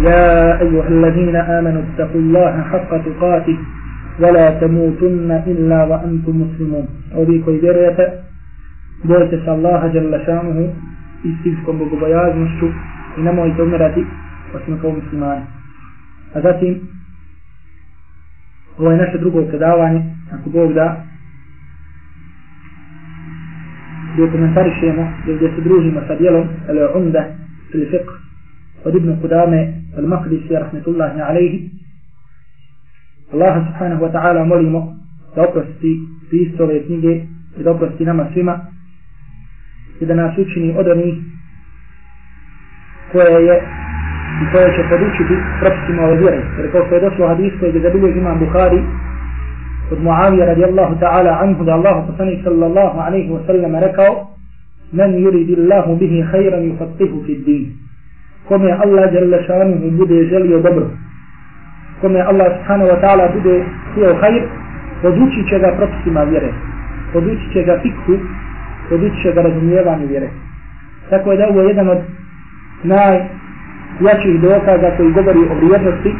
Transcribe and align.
يا 0.00 0.60
أيها 0.60 0.88
الذين 0.88 1.36
آمنوا 1.36 1.82
اتقوا 1.82 2.20
الله 2.20 2.62
حق 2.72 2.90
تقاته 3.06 3.58
ولا 4.20 4.60
تموتن 4.60 5.30
إلا 5.46 5.84
وأنتم 5.84 6.34
مسلمون 6.42 6.86
أولي 7.14 7.38
كوي 7.44 7.60
بيرية 7.60 7.98
بويتس 9.04 9.48
الله 9.48 9.80
جل 9.94 10.12
شانه 10.26 10.58
istivskom 11.24 11.78
bogobojaznošću 11.78 12.66
i 13.18 13.22
nemojte 13.22 13.62
umirati 13.62 14.04
osim 14.54 14.80
kao 14.80 14.90
muslimani. 14.90 15.42
A 16.34 16.40
zatim, 16.40 16.80
ovo 18.78 18.90
je 18.90 18.98
naše 18.98 19.18
drugo 19.18 19.42
predavanje, 19.42 20.02
ako 20.32 20.50
Bog 20.50 20.72
da, 20.72 21.04
gdje 24.12 24.30
komentarišemo, 24.30 25.12
gdje 25.22 25.48
se 25.54 25.60
družimo 25.60 26.00
sa 26.06 26.14
dijelom, 26.14 26.48
ali 26.68 26.78
umda, 26.94 27.24
ili 27.74 27.86
fiqh, 27.86 28.29
Ibn 28.88 29.20
Kudame, 29.20 29.60
al 29.96 30.06
Maqdisi, 30.06 30.54
rahmetullahi 30.54 31.20
alaihi, 31.20 31.70
Allah 33.32 33.62
subhanahu 33.66 34.02
wa 34.02 34.10
ta'ala 34.10 34.44
molimo 34.44 34.96
da 35.36 35.42
oprosti 35.42 35.92
pisao 36.30 36.66
ove 36.66 36.82
knjige 36.82 37.12
i 37.58 37.62
da 37.62 37.70
oprosti 37.70 38.04
nama 38.04 38.26
svima 38.32 38.60
i 40.00 40.06
da 40.06 40.14
nas 40.14 40.38
učini 40.38 40.74
od 40.78 40.88
onih 40.88 41.14
koje 43.12 43.46
je 43.46 43.56
i 44.42 44.44
koje 44.52 44.76
će 44.76 44.82
podučiti 44.90 45.34
propisima 45.60 46.02
ove 46.02 46.16
vjere. 46.16 46.42
Jer 46.58 46.72
kao 46.72 46.86
što 46.86 46.94
je 46.94 47.00
došlo 47.00 47.28
hadis 47.28 47.52
koji 47.60 47.74
je 47.74 47.80
zabiljež 47.80 48.16
imam 48.16 48.38
Bukhari 48.38 48.82
od 49.92 50.02
Muavija 50.02 50.46
radijallahu 50.46 50.94
ta'ala 51.00 51.42
anhu 51.42 51.64
da 51.64 51.72
Allah 51.72 52.04
poslanik 52.06 52.40
sallallahu 52.44 52.98
alaihi 52.98 53.30
wa 53.30 53.46
sallam 53.46 53.74
rekao 53.74 54.26
men 54.92 55.14
yuridi 55.14 55.56
Allahu 55.60 55.96
bihi 55.96 56.24
khayran 56.32 56.62
yufattihu 56.62 57.26
fi 57.26 57.34
din. 57.46 57.89
Kome 58.48 58.72
Allah 58.72 59.14
jalla 59.14 59.42
šanuhu 59.46 59.90
bude 59.90 60.24
želio 60.24 60.60
dobro 60.60 60.86
kome 62.00 62.20
Allah 62.20 62.48
subhanahu 62.56 62.88
wa 62.90 62.98
ta'ala 63.00 63.28
bude 63.36 63.64
htio 63.92 64.16
hajr, 64.20 64.42
podučit 65.02 65.48
će 65.48 65.58
ga 65.58 65.76
propisima 65.76 66.22
vjere, 66.22 66.52
podučit 67.12 67.52
će 67.52 67.62
ga 67.62 67.78
fikhu, 67.82 68.14
podučit 68.88 69.22
će 69.22 69.32
ga 69.32 69.42
razumijevanju 69.42 70.06
vjere. 70.06 70.28
Tako 71.10 71.32
je 71.32 71.38
da 71.38 71.48
ovo 71.48 71.60
je 71.60 71.68
jedan 71.68 71.88
od 71.88 71.98
najjačih 72.82 74.40
dokaza 74.42 74.96
koji 74.96 75.12
govori 75.12 75.38
o 75.50 75.54
vrijednosti 75.54 76.14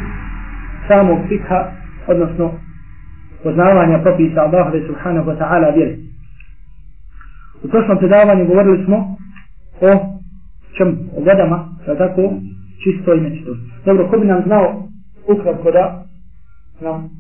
samog 0.89 1.19
fikha, 1.29 1.65
odnosno 2.07 2.53
poznavanja 3.43 3.99
propisa 3.99 4.41
Allahove 4.41 4.87
subhanahu 4.87 5.31
wa 5.31 5.37
ta'ala 5.39 5.75
vjere. 5.75 5.95
U 7.65 7.69
prošlom 7.69 7.99
predavanju 7.99 8.47
govorili 8.47 8.85
smo 8.85 9.17
o 9.81 10.20
čem, 10.77 10.99
o 11.17 11.21
vodama, 11.21 11.59
tako, 11.87 12.23
čisto 12.83 13.15
i 13.15 13.21
nečisto. 13.21 13.57
Dobro, 13.85 14.09
ko 14.11 14.19
bi 14.19 14.27
nam 14.27 14.43
znao 14.47 14.89
ukratko 15.29 15.71
da 15.71 16.05
nam, 16.81 17.11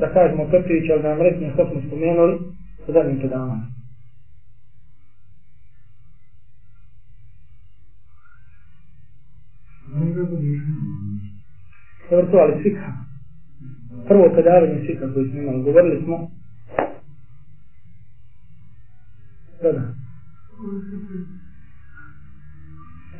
da 0.00 0.12
kažemo 0.12 0.50
Petrić, 0.50 0.90
ali 0.92 1.02
da 1.02 1.08
nam 1.08 1.22
rekne 1.22 1.50
što 1.54 1.70
smo 1.70 1.80
spomenuli 1.86 2.34
u 2.88 2.92
zadnjim 2.92 3.18
predavanju. 3.18 3.62
Dobro 12.10 12.26
to, 12.30 12.36
ali 12.36 12.62
svika. 12.62 12.92
Prvo 14.08 14.30
predavanje 14.32 14.84
svika 14.86 15.12
koji 15.14 15.28
smo 15.28 15.40
imali, 15.40 15.62
govorili 15.62 16.02
smo 16.04 16.30
da 19.62 19.72
da. 19.72 19.82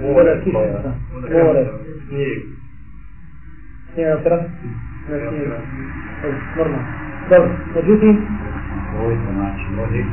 voda 0.00 0.30
je... 0.30 0.40
Kišnica. 0.44 0.92
More. 1.12 1.64
Snijeg. 2.08 2.38
Snijeg 3.92 4.08
na 4.10 4.22
tras? 4.24 4.40
Ne, 5.10 5.18
snijeg. 5.28 5.48
Normalno. 6.56 6.78
Dobro, 7.30 7.50
međutim... 7.74 8.26
Ovo 8.98 9.10
je 9.10 9.16
znači, 9.16 9.64
vode. 9.76 10.04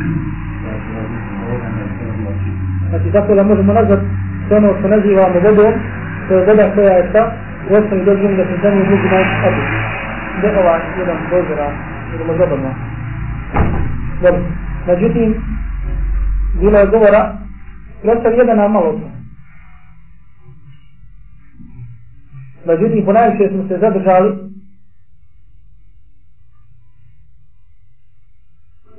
Znači 2.90 3.12
tako 3.12 3.36
da 3.36 3.44
možemo 3.44 3.74
nazvat 3.74 4.00
sve 4.48 4.58
ono 4.58 4.74
što 4.80 4.88
nazivamo 4.88 5.40
vodom, 5.40 5.74
to 6.28 6.34
je 6.34 6.46
voda 6.46 6.72
koja 6.76 6.94
je 6.94 7.10
šta, 7.10 7.32
u 7.70 7.74
osnovi 7.74 8.06
dođemo 8.06 8.36
da 8.38 8.44
se 8.44 8.56
za 8.64 8.70
nju 8.70 8.84
mogu 8.84 9.08
naći 9.12 9.36
obi. 9.48 9.62
Ne 10.42 10.60
ovaj 10.60 10.80
jedan 11.00 11.18
prozora, 11.30 11.72
idemo 12.16 12.34
zabrno. 12.38 12.70
Dobro, 14.22 14.42
međutim, 14.88 15.36
bilo 16.62 16.80
je 16.80 16.88
govora, 16.88 17.34
prostav 18.02 18.34
jedan 18.34 18.58
nam 18.58 18.72
malo 18.72 18.92
to. 18.92 19.19
Međutim, 22.66 23.06
ponajviše 23.06 23.50
smo 23.50 23.68
se 23.68 23.78
zadržali, 23.82 24.50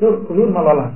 Dur, 0.00 0.14
dur 0.36 0.48
malo 0.52 0.68
Allah. 0.68 0.90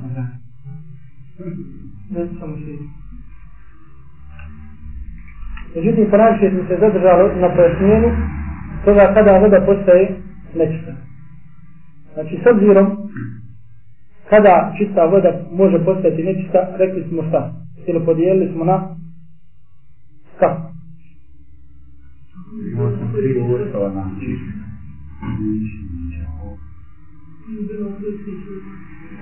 Međutim, 5.75 6.11
ponajviše 6.11 6.51
smo 6.51 6.69
se 6.69 6.77
zadržali 6.81 7.41
na 7.41 7.49
pojašnjenju 7.57 8.11
toga 8.85 9.15
kada 9.15 9.39
voda 9.39 9.61
postaje 9.67 10.17
nečista. 10.55 10.93
Znači, 12.15 12.41
s 12.45 12.47
obzirom 12.47 12.87
kada 14.31 14.75
čista 14.79 15.05
voda 15.05 15.41
može 15.53 15.85
postati 15.85 16.23
nečista, 16.23 16.77
rekli 16.79 17.05
smo 17.09 17.23
šta? 17.29 17.53
Ili 17.87 18.05
podijelili 18.05 18.53
smo 18.53 18.65
na 18.65 18.97
kako? 20.39 20.74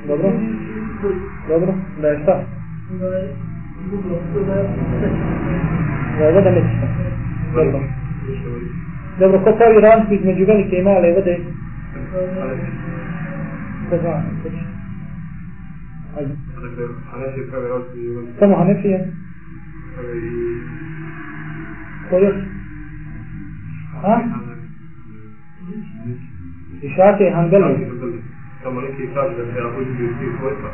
Dobro? 0.06 0.32
Dobro, 1.48 1.75
da 2.00 2.09
je 2.09 2.22
šta? 2.22 2.44
Da 6.19 6.25
je 6.25 6.32
voda 6.32 6.50
nečista. 6.50 6.87
Dobro. 7.54 7.81
Dobro, 9.19 9.38
ko 9.44 9.53
pravi 9.56 9.81
razliku 9.81 10.14
između 10.14 10.44
velike 10.44 10.76
i 10.76 10.82
male 10.82 11.12
vode? 11.12 11.38
Ko 13.91 13.97
zna? 13.99 14.22
Ajde. 16.16 16.34
Samo 18.38 18.56
Hanefije? 18.56 19.12
Ko 22.10 22.19
još? 22.19 22.34
Ha? 24.02 24.14
I 26.82 26.88
šake 26.96 27.24
i 27.24 27.30
Hanbeli? 27.30 27.86
Samo 28.62 28.80
neki 28.80 29.02
kaže 29.14 29.36
da 29.36 29.44
se 29.52 29.58
ja 29.58 29.66
uzmi 29.80 30.04
u 30.06 30.12
svih 30.18 30.32
svojstva. 30.38 30.70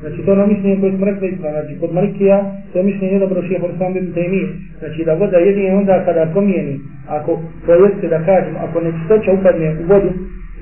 Znači 0.00 0.22
to 0.24 0.30
je 0.30 0.36
ono 0.38 0.46
mišljenje 0.46 0.80
koje 0.80 0.96
smo 0.96 1.06
rekli 1.06 1.28
ispravno. 1.28 1.60
Znači 1.60 1.80
kod 1.80 1.94
Malikija 1.94 2.38
to 2.72 2.78
je 2.78 2.84
mišljenje 2.84 3.18
dobro 3.18 3.42
šeha 3.42 3.60
Horsam 3.60 3.92
bin 3.92 4.12
Taymi. 4.14 4.42
Znači 4.78 5.04
da 5.04 5.14
voda 5.14 5.36
jedine 5.36 5.76
onda 5.76 6.04
kada 6.04 6.30
promijeni, 6.32 6.80
ako 7.08 7.30
to 7.66 7.72
jeste 7.74 8.08
da 8.08 8.18
kažem, 8.24 8.54
ako 8.64 8.80
nečistoća 8.80 9.30
upadne 9.32 9.68
u 9.80 9.82
vodu 9.92 10.10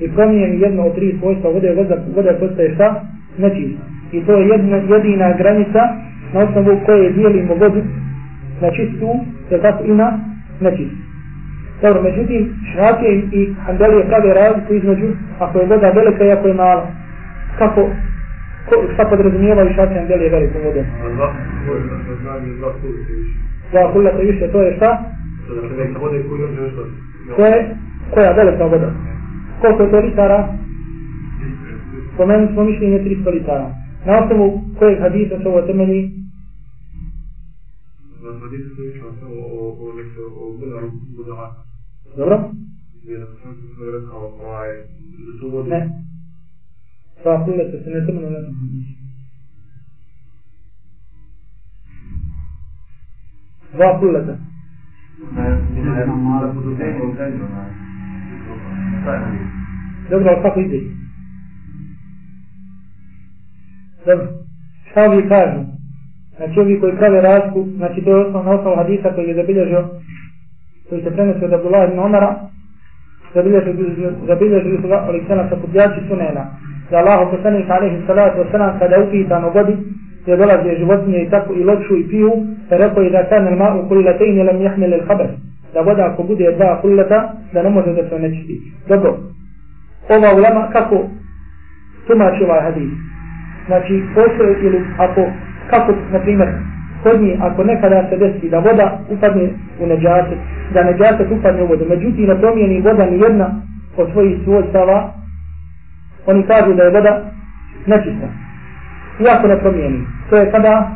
i 0.00 0.08
promijeni 0.14 0.60
jedno 0.60 0.82
od 0.82 0.94
tri 0.94 1.16
svojstva 1.20 1.50
vode, 1.50 1.74
voda, 1.74 1.96
voda 2.16 2.32
postaje 2.40 2.74
šta? 2.74 2.88
Nečista. 3.38 3.82
I 4.12 4.20
to 4.26 4.32
je 4.36 4.48
jedna, 4.48 4.76
jedina 4.76 5.36
granica 5.38 5.82
na 6.34 6.40
osnovu 6.40 6.80
koje 6.86 7.12
dijelimo 7.12 7.54
vodu 7.54 7.82
na 8.62 8.70
čistu, 8.70 9.08
je 9.50 9.62
tako 9.62 9.84
i 9.84 9.94
na 9.94 10.35
nečistu. 10.60 10.96
Dobro, 11.82 12.02
međutim, 12.02 12.54
šrake 12.72 13.08
i 13.32 13.54
handelije 13.64 14.06
prave 14.06 14.34
razliku 14.34 14.74
između 14.74 15.06
ako 15.38 15.58
je 15.58 15.66
voda 15.66 15.90
velika 15.90 16.24
i 16.24 16.30
ako 16.30 16.48
je 16.48 16.54
mala. 16.54 16.86
Kako, 17.58 17.80
ko, 18.68 18.74
šta 18.94 19.04
podrazumijeva 19.04 19.62
i 19.64 19.74
šrake 19.74 19.94
i 19.94 19.98
handelije 19.98 20.30
velikom 20.30 20.60
vodom? 20.64 20.84
Dva 23.70 23.92
kuljata 23.92 24.18
više, 24.18 24.48
to 24.52 24.62
je 24.62 24.76
šta? 24.76 25.02
To 27.36 27.46
je, 27.46 27.76
koja 28.14 28.32
velika 28.32 28.64
voda? 28.64 28.90
Koliko 29.60 29.82
je 29.82 29.90
to 29.90 30.00
litara? 30.00 30.48
Spomenuli 32.14 32.52
smo 32.52 32.64
mišljenje 32.64 32.98
300 32.98 33.32
litara. 33.32 33.70
Na 34.06 34.18
osnovu 34.24 34.60
kojeg 34.78 35.00
hadisa 35.00 35.38
se 35.42 35.48
ovo 35.48 35.62
temelji? 35.62 36.10
والحديث 38.26 38.78
والبدعة 41.18 41.56
ضرب 42.16 42.54
نعم 45.68 45.90
فأقول 47.24 47.58
لك 47.58 47.82
سنة 47.84 48.20
من 48.20 48.54
وأقول 53.74 54.14
لك 54.14 54.38
دبر 60.10 60.38
الفقيد 60.38 60.92
دبر 64.06 64.40
شاوي 64.94 65.22
كاجو 65.22 65.75
Znači 66.36 66.60
ovi 66.60 66.80
koji 66.80 66.96
prave 66.96 67.20
razliku, 67.20 67.64
znači 67.76 68.04
to 68.04 68.10
je 68.10 68.24
osnovna 68.26 68.50
osnova 68.50 68.76
hadisa 68.76 69.14
koji 69.14 69.28
je 69.28 69.34
zabilježio, 69.34 69.84
koji 70.88 71.02
se 71.02 71.10
prenosi 71.10 71.44
od 71.44 71.52
Abdullah 71.52 71.88
ibn 71.88 71.98
Omara, 71.98 72.34
zabilježili, 74.26 74.78
su 74.82 74.88
ga 74.88 74.96
Aleksana 75.08 75.48
sa 75.48 75.56
podjači 75.56 76.00
sunena. 76.08 76.44
Da 76.90 76.96
Allah 76.98 77.28
poslanik 77.30 77.70
alaihi 77.70 78.06
salatu 78.06 78.38
wasalam 78.38 78.78
kada 78.78 78.96
je 78.96 79.02
upitan 79.02 79.44
o 79.44 79.50
vodi, 79.50 79.76
gdje 80.22 80.36
dolaze 80.36 80.78
životinje 80.78 81.22
i 81.22 81.30
tako 81.30 81.54
i 81.54 81.64
loču 81.64 81.96
i 81.96 82.08
piju, 82.08 82.32
pa 82.68 82.76
rekao 82.76 83.02
je 83.02 83.10
da 83.10 83.28
kan 83.28 83.46
al 83.46 83.56
ma'u 83.56 83.88
kullatejni 83.88 84.42
lam 84.42 84.62
jahmil 84.62 84.92
il 84.92 85.06
khabar. 85.06 85.26
Da 85.74 85.80
voda 85.80 86.06
ako 86.06 86.22
bude 86.22 86.52
dva 86.56 86.80
kullata, 86.80 87.32
da 87.52 87.62
ne 87.62 87.70
može 87.70 87.92
da 87.92 88.08
se 88.08 88.18
nečisti. 88.18 88.60
Dobro. 88.88 89.16
Ova 90.08 90.34
ulema 90.34 90.68
kako 90.72 90.96
tumači 92.06 92.44
ovaj 92.44 92.62
hadis? 92.62 92.90
Znači, 93.66 94.02
postoje 94.14 94.58
ili 94.62 94.80
ako, 94.98 95.20
kako, 95.70 95.92
na 96.12 96.18
primjer, 96.18 96.48
kod 97.02 97.20
njih, 97.22 97.42
ako 97.42 97.64
nekada 97.64 98.08
se 98.10 98.16
desi 98.16 98.48
da 98.48 98.58
voda 98.58 98.98
upadne 99.08 99.48
u 99.80 99.86
neđaset, 99.86 100.38
da 100.74 100.84
neđaset 100.84 101.26
upadne 101.30 101.62
u 101.62 101.66
vodu, 101.66 101.84
međutim 101.88 102.26
ne 102.26 102.40
promijeni 102.40 102.80
voda 102.80 103.06
ni 103.06 103.18
jedna 103.18 103.46
od 103.96 104.08
svojih 104.12 104.38
svojstava, 104.44 105.12
oni 106.26 106.42
kažu 106.42 106.74
da 106.74 106.82
je 106.82 106.90
voda 106.90 107.22
nečista. 107.86 108.26
Iako 109.20 109.46
ne 109.48 109.58
promijeni. 109.58 110.00
To 110.30 110.36
je 110.36 110.50
kada, 110.50 110.90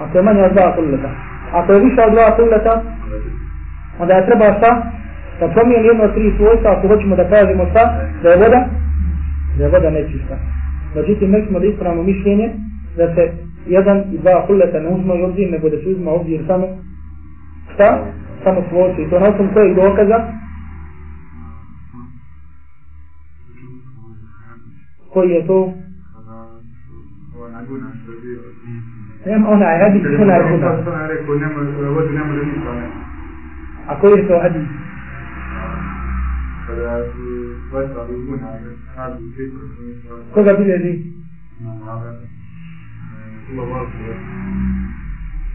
ako 0.00 0.18
je 0.18 0.22
manja 0.22 0.44
od 0.44 0.52
dva 0.52 0.74
kulleta. 0.74 1.10
Ako 1.52 1.72
je 1.72 1.80
više 1.80 2.00
od 2.06 2.12
dva 2.12 2.36
kulleta, 2.36 2.82
onda 3.98 4.14
je 4.14 4.26
treba 4.26 4.44
šta? 4.58 4.82
Da 5.40 5.48
promijeni 5.48 5.86
jedno 5.86 6.04
od 6.04 6.14
tri 6.14 6.32
svojstva, 6.36 6.70
ako 6.72 6.88
hoćemo 6.88 7.16
da 7.16 7.28
kažemo 7.28 7.66
šta? 7.70 7.82
Da 8.22 8.28
je 8.30 8.36
voda, 8.36 8.60
da 9.58 9.64
je 9.64 9.70
voda 9.70 9.90
nečista. 9.90 10.36
Međutim, 10.94 11.30
mi 11.30 11.46
smo 11.46 11.58
da 11.58 11.66
ispravimo 11.66 12.02
mišljenje 12.02 12.50
da 12.98 13.14
se 13.14 13.22
jedan 13.66 13.98
i 14.14 14.18
dva 14.18 14.46
kulleta 14.46 14.80
ne 14.80 14.88
uzma 14.88 15.14
i 15.14 15.22
obzir, 15.22 15.50
nego 15.50 15.68
da 15.68 15.76
se 15.76 15.88
uzma 15.88 16.10
obzir 16.10 16.40
samo 16.46 16.66
šta? 17.74 17.88
Samo 18.44 18.60
svojstvo. 18.68 19.04
I 19.04 19.10
to 19.10 19.20
na 19.20 19.26
osnovu 19.28 19.50
kojeg 19.54 19.76
dokaza? 19.76 20.18
Koji 25.12 25.30
je 25.30 25.46
to? 25.46 25.72
Ona 27.44 27.60
guna 27.68 27.88
što 28.02 28.12
je 28.12 28.18
bio. 28.20 28.40
Nema 29.26 29.48
onaj 29.48 29.78
hadis, 29.82 30.02
onaj 30.22 30.42
hadis. 30.42 30.60
Što 30.82 30.92
je 30.92 31.08
rekao, 31.08 31.34
nema, 31.34 31.58
vodi 31.90 32.12
ne 32.14 32.24
može 32.24 32.44
ništa, 32.46 32.72
ne. 32.72 32.86
A 33.86 34.00
koji 34.00 34.12
je 34.18 34.28
to 34.28 34.40
hadis? 34.42 34.68
Kada 36.66 37.04
su 37.12 37.22
vestali 37.72 38.24
guna, 38.26 38.48
radi 38.96 39.24
u 39.24 39.32
svijetu, 39.34 39.56
što 39.74 39.82
nisu 39.82 40.34
Koga 40.34 40.52
bilježi? 40.58 40.92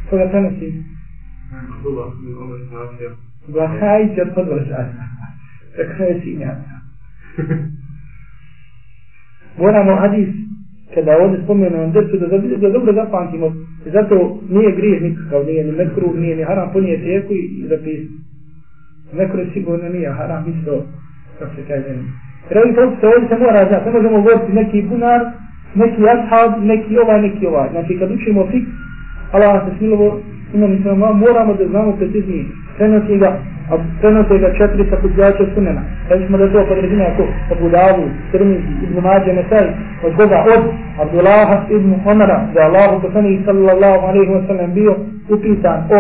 Koga 0.10 0.26
prenosi? 0.32 0.84
Vlahajić 3.48 4.12
od 4.22 4.34
podvrša. 4.36 4.86
Tako 5.76 6.04
je 6.04 6.22
sinja. 6.24 6.52
Moramo 9.60 9.96
hadis, 9.96 10.28
kada 10.94 11.18
ovdje 11.22 11.44
spomenemo 11.44 11.88
desu, 11.88 12.18
da, 12.18 12.28
da, 12.28 12.38
da 12.58 12.70
dobro 12.70 12.94
zapamtimo. 12.94 13.54
Zato 13.86 14.40
nije 14.50 14.76
grijeh 14.76 15.02
nikakav, 15.02 15.46
nije 15.46 15.64
ni 15.64 15.72
mekruh, 15.72 16.16
nije 16.16 16.36
ni 16.36 16.44
haram, 16.44 16.74
ponije 16.74 17.04
tijeku 17.04 17.34
i, 17.34 17.66
zapisati. 17.70 18.10
Mekruh 19.14 19.54
sigurno 19.54 19.90
nije 19.90 20.12
haram, 20.12 20.54
isto, 20.54 20.86
kako 21.40 21.56
se 21.56 21.62
kaže. 21.68 21.90
Jer 22.50 22.76
propisa 22.76 23.08
ovdje 23.08 23.28
se 23.30 23.44
mora 23.44 23.68
znati, 23.68 23.86
ne 23.86 23.92
možemo 23.92 24.22
govoriti 24.22 24.54
neki 24.54 24.82
bunar, 24.82 25.22
neki 25.76 26.02
ashab, 26.14 26.64
neki 26.64 26.98
ovaj, 26.98 27.22
neki 27.22 27.48
ovaj. 27.48 27.70
Znači 27.72 28.00
kad 28.00 28.12
učimo 28.12 28.48
fik, 28.52 28.66
Allah 29.32 29.64
se 29.66 29.78
smilovo, 29.78 30.20
imamo 30.54 30.76
se 30.84 30.90
moramo 31.26 31.54
da 31.54 31.68
znamo 31.68 31.92
preciznije. 31.92 32.46
Prenosi 32.78 33.18
ga, 33.18 33.40
a 33.72 33.74
prenose 34.02 34.38
ga 34.38 34.54
četiri 34.58 34.90
sakupljača 34.90 35.46
sunena. 35.54 35.82
Kad 36.10 36.20
smo 36.28 36.38
da 36.38 36.52
to 36.52 36.66
podrazine 36.70 37.06
ako 37.06 37.24
Abu 37.52 37.70
Davu, 37.70 38.04
Tirmizi, 38.32 38.72
Ibn 38.84 38.96
Mađe, 39.04 39.34
Nesaj, 39.34 39.68
od 40.06 40.16
koga 40.18 40.46
od 40.54 40.64
Abdullaha 41.02 41.58
ibn 41.70 41.94
Omara, 42.06 42.48
da 42.54 42.60
je 42.60 42.66
Allah 42.66 43.02
poslanih 43.02 43.42
sallallahu 43.46 44.06
alaihi 44.08 44.32
wa 44.32 44.48
sallam 44.48 44.74
bio 44.74 44.96
upitan 45.30 45.80
o 45.90 46.00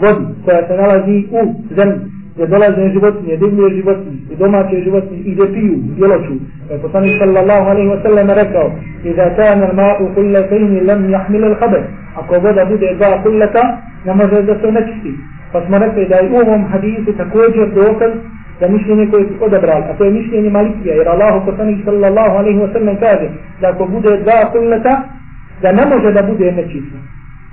vodi 0.00 0.24
koja 0.44 0.66
se 0.66 0.74
nalazi 0.76 1.26
u 1.30 1.40
zemlji 1.76 2.19
gdje 2.40 2.48
dolaze 2.56 2.88
životinje, 2.92 3.36
divlje 3.36 3.76
životinje, 3.76 4.20
i 4.32 4.36
domaće 4.36 4.80
životinje, 4.84 5.20
i 5.24 5.32
gdje 5.34 5.46
piju, 5.54 5.76
djeloču. 5.96 6.34
Pa 6.68 6.74
je 6.74 6.80
poslanik 6.80 7.18
sallallahu 7.18 7.66
alaihi 7.70 7.88
wa 7.88 8.02
sallam 8.02 8.30
rekao, 8.30 8.66
Iza 9.04 9.26
kana 9.36 9.64
al-ma'u 9.68 10.14
kullatayni 10.14 10.80
lam 10.88 11.00
yahmil 11.14 11.44
al-khabath. 11.50 11.86
Ako 12.16 12.34
voda 12.40 12.64
bude 12.64 12.94
dva 12.96 13.22
kullata, 13.22 13.64
ne 14.06 14.14
može 14.14 14.42
da 14.42 14.54
se 14.60 14.72
nečisti. 14.72 15.12
Pa 15.52 15.66
smo 15.66 15.78
rekli 15.78 16.08
da 16.08 16.16
je 16.16 16.30
u 16.32 16.36
ovom 16.36 16.64
hadisu 16.72 17.12
također 17.16 17.66
dokaz 17.74 18.12
za 18.60 18.68
mišljenje 18.68 19.06
koje 19.10 19.24
su 19.24 19.34
odabrali, 19.40 19.84
a 19.90 19.92
to 19.98 20.04
je 20.04 20.10
mišljenje 20.10 20.50
Malikija, 20.50 20.94
jer 20.94 21.08
Allah 21.08 21.42
poslanik 21.46 21.78
sallallahu 21.84 22.34
alaihi 22.40 22.58
wa 22.58 22.72
sallam 22.72 22.96
kaže 22.96 23.28
da 23.60 23.68
ako 23.68 23.84
bude 23.86 24.16
dva 24.24 24.40
kullata, 24.52 25.02
da 25.62 25.72
ne 25.72 25.84
može 25.92 26.12
da 26.12 26.22
bude 26.22 26.52
nečisto. 26.52 26.96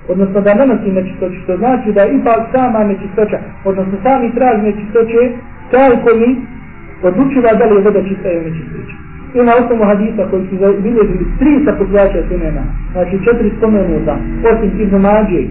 Odnosno 0.09 0.41
da 0.41 0.53
ne 0.53 0.65
nosi 0.65 0.91
nečistoću, 0.91 1.37
što 1.43 1.57
znači 1.57 1.91
da 1.91 2.01
je 2.01 2.13
ipak 2.17 2.41
sama 2.55 2.83
nečistoća, 2.83 3.37
odnosno 3.65 3.95
sami 4.03 4.35
trag 4.35 4.63
nečistoće, 4.63 5.21
taj 5.71 5.91
koji 6.03 6.35
odlučiva 7.03 7.53
da 7.59 7.65
li 7.65 7.75
je 7.75 7.81
voda 7.81 8.01
čista 8.09 8.27
ili 8.31 8.51
nečistoća. 8.51 8.95
I 9.35 9.39
na 9.47 9.53
osnovu 9.59 9.83
hadisa 9.83 10.23
koji 10.29 10.43
su 10.49 10.55
bilježili 10.83 11.25
tri 11.39 11.53
sakupljača 11.65 12.21
sunena, 12.29 12.63
znači 12.91 13.15
četiri 13.25 13.51
spomenuta, 13.57 14.15
osim 14.49 14.71
Ibn 14.81 14.95
Mađe, 15.05 15.41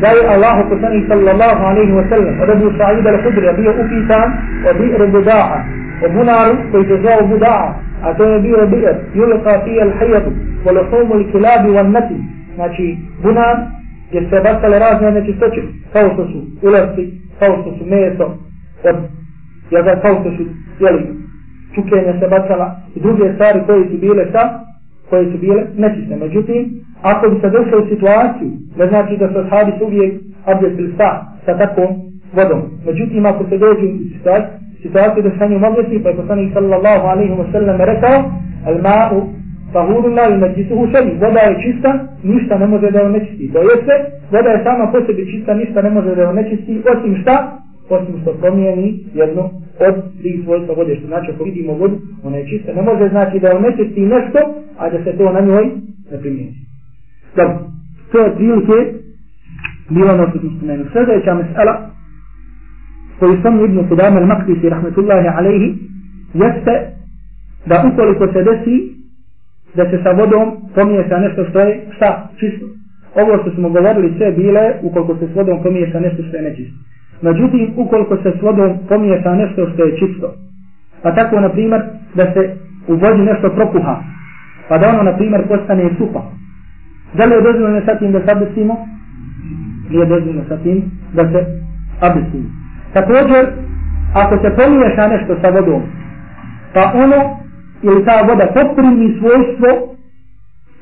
da 0.00 0.08
je 0.16 0.22
Allah 0.34 0.56
poslanih 0.70 1.04
sallallahu 1.08 1.62
alaihi 1.70 1.92
wa 1.92 2.04
sallam 2.10 2.34
od 2.42 2.48
Abu 2.50 2.68
Sa'id 2.78 3.06
al-Hudri 3.06 3.48
bio 3.56 3.72
upitan 3.82 4.28
o 4.68 4.70
bi'ru 4.78 5.06
buda'a, 5.16 5.58
o 6.04 6.06
bunaru 6.14 6.54
koji 6.70 6.84
se 6.84 6.96
zvao 7.02 7.20
buda'a, 7.32 7.68
a 8.02 8.14
to 8.16 8.24
je 8.24 8.40
bio 8.40 8.56
bi'r, 8.72 8.94
yulqa 9.14 9.64
fija 9.64 9.84
al-hajadu, 9.86 10.30
wa 10.64 10.72
luhumu 10.76 11.14
al-kilabi 11.14 11.68
wa 11.76 11.82
nati, 11.92 12.35
znači 12.56 12.96
bunar 13.22 13.56
gdje 14.08 14.20
se 14.30 14.40
bacale 14.46 14.78
razne 14.78 15.10
nečistoće, 15.10 15.60
kao 15.92 16.06
što 16.14 16.22
su 16.30 16.38
ulasci, 16.62 17.04
kao 17.38 17.52
što 17.60 17.70
su 17.78 17.84
meso, 17.94 18.26
od, 18.88 18.96
ja 19.70 19.82
ga 19.82 20.00
kao 20.04 20.14
što 20.20 20.30
su, 20.36 20.42
jeli, 20.84 21.02
čukenja 21.74 22.12
se 22.20 22.26
bacala 22.28 22.76
i 22.96 23.00
druge 23.00 23.34
stvari 23.34 23.60
koje 23.66 23.88
su 23.90 23.96
bile 23.98 24.24
sa, 24.32 24.42
koje 25.10 25.32
su 25.32 25.38
bile 25.38 25.62
nečiste. 25.76 26.16
Međutim, 26.16 26.60
ako 27.02 27.30
bi 27.30 27.40
se 27.40 27.50
došlo 27.50 27.78
u 27.78 27.88
situaciju, 27.88 28.50
ne 28.78 28.86
znači 28.88 29.16
da 29.16 29.26
se 29.28 29.38
ashabi 29.38 29.72
su 29.78 29.84
uvijek 29.84 30.12
abdestili 30.46 30.94
sa, 30.98 31.08
sa 31.44 31.58
takvom 31.58 31.90
vodom. 32.36 32.60
Međutim, 32.86 33.26
ako 33.26 33.44
se 33.48 33.58
dođu 33.58 33.86
u 33.86 33.98
situaciju, 34.16 34.56
situaciju 34.82 35.22
da 35.22 35.30
se 35.30 35.52
njom 35.52 35.64
abdesti, 35.64 36.02
pa 36.02 36.08
je 36.08 36.16
poslanik 36.16 36.52
sallallahu 36.52 37.06
alaihi 37.12 37.32
wa 37.32 37.52
sallam 37.52 37.76
rekao, 37.92 38.16
al 38.68 38.76
ma'u 38.86 39.18
tahuru 39.72 40.08
la 40.14 40.24
i 40.56 40.64
shay. 40.64 41.18
Voda 41.20 41.40
je 41.40 41.62
čista, 41.62 41.90
ništa 42.22 42.58
ne 42.58 42.66
može 42.66 42.90
da 42.90 42.98
je 42.98 43.06
onečisti 43.06 43.52
To 43.52 43.60
jeste, 43.62 43.94
voda 44.32 44.50
je 44.50 44.64
sama 44.64 44.92
po 44.92 44.98
sebi 45.06 45.30
čista, 45.32 45.54
ništa 45.54 45.82
ne 45.82 45.90
može 45.90 46.14
da 46.14 46.22
je 46.22 46.28
onečisti 46.28 46.82
osim 46.94 47.16
šta? 47.22 47.58
Osim 47.90 48.14
što 48.22 48.32
promijeni 48.32 49.04
jednu 49.14 49.42
od 49.88 49.94
tih 50.22 50.44
svojstva 50.44 50.74
vode. 50.74 50.96
Što 50.96 51.06
znači, 51.06 51.30
ako 51.30 51.44
vidimo 51.44 51.72
vodu, 51.72 51.96
ona 52.24 52.36
je 52.36 52.48
čista. 52.48 52.72
Ne 52.72 52.82
može 52.82 53.08
znači 53.08 53.38
da 53.38 53.48
je 53.48 53.56
onečisti 53.56 54.00
nešto, 54.00 54.38
a 54.78 54.90
da 54.90 55.04
se 55.04 55.18
to 55.18 55.32
na 55.32 55.40
njoj 55.40 55.64
ne 56.12 56.18
primijeni. 56.20 56.54
Dobro, 57.36 57.58
to 58.12 58.18
je 58.20 58.34
prilike 58.34 58.76
bilo 59.90 60.12
ono 60.14 60.30
što 60.30 60.38
smo 60.38 60.50
spomenu. 60.56 60.84
Sljedeća 60.92 61.34
mesela, 61.34 61.90
koju 63.18 63.36
sam 63.42 63.64
Ibn 63.64 63.88
Kudam 63.88 64.14
al-Maqdisi, 64.16 64.68
rahmetullahi 64.68 65.28
alaihi, 65.38 65.74
jeste 66.34 66.74
da 67.66 67.84
ukoliko 67.92 68.26
se 68.32 68.42
desi 68.42 68.95
da 69.76 69.90
se 69.90 70.02
sa 70.02 70.10
vodom 70.10 70.46
pomiješa 70.74 71.18
nešto 71.18 71.44
što 71.44 71.60
je 71.60 71.80
šta, 71.96 72.28
čisto. 72.38 72.66
Ovo 73.14 73.38
što 73.42 73.50
smo 73.50 73.68
govorili 73.68 74.14
sve 74.16 74.32
bile 74.32 74.72
ukoliko 74.82 75.16
se 75.16 75.26
s 75.32 75.36
vodom 75.36 75.62
pomiješa 75.62 76.00
nešto 76.00 76.22
što 76.22 76.36
je 76.36 76.42
nečisto. 76.42 76.78
Međutim, 77.22 77.72
ukoliko 77.76 78.16
se 78.16 78.32
s 78.38 78.42
vodom 78.42 78.78
pomiješa 78.88 79.34
nešto 79.34 79.70
što 79.70 79.84
je 79.84 79.98
čisto, 79.98 80.34
pa 81.02 81.14
tako, 81.14 81.40
na 81.40 81.48
primjer, 81.48 81.82
da 82.14 82.32
se 82.32 82.56
u 82.88 82.94
vodi 82.94 83.22
nešto 83.22 83.50
prokuha, 83.50 83.96
pa 84.68 84.78
da 84.78 84.88
ono, 84.88 85.02
na 85.02 85.16
primjer, 85.16 85.42
postane 85.48 85.90
supa. 85.98 86.22
da 87.14 87.24
li 87.24 87.34
je 87.34 87.42
dozvoljeno 87.42 87.80
sa 87.86 87.98
tim 87.98 88.12
da 88.12 88.20
se 88.20 88.30
abdestimo? 88.30 88.76
Nije 89.90 90.06
dozvoljeno 90.06 90.44
sa 90.48 90.56
tim 90.56 90.84
da 91.14 91.22
se 91.32 91.40
abdestimo. 92.00 92.48
Također, 92.92 93.46
ako 94.14 94.34
se 94.42 94.56
pomiješa 94.56 95.08
nešto 95.08 95.36
sa 95.42 95.48
vodom, 95.48 95.82
pa 96.74 96.92
ono 96.94 97.45
ili 97.82 98.04
ta 98.04 98.22
voda 98.28 98.46
poprimi 98.46 99.18
svojstvo 99.18 99.70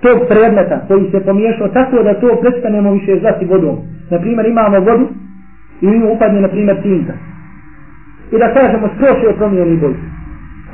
tog 0.04 0.18
predmeta 0.28 0.76
koji 0.88 1.10
se 1.10 1.24
pomiješao 1.24 1.68
tako 1.68 2.02
da 2.02 2.20
to 2.20 2.28
prestanemo 2.40 2.92
više 2.92 3.18
zvati 3.20 3.44
vodom. 3.44 3.76
Naprimjer, 4.10 4.46
imamo 4.46 4.80
vodu 4.80 5.06
i 5.80 5.86
mi 5.86 6.12
upadne, 6.14 6.40
na 6.40 6.48
primjer, 6.48 6.82
tinta. 6.82 7.12
I 8.32 8.38
da 8.38 8.54
kažemo, 8.54 8.88
skroz 8.94 9.16
je 9.22 9.36
promijeni 9.36 9.76
boju. 9.76 9.96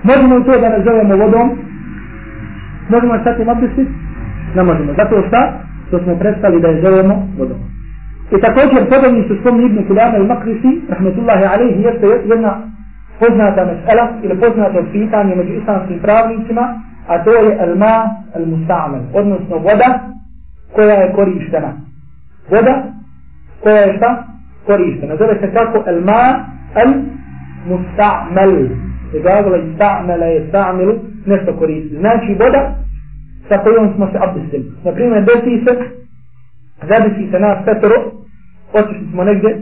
Možemo 0.02 0.36
li 0.36 0.44
to 0.44 0.60
da 0.60 0.68
nazovemo 0.68 1.16
vodom? 1.16 1.50
Možemo 2.88 3.12
li 3.14 3.20
stati 3.20 3.44
mabdisi? 3.44 3.86
Ne 4.56 4.62
možemo. 4.62 4.92
Zato 4.96 5.22
šta? 5.28 5.52
Što 5.88 5.98
smo 5.98 6.14
prestali 6.18 6.60
da 6.60 6.68
je 6.68 6.82
zovemo 6.82 7.14
vodom. 7.38 7.58
I 8.34 8.40
također 8.40 8.88
podobni 8.90 9.28
su 9.28 9.34
spomni 9.40 9.64
Ibn 9.66 9.86
Kudama 9.88 10.16
i 10.18 10.26
Makrisi, 10.26 10.80
rahmetullahi 10.88 11.44
alaihi, 11.44 11.82
jeste 11.82 12.06
jedna 12.06 12.50
poznata 13.20 13.64
mesela 13.64 14.08
ili 14.22 14.40
poznata 14.40 14.82
pitanje 14.92 15.34
među 15.34 15.52
islamskim 15.52 15.98
pravnicima, 15.98 16.64
a 17.08 17.24
to 17.24 17.30
je 17.30 17.58
al-ma 17.64 17.96
al-musta'mal, 18.34 19.02
odnosno 19.12 19.56
voda 19.56 20.00
koja 20.72 20.94
je 20.94 21.12
korištena. 21.12 21.72
Voda 22.50 22.82
koja 23.62 23.76
je 23.76 23.96
šta? 23.96 24.24
Korištena. 24.66 25.16
Zove 25.16 25.34
se 25.40 25.52
kako 25.54 25.78
al-ma 25.90 26.22
al-musta'mal. 26.74 28.54
I 29.14 29.18
gagla 29.22 29.56
ista'mala 29.56 30.24
je 30.24 30.46
sta'milu, 30.48 30.94
nešto 31.26 31.56
koristi. 31.56 31.96
Znači 31.96 32.36
voda 32.40 32.74
sa 33.48 33.58
kojom 33.58 33.94
smo 33.94 34.08
se 34.12 34.18
abdestili. 34.20 34.72
Naprimjer, 34.84 35.24
desi 35.24 35.64
se, 35.64 35.72
zadesi 36.88 37.30
se 37.30 37.38
nas 37.38 37.64
petro, 37.64 37.96
otišli 38.72 39.06
smo 39.12 39.24
negdje, 39.24 39.60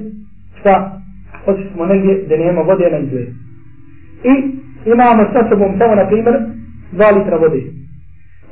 šta? 0.61 1.01
Otišli 1.47 1.71
smo 1.75 1.87
negdje 1.87 2.23
gdje 2.25 2.39
nema 2.39 2.61
vode 2.61 2.91
na 2.91 2.99
izgled. 2.99 3.48
I 4.25 4.33
imamo 4.91 5.23
sa 5.33 5.49
sobom 5.51 5.79
samo, 5.79 5.95
na 5.95 6.07
primjer, 6.07 6.37
dva 6.93 7.11
litra 7.11 7.37
vode. 7.37 7.63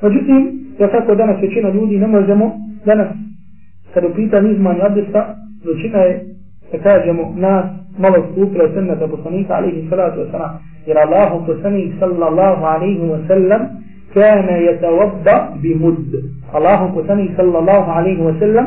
Međutim, 0.02 0.61
ja 0.78 0.88
tako 0.88 1.14
danas 1.14 1.42
većina 1.42 1.68
ljudi 1.68 1.99
ne 1.99 2.06
možemo, 2.06 2.52
danas, 2.85 3.08
kad 3.94 4.04
upita 4.04 4.40
nizmanje 4.40 4.80
abdesta, 4.82 5.35
većina 5.66 5.99
je, 5.99 6.25
da 6.73 6.78
kažemo, 6.78 7.35
nas 7.37 7.64
malo 7.99 8.26
stupila 8.32 8.64
od 8.64 8.75
sennata 8.75 9.08
poslanika, 9.08 9.54
alihi 9.54 9.88
salatu 9.90 10.20
wasalam, 10.20 10.50
jer 10.87 10.99
Allahu 10.99 11.46
poslanik 11.46 11.92
sallallahu 12.00 12.64
alihi 12.64 13.00
wasallam, 13.00 13.61
كان 14.16 14.49
يتوضا 14.68 15.37
بمد 15.62 16.12
الله 16.56 16.80
كتني 16.96 17.26
صلى 17.37 17.58
الله 17.58 17.85
عليه 17.96 18.18
وسلم 18.23 18.66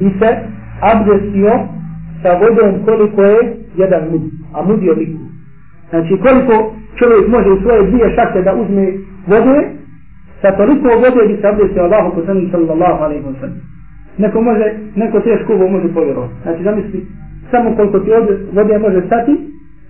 بس 0.00 0.36
abdestio 0.80 1.68
sa 2.22 2.38
vodom 2.38 2.84
koliko 2.84 3.22
je 3.22 3.56
jedan 3.76 4.10
mud, 4.10 4.22
a 4.54 4.62
mud 4.62 4.82
je 4.82 4.92
liku. 4.94 5.27
Znači 5.90 6.14
koliko 6.26 6.54
čovjek 6.98 7.28
može 7.28 7.48
u 7.50 7.60
svoje 7.62 7.82
dvije 7.90 8.14
šakte 8.14 8.42
da 8.42 8.54
uzme 8.54 8.84
vode, 9.26 9.60
sa 10.42 10.56
toliko 10.56 10.88
vode 10.88 11.22
bi 11.28 11.40
se 11.40 11.48
abdestio 11.48 11.82
Allahu 11.82 12.16
poslani 12.16 12.48
sallallahu 12.50 13.02
alaihi 13.04 13.24
wa 13.24 13.34
sallam. 13.40 13.60
Neko 14.18 14.40
može, 14.40 14.66
neko 14.94 15.20
teško 15.20 15.52
ovo 15.52 15.68
može 15.68 15.88
povjerovati. 15.94 16.34
Znači 16.42 16.62
zamisli, 16.62 17.06
samo 17.50 17.76
koliko 17.76 17.98
ti 18.00 18.10
vode 18.52 18.78
može 18.78 19.00
stati, 19.06 19.32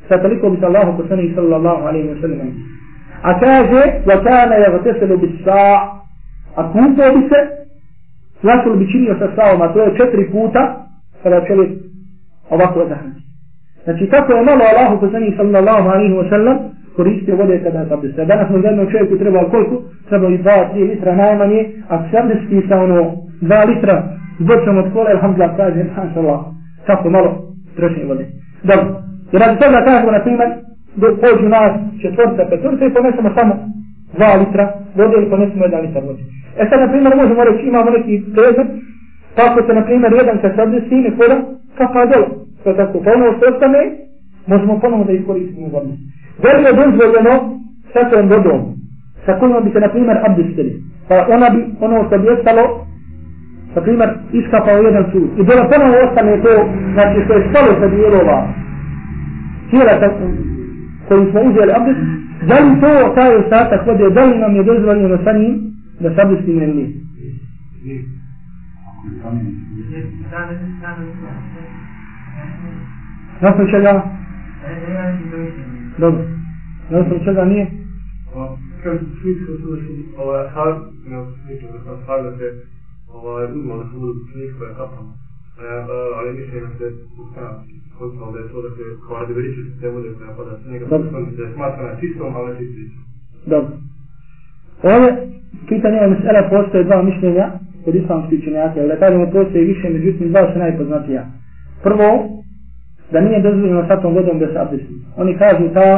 sa 0.09 0.23
toliko 0.23 0.50
bi 0.50 0.57
se 0.61 0.67
Allahu 0.67 1.02
poslani 1.02 1.33
sallallahu 1.35 1.83
alaihi 1.88 2.09
wa 2.09 2.21
sallam. 2.21 2.38
A 3.23 3.40
kaže, 3.40 3.83
wa 4.07 4.19
kana 4.25 4.55
je 4.55 4.71
vateselu 4.71 5.19
bi 5.19 5.28
sa, 5.45 5.61
a 6.57 6.73
kupo 6.73 7.05
bi 7.14 7.28
se, 7.31 7.59
Značilo 8.43 8.76
bi 8.76 8.90
činio 8.93 9.17
sa 9.19 9.28
savom, 9.37 9.62
a 9.62 9.73
to 9.73 9.83
je 9.83 9.97
četiri 9.97 10.31
puta 10.31 10.87
kada 11.23 11.47
čovjek 11.47 11.71
ovako 12.50 12.81
odahne. 12.81 13.14
Znači 13.88 14.07
kako 14.14 14.33
je 14.33 14.42
malo 14.50 14.64
Allahu 14.71 15.00
poslanih 15.00 15.33
sallallahu 15.37 15.88
alaihi 15.95 16.14
wa 16.21 16.28
sallam 16.33 16.57
koristio 16.97 17.37
vode 17.37 17.61
kada 17.64 17.78
je 17.78 17.87
abdest. 17.95 18.16
Danas 18.33 18.50
možda 18.50 18.68
jednom 18.68 18.90
čovjeku 18.92 19.18
treba 19.18 19.50
koliko? 19.50 19.76
Treba 20.09 20.28
i 20.28 20.38
dva, 20.38 20.68
tri 20.73 20.83
litra 20.85 21.14
najmanje, 21.14 21.61
a 21.88 21.95
se 22.11 22.18
abdesti 22.18 22.66
sa 22.68 22.76
ono 22.87 22.99
2 23.42 23.68
litra 23.68 23.97
zbočom 24.38 24.78
od 24.78 24.92
kola, 24.92 25.11
alhamdulillah, 25.11 25.57
kaže, 25.57 25.85
mašallah, 25.97 26.40
kako 26.87 27.11
malo 27.11 27.30
trošenje 27.76 28.07
vode. 28.11 28.25
Dobro. 28.62 28.88
I 29.33 29.38
radi 29.38 29.61
toga 29.61 29.85
kažemo, 29.88 30.11
na 30.12 30.23
primjer, 30.26 30.49
dok 31.00 31.12
pođu 31.23 31.49
nas 31.49 31.73
četvrta, 32.02 32.42
petorca 32.50 32.85
i 32.85 32.95
ponesemo 32.97 33.30
samo 33.38 33.52
2 34.18 34.38
litra 34.40 34.64
vode 34.99 35.14
ili 35.16 35.30
ponesemo 35.30 35.64
1 35.64 35.83
litra 35.85 36.00
vode. 36.07 36.23
E 36.61 36.62
sad, 36.71 36.78
na 36.80 36.88
primjer, 36.92 37.12
možemo 37.23 37.45
reći, 37.45 37.62
imamo 37.66 37.90
neki 37.90 38.14
prezor, 38.35 38.66
kako 39.38 39.59
se, 39.66 39.73
na 39.78 39.83
primjer, 39.88 40.12
jedan 40.12 40.37
kad 40.42 40.50
se 40.54 40.62
obdje 40.62 40.80
kola, 41.18 41.37
kako 41.78 41.99
je 42.00 42.07
dolo. 42.14 42.48
To 42.69 42.73
je 42.73 42.77
tako, 42.77 43.01
pa 43.05 43.11
ono 43.17 43.27
što 43.37 43.45
ostane, 43.53 43.81
možemo 44.47 44.81
ponovno 44.81 45.05
da 45.05 45.13
iskoristimo 45.13 45.69
vodu. 45.75 45.93
Da 46.43 46.49
li 46.53 46.65
je 46.67 46.79
dozvoljeno 46.81 47.35
sa 47.93 48.01
tom 48.11 48.25
vodom, 48.33 48.61
sa 49.25 49.33
kojom 49.39 49.65
bi 49.65 49.71
se, 49.73 49.81
na 49.81 49.89
primjer, 49.89 50.17
abdestili? 50.29 50.73
Pa 51.09 51.17
ona 51.35 51.47
bi, 51.55 51.61
ono 51.87 51.97
što 52.07 52.19
bi 52.19 52.29
ostalo, 52.37 52.65
na 53.75 53.81
primjer, 53.83 54.09
iskapao 54.41 54.77
jedan 54.89 55.05
sud. 55.13 55.29
I 55.41 55.43
dole 55.49 55.65
ponovno 55.73 55.97
ostane 56.07 56.43
to, 56.45 56.53
znači 56.95 57.19
što 57.25 57.33
je 57.35 57.47
stalo 57.51 57.71
sa 57.81 57.87
dijelova, 57.95 58.39
cijela 59.71 59.95
koji 61.09 61.31
smo 61.31 61.41
uzeli 61.49 61.73
abdest, 61.79 62.03
da 62.49 62.57
li 62.63 62.71
to 62.83 62.93
taj 63.17 63.31
ostatak 63.43 63.81
vode, 63.87 64.11
da 64.17 64.23
li 64.25 64.39
nam 64.39 64.57
je 64.57 64.63
dozvoljeno 64.71 65.19
sa 65.25 65.33
njim 65.39 65.55
da 66.01 66.09
se 66.15 66.21
abdestimo 66.23 66.63
ili 66.63 66.75
nije? 66.75 66.89
Na 73.40 73.49
osnovu 73.50 73.71
čega? 73.71 73.92
Dobro. 75.99 76.23
Na 76.90 76.99
osnovu 76.99 77.21
čega 77.25 77.45
nije? 77.45 77.66
Kad 78.83 78.99
svi 79.21 79.35
su 79.35 79.52
slušali, 79.62 80.04
ovaj, 80.18 80.49
har, 80.49 80.73
ne 81.11 81.16
osnovu 81.18 81.73
da 81.73 81.78
sam 81.85 81.97
har 82.07 82.23
da 82.23 82.30
se, 82.38 82.47
ovaj, 83.14 83.45
uzmo 83.45 83.76
da 83.76 83.85
su 83.90 83.97
njihove 84.38 84.68
kapama. 84.78 85.12
Ali 86.16 86.38
mislim 86.38 86.61
da 86.61 86.71
se, 86.78 86.87
konstantno 87.99 88.33
da 88.33 88.38
je 88.38 88.49
to 88.52 88.62
da 88.62 88.71
se 88.76 88.83
kao 89.07 89.16
radi 89.21 89.33
veliče 89.33 89.61
se 89.62 89.80
te 89.80 89.88
vode 89.88 90.09
koja 90.18 90.37
pada 90.37 90.52
s 90.59 90.71
njega, 90.71 90.85
da 91.37 91.42
je 91.42 91.52
smatrana 91.54 92.00
čistom, 92.00 92.35
ali 92.37 92.52
ne 92.52 92.59
čistom. 92.59 93.02
Dobro. 93.47 93.73
Ovdje, 94.83 95.11
pitanje 95.68 95.97
je 95.97 96.09
mesela, 96.14 96.50
postoje 96.50 96.85
dva 96.85 97.02
mišljenja 97.02 97.47
kod 97.85 97.95
islamskih 97.95 98.38
učenjaka, 98.38 98.80
ali 98.80 98.88
da 98.88 99.02
kažemo 99.04 99.25
postoje 99.37 99.64
više, 99.64 99.87
međutim 99.90 100.28
dva 100.28 100.42
su 100.52 100.59
najpoznatija. 100.59 101.23
Prvo, 101.83 102.09
da 103.12 103.21
nije 103.21 103.43
dozvoljeno 103.43 103.85
sa 103.88 103.97
tom 104.00 104.15
vodom 104.15 104.38
da 104.38 104.47
se 104.47 104.59
abdesti. 104.59 104.95
Oni 105.17 105.38
kažu 105.38 105.69
ta 105.75 105.88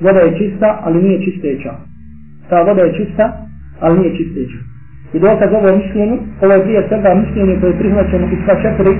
voda 0.00 0.20
je 0.20 0.38
čista, 0.38 0.80
ali 0.84 1.02
nije 1.02 1.24
čisteća. 1.24 1.72
Ta 2.50 2.62
voda 2.62 2.82
je 2.82 2.96
čista, 2.98 3.32
ali 3.80 3.98
nije 3.98 4.16
čisteća. 4.16 4.58
I 5.12 5.18
dokaz 5.18 5.50
ovo 5.52 5.76
mišljenju, 5.76 6.18
ovo 6.42 6.52
je 6.52 6.62
prije 6.62 6.88
svega 6.88 7.14
mišljenje 7.14 7.60
koje 7.60 7.70
je 7.70 7.78
prihvaćeno 7.78 8.26
u 8.26 8.36
sva 8.44 8.54
četiri 8.62 8.92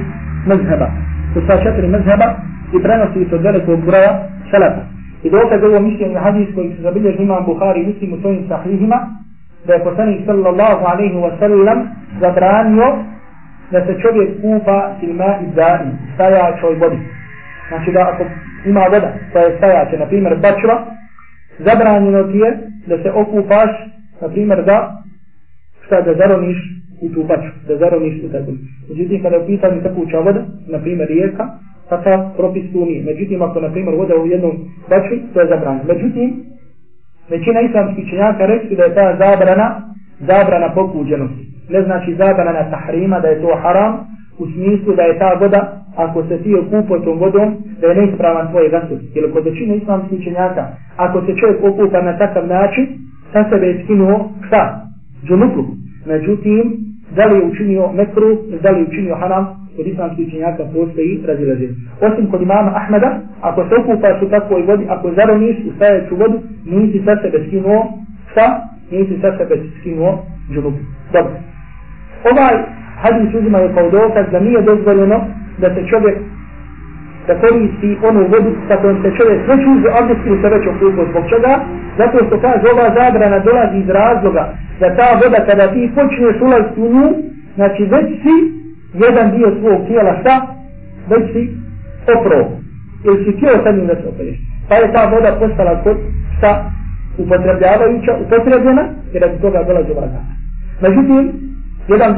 mezheba 0.47 0.88
u 1.37 1.40
sva 1.47 1.57
četiri 1.64 1.88
mezheba 1.88 2.28
i 2.75 2.83
prenosi 2.83 3.28
se 3.28 3.35
od 3.35 3.42
velikog 3.42 3.85
broja 3.87 4.12
šelepa. 4.50 4.83
I 5.23 5.30
dokaz 5.30 5.61
ovo 5.62 5.80
mišljenje 5.80 6.18
hadis 6.18 6.49
koji 6.54 6.68
se 6.75 6.83
zabilježi 6.83 7.23
imam 7.23 7.45
Buhari 7.45 7.80
i 7.80 7.87
muslim 7.87 8.12
u 8.12 8.21
svojim 8.21 8.45
sahihima, 8.49 8.99
da 9.66 9.73
je 9.75 9.85
poslanik 9.85 10.21
sallallahu 10.26 10.85
alaihi 10.92 11.14
wa 11.14 11.38
sallam 11.38 11.78
zabranio 12.21 12.88
da 13.73 13.87
se 13.87 14.00
čovjek 14.02 14.28
kupa 14.42 14.78
ilma 15.02 15.30
i 15.45 15.47
zari, 15.54 15.90
stajačoj 16.14 16.75
vodi. 16.75 16.99
Znači 17.68 17.92
da 17.92 18.00
ako 18.12 18.25
ima 18.66 18.80
voda 18.80 19.12
koja 19.32 19.44
je 19.44 19.56
stajače, 19.56 19.98
na 19.98 20.06
primjer 20.06 20.34
bačva, 20.34 20.76
zabranjeno 21.58 22.22
ti 22.22 22.38
je 22.38 22.50
da 22.87 23.02
se 23.02 23.10
okupaš, 23.10 23.70
na 24.20 24.28
primjer 24.28 24.64
da, 24.64 25.02
šta 25.87 26.00
da 26.00 26.14
zaroniš 26.14 26.58
u 27.00 27.08
tu 27.14 27.25
baču, 27.25 27.52
da 27.68 27.76
zaroniš 27.76 28.14
u 28.25 28.32
tako. 28.32 28.52
Međutim, 28.88 29.22
kada 29.22 29.37
je 29.37 29.42
u 29.42 29.46
pitanju 29.46 29.82
tekuća 29.82 30.18
voda, 30.18 30.42
na 30.68 30.78
primjer 30.78 31.08
rijeka, 31.08 31.44
takav 31.88 32.37
propis 32.37 32.72
tu 32.72 32.84
nije. 32.84 33.04
Međutim, 33.04 33.42
ako 33.42 33.60
na 33.60 33.70
primjer 33.70 33.94
voda 33.94 34.14
u 34.16 34.26
jednom 34.26 34.52
bačvi, 34.90 35.22
to 35.34 35.40
je 35.40 35.48
zabranjeno. 35.48 35.84
Međutim, 35.92 36.44
većina 37.30 37.60
islamskih 37.60 38.08
činjaka 38.10 38.46
rekli 38.46 38.76
da 38.76 38.84
je 38.84 38.94
ta 38.94 39.16
zabrana, 39.18 39.68
zabrana 40.20 40.75
pokuđenosti. 40.75 41.44
Ne 41.70 41.82
znači 41.82 42.14
zabrana 42.14 42.70
tahrima, 42.70 43.20
da 43.20 43.28
je 43.28 43.42
to 43.42 43.58
haram, 43.62 44.06
u 44.38 44.47
smislu 44.47 44.95
da 44.97 45.02
je 45.02 45.18
ta 45.18 45.30
voda, 45.40 45.83
ako 45.97 46.23
se 46.28 46.38
ti 46.42 46.54
okupo 46.54 46.99
tom 46.99 47.18
vodom, 47.18 47.57
da 47.80 47.87
je 47.87 47.95
neispravan 47.95 48.50
tvoj 48.50 48.68
gasul. 48.68 48.99
Jer 49.14 49.33
kod 49.33 49.45
većine 49.45 49.76
islamskih 49.76 50.25
činjaka, 50.25 50.66
ako 50.97 51.21
se 51.26 51.37
čovjek 51.37 51.64
okupa 51.64 52.02
na 52.02 52.18
takav 52.18 52.47
način, 52.47 52.87
sa 53.33 53.45
sebe 53.50 53.66
je 53.66 53.85
skinuo 53.85 54.30
šta? 54.47 54.62
Džunupu. 55.26 55.62
Međutim, 56.07 56.62
da 57.16 57.26
li 57.26 57.38
je 57.38 57.45
učinio 57.45 57.92
mekru, 57.92 58.28
da 58.62 58.71
li 58.71 58.78
je 58.80 58.87
učinio 58.87 59.14
haram, 59.14 59.68
kod 59.76 59.87
islamskih 59.87 60.26
učenjaka 60.26 60.64
postoji 60.75 61.21
razilaženje. 61.26 61.75
Osim 62.00 62.30
kod 62.30 62.42
imama 62.42 62.73
Ahmeda, 62.75 63.21
ako 63.40 63.61
se 63.68 63.75
okupaš 63.80 64.23
u 64.23 64.30
takvoj 64.30 64.62
vodi, 64.62 64.85
ako 64.88 65.12
zaroniš 65.14 65.57
u 65.68 65.71
stajeću 65.76 66.16
vodu, 66.16 66.38
nisi 66.64 67.02
sa 67.04 67.16
sebe 67.23 67.45
skinuo, 67.47 67.80
šta? 68.30 68.47
Nisi 68.90 69.21
sa 69.21 69.30
sebe 69.38 69.54
skinuo 69.80 70.18
džunub. 70.52 70.75
Dobro. 71.12 71.57
Ovaj 72.30 72.54
hadis 73.02 73.34
uzima 73.34 73.58
je 73.58 73.75
kao 73.75 73.90
dokaz 73.90 74.26
da 74.32 74.40
nije 74.40 74.62
dozvoljeno 74.62 75.26
da 75.58 75.75
se 75.75 75.87
čovjek 75.90 76.18
da 77.26 77.34
koristi 77.40 77.98
onu 78.08 78.20
vodu 78.32 78.52
sa 78.68 78.76
kojom 78.76 79.02
se 79.02 79.10
čovjek 79.18 79.40
već 79.48 79.60
uzu 79.72 79.88
abdest 79.98 80.22
ili 80.26 80.42
se 80.42 80.48
već 80.54 80.64
okupio. 80.66 81.04
Zbog 81.10 81.25
čega? 81.32 81.52
Zato 82.00 82.16
što 82.26 82.40
kaže 82.46 82.66
ova 82.75 82.88
zabrana 82.98 83.38
dolazi 83.38 83.76
iz 83.78 83.88
razloga 83.88 84.44
da 84.80 84.96
ta 84.96 85.08
voda 85.20 85.40
kada 85.48 85.72
ti 85.72 85.92
počneš 85.94 86.37
ulaziti 86.46 86.80
u 86.80 86.88
nju, 86.94 87.08
znači 87.54 87.82
već 87.94 88.08
si 88.22 88.37
jedan 89.04 89.26
dio 89.37 89.48
svog 89.60 89.87
tijela 89.88 90.12
šta? 90.20 90.34
Već 91.10 91.25
si 91.32 91.42
opravo. 92.16 92.46
Ili 93.04 93.25
si 93.25 93.38
tijelo 93.38 93.58
sa 93.64 93.70
njim 93.72 93.87
da 93.87 93.94
se 93.94 94.06
opereš. 94.12 94.38
Pa 94.68 94.75
je 94.75 94.92
ta 94.92 95.02
voda 95.14 95.30
postala 95.40 95.82
kod 95.84 95.96
šta? 96.37 96.70
Upotrebljavajuća, 97.18 98.12
upotrebljena, 98.25 98.84
jer 99.12 99.25
od 99.25 99.40
toga 99.40 99.62
dolazi 99.68 99.90
ova 99.92 100.06
zabrana. 100.12 100.32
Međutim, 100.84 101.48
jedan 101.88 102.12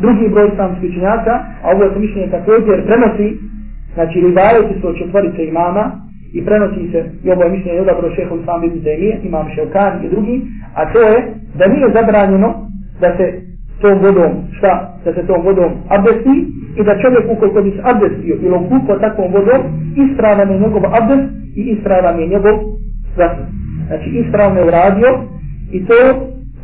drugi 0.00 0.28
broj 0.28 0.48
islamskih 0.52 0.90
učenjaka, 0.90 1.34
a 1.62 1.66
ovo 1.74 1.84
je 1.84 1.98
mišljenje 1.98 2.30
također 2.30 2.76
prenosi 2.86 3.28
Znači, 3.94 4.20
rivajati 4.20 4.80
su 4.80 4.88
od 4.88 4.98
četvorice 4.98 5.44
imama 5.44 5.84
i 6.32 6.44
prenosi 6.44 6.90
se, 6.92 7.04
i 7.24 7.30
ovo 7.30 7.42
je 7.42 7.50
mišljenje 7.50 7.80
odabro 7.80 8.14
šeho 8.14 8.36
Islam 8.36 8.64
ibn 8.64 8.78
Taymiye, 8.84 9.16
imam 9.22 9.46
Ševkan 9.54 10.04
i 10.04 10.08
drugi, 10.08 10.42
a 10.74 10.92
to 10.92 10.98
je 10.98 11.34
da 11.58 11.64
nije 11.66 11.86
zabranjeno 11.94 12.48
da 13.00 13.16
se 13.16 13.26
tom 13.80 13.98
vodom, 13.98 14.32
šta, 14.58 15.00
da 15.04 15.14
se 15.14 15.26
tom 15.26 15.42
vodom 15.44 15.72
abdesti 15.88 16.34
i 16.78 16.84
da 16.84 17.00
čovjek 17.02 17.24
ukoliko 17.32 17.62
bi 17.62 17.70
se 17.70 17.82
abdestio 17.82 18.34
ili 18.42 18.54
okupao 18.54 18.98
takvom 18.98 19.32
vodom, 19.32 19.60
ispravan 20.04 20.50
je 20.50 20.60
njegov 20.60 20.82
abdest 21.00 21.28
i 21.56 21.62
ispravan 21.62 22.20
je 22.20 22.26
njegov 22.26 22.54
zasad. 23.16 23.46
Znači, 23.86 24.08
ispravno 24.10 24.60
je 24.60 24.66
uradio 24.66 25.10
i 25.72 25.86
to, 25.86 25.98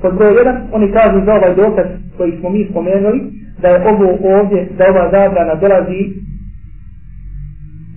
Pod 0.02 0.14
broj 0.14 0.34
jedan, 0.38 0.56
oni 0.72 0.92
kažu 0.92 1.24
za 1.24 1.32
ovaj 1.34 1.54
dokaz 1.54 1.86
koji 2.16 2.32
smo 2.40 2.50
mi 2.50 2.66
spomenuli, 2.70 3.20
da 3.62 3.68
je 3.68 3.88
ovo 3.88 4.06
ovdje, 4.38 4.68
da 4.78 4.84
ova 4.90 5.10
zabrana 5.10 5.54
dolazi 5.54 6.00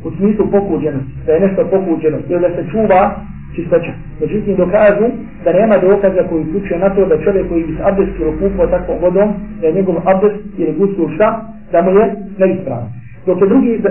u 0.05 0.11
smislu 0.17 0.51
pokuđenosti, 0.51 1.13
da 1.25 1.31
je 1.33 1.39
nešto 1.39 1.67
pokuđeno, 1.71 2.17
ili 2.29 2.41
da 2.41 2.49
se 2.49 2.69
čuva 2.71 3.15
čistoća. 3.55 3.93
Međutim, 4.21 4.55
dokazu 4.55 5.07
da 5.43 5.53
nema 5.53 5.77
dokaza 5.77 6.27
koji 6.29 6.41
uključuje 6.41 6.79
na 6.79 6.89
to 6.89 7.05
da 7.05 7.23
čovjek 7.23 7.49
koji 7.49 7.63
bi 7.63 7.75
se 7.75 7.83
abdest 7.83 8.11
ili 8.19 8.71
takvom 8.71 8.97
vodom, 9.01 9.29
da 9.61 9.67
je 9.67 9.73
njegov 9.73 9.95
abdest 10.05 10.39
ili 10.57 10.73
gusul 10.79 11.09
šta, 11.15 11.29
da 11.71 11.81
mu 11.81 11.91
je 11.91 12.15
neispravan. 12.37 12.89
Dok 13.25 13.41
je 13.41 13.47
drugi 13.47 13.81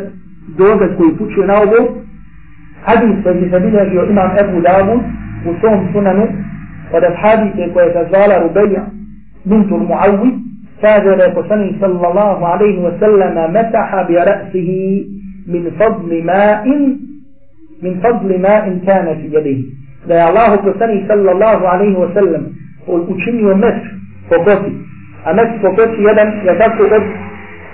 dokaz 0.59 0.91
koji 0.97 1.13
uključuje 1.13 1.47
na 1.47 1.55
ovo, 1.55 1.79
hadis 2.87 3.23
koji 3.23 3.43
je 3.43 3.49
zabilježio 3.49 4.07
imam 4.11 4.31
Ebu 4.43 4.61
Davud 4.61 5.01
u 5.49 5.51
svom 5.61 5.79
sunanu, 5.93 6.27
od 6.93 7.03
ashabike 7.05 7.73
koja 7.73 7.85
je 7.87 8.07
zvala 8.09 8.39
Rubeja, 8.43 8.83
bintul 9.45 9.79
Muawi, 9.79 10.31
kaže 10.81 11.17
da 11.17 11.25
je 11.25 11.35
poslanik 11.35 11.77
sallallahu 11.81 12.45
alaihi 12.45 12.79
wa 12.79 12.93
sallama 13.01 13.49
metaha 13.49 14.05
bi 14.09 14.15
ra'sihi 14.15 15.19
من 15.49 15.71
فضل 15.81 16.25
ماء 16.25 16.69
من 17.83 18.01
فضل 18.05 18.41
ماء 18.41 18.79
كان 18.87 19.07
في 19.19 19.27
يده 19.37 19.61
da 20.09 20.15
je 20.15 20.23
Allah 20.23 20.51
poslani 20.65 21.05
sallallahu 21.09 21.65
alaihi 21.67 21.97
wa 21.97 22.09
sallam 22.15 22.43
učinio 22.87 23.57
mes 23.57 23.79
po 24.29 24.37
kosi 24.45 24.73
a 25.25 25.33
mes 25.33 25.49
po 25.63 25.69
kosi 25.77 26.01
jedan 26.09 26.29
je 26.47 26.59
tako 26.59 26.83
od 26.97 27.05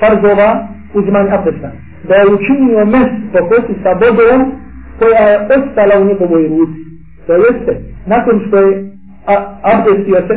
farzova 0.01 0.69
uzimanja 0.95 1.35
abdesta 1.35 1.71
da 2.09 2.15
je 2.15 2.27
učinio 2.37 2.85
mes 2.85 3.09
po 3.33 3.41
kosi 3.49 3.75
sa 3.83 3.93
vodom 4.01 4.41
koja 4.99 5.23
je 5.31 5.39
ostala 5.57 5.95
u 6.03 6.05
njegovoj 6.05 6.49
ruci 6.49 6.81
to 7.27 7.33
jeste 7.35 7.73
nakon 8.07 8.41
što 8.47 8.57
je 8.59 8.94
abdestio 9.73 10.21
se 10.29 10.35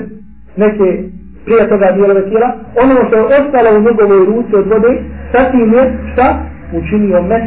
neke 0.58 1.04
prije 1.46 1.70
toga 1.70 1.92
dijelove 1.96 2.30
tijela 2.30 2.50
ono 2.84 3.08
što 3.08 3.16
je 3.16 3.26
ostalo 3.26 3.70
u 3.78 3.84
njegovoj 3.88 4.26
ruci 4.26 4.56
od 4.56 4.68
vode 4.68 4.92
satim 5.32 5.74
je 5.74 5.84
šta 6.14 6.28
učinio 6.74 7.22
mes 7.22 7.44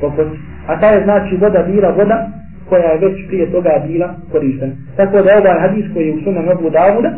kokos, 0.00 0.26
a 0.66 0.80
ta 0.80 0.86
je 0.86 1.04
znači 1.04 1.36
voda 1.36 1.62
bila 1.62 1.90
voda 1.90 2.28
koja 2.68 2.88
je 2.90 2.98
već 2.98 3.26
prije 3.28 3.52
toga 3.52 3.70
bila 3.86 4.14
korištena. 4.32 4.72
Tako 4.96 5.22
da 5.22 5.38
ovaj 5.38 5.60
hadis 5.60 5.84
koji 5.94 6.06
je 6.06 6.14
u 6.14 6.20
sunan 6.24 6.48
Abu 6.48 6.70
Davuda 6.70 7.10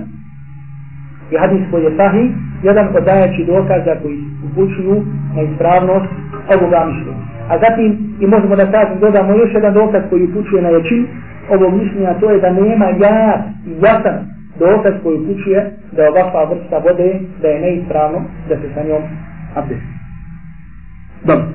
i 1.33 1.37
hadis 1.37 1.63
koji 1.71 1.85
je 1.85 1.97
sahih, 1.97 2.31
jedan 2.63 2.87
od 2.97 3.05
dajeći 3.05 3.45
dokaza 3.45 3.95
koji 4.03 4.19
upućuju 4.47 4.97
na 5.35 5.43
ispravnost 5.43 6.11
ovoga 6.55 6.81
mišljenja. 6.89 7.25
A 7.51 7.59
zatim 7.65 8.17
i 8.21 8.27
možemo 8.27 8.57
da 8.57 8.71
kažem, 8.71 8.99
dodamo 9.01 9.33
još 9.33 9.51
jedan 9.55 9.75
dokaz 9.75 10.03
koji 10.11 10.25
upućuje 10.25 10.63
na 10.63 10.69
jačinu, 10.69 11.07
ovog 11.51 11.83
mišljenja, 11.83 12.15
to 12.21 12.31
je 12.31 12.41
da 12.41 12.51
nema 12.51 12.85
ja 12.85 13.45
jasan 13.83 14.19
dokaz 14.59 14.95
koji 15.03 15.19
upućuje 15.19 15.71
da 15.93 16.03
je 16.03 16.11
ovakva 16.11 16.45
vrsta 16.45 16.79
vode, 16.79 17.21
da 17.43 17.49
je 17.49 17.61
neispravno, 17.61 18.19
da 18.49 18.55
se 18.57 18.69
sa 18.75 18.83
njom 18.83 19.03
abdesti. 19.55 19.87
Dobro. 21.25 21.47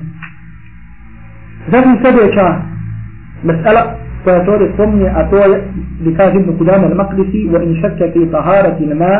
Zatim 1.70 1.98
sljedeća 2.02 2.46
mesela 3.42 3.82
koja 4.24 4.44
to 4.44 4.52
ovdje 4.52 4.72
spominje, 4.74 5.08
a 5.08 5.30
to 5.30 5.36
je 5.36 5.48
li 6.04 6.16
kaže 6.16 6.36
Ibn 6.36 6.58
Kudama 6.58 6.86
al-Maqdisi 6.86 8.12
fi 8.12 8.30
taharati 8.30 8.84
al-ma 8.84 9.14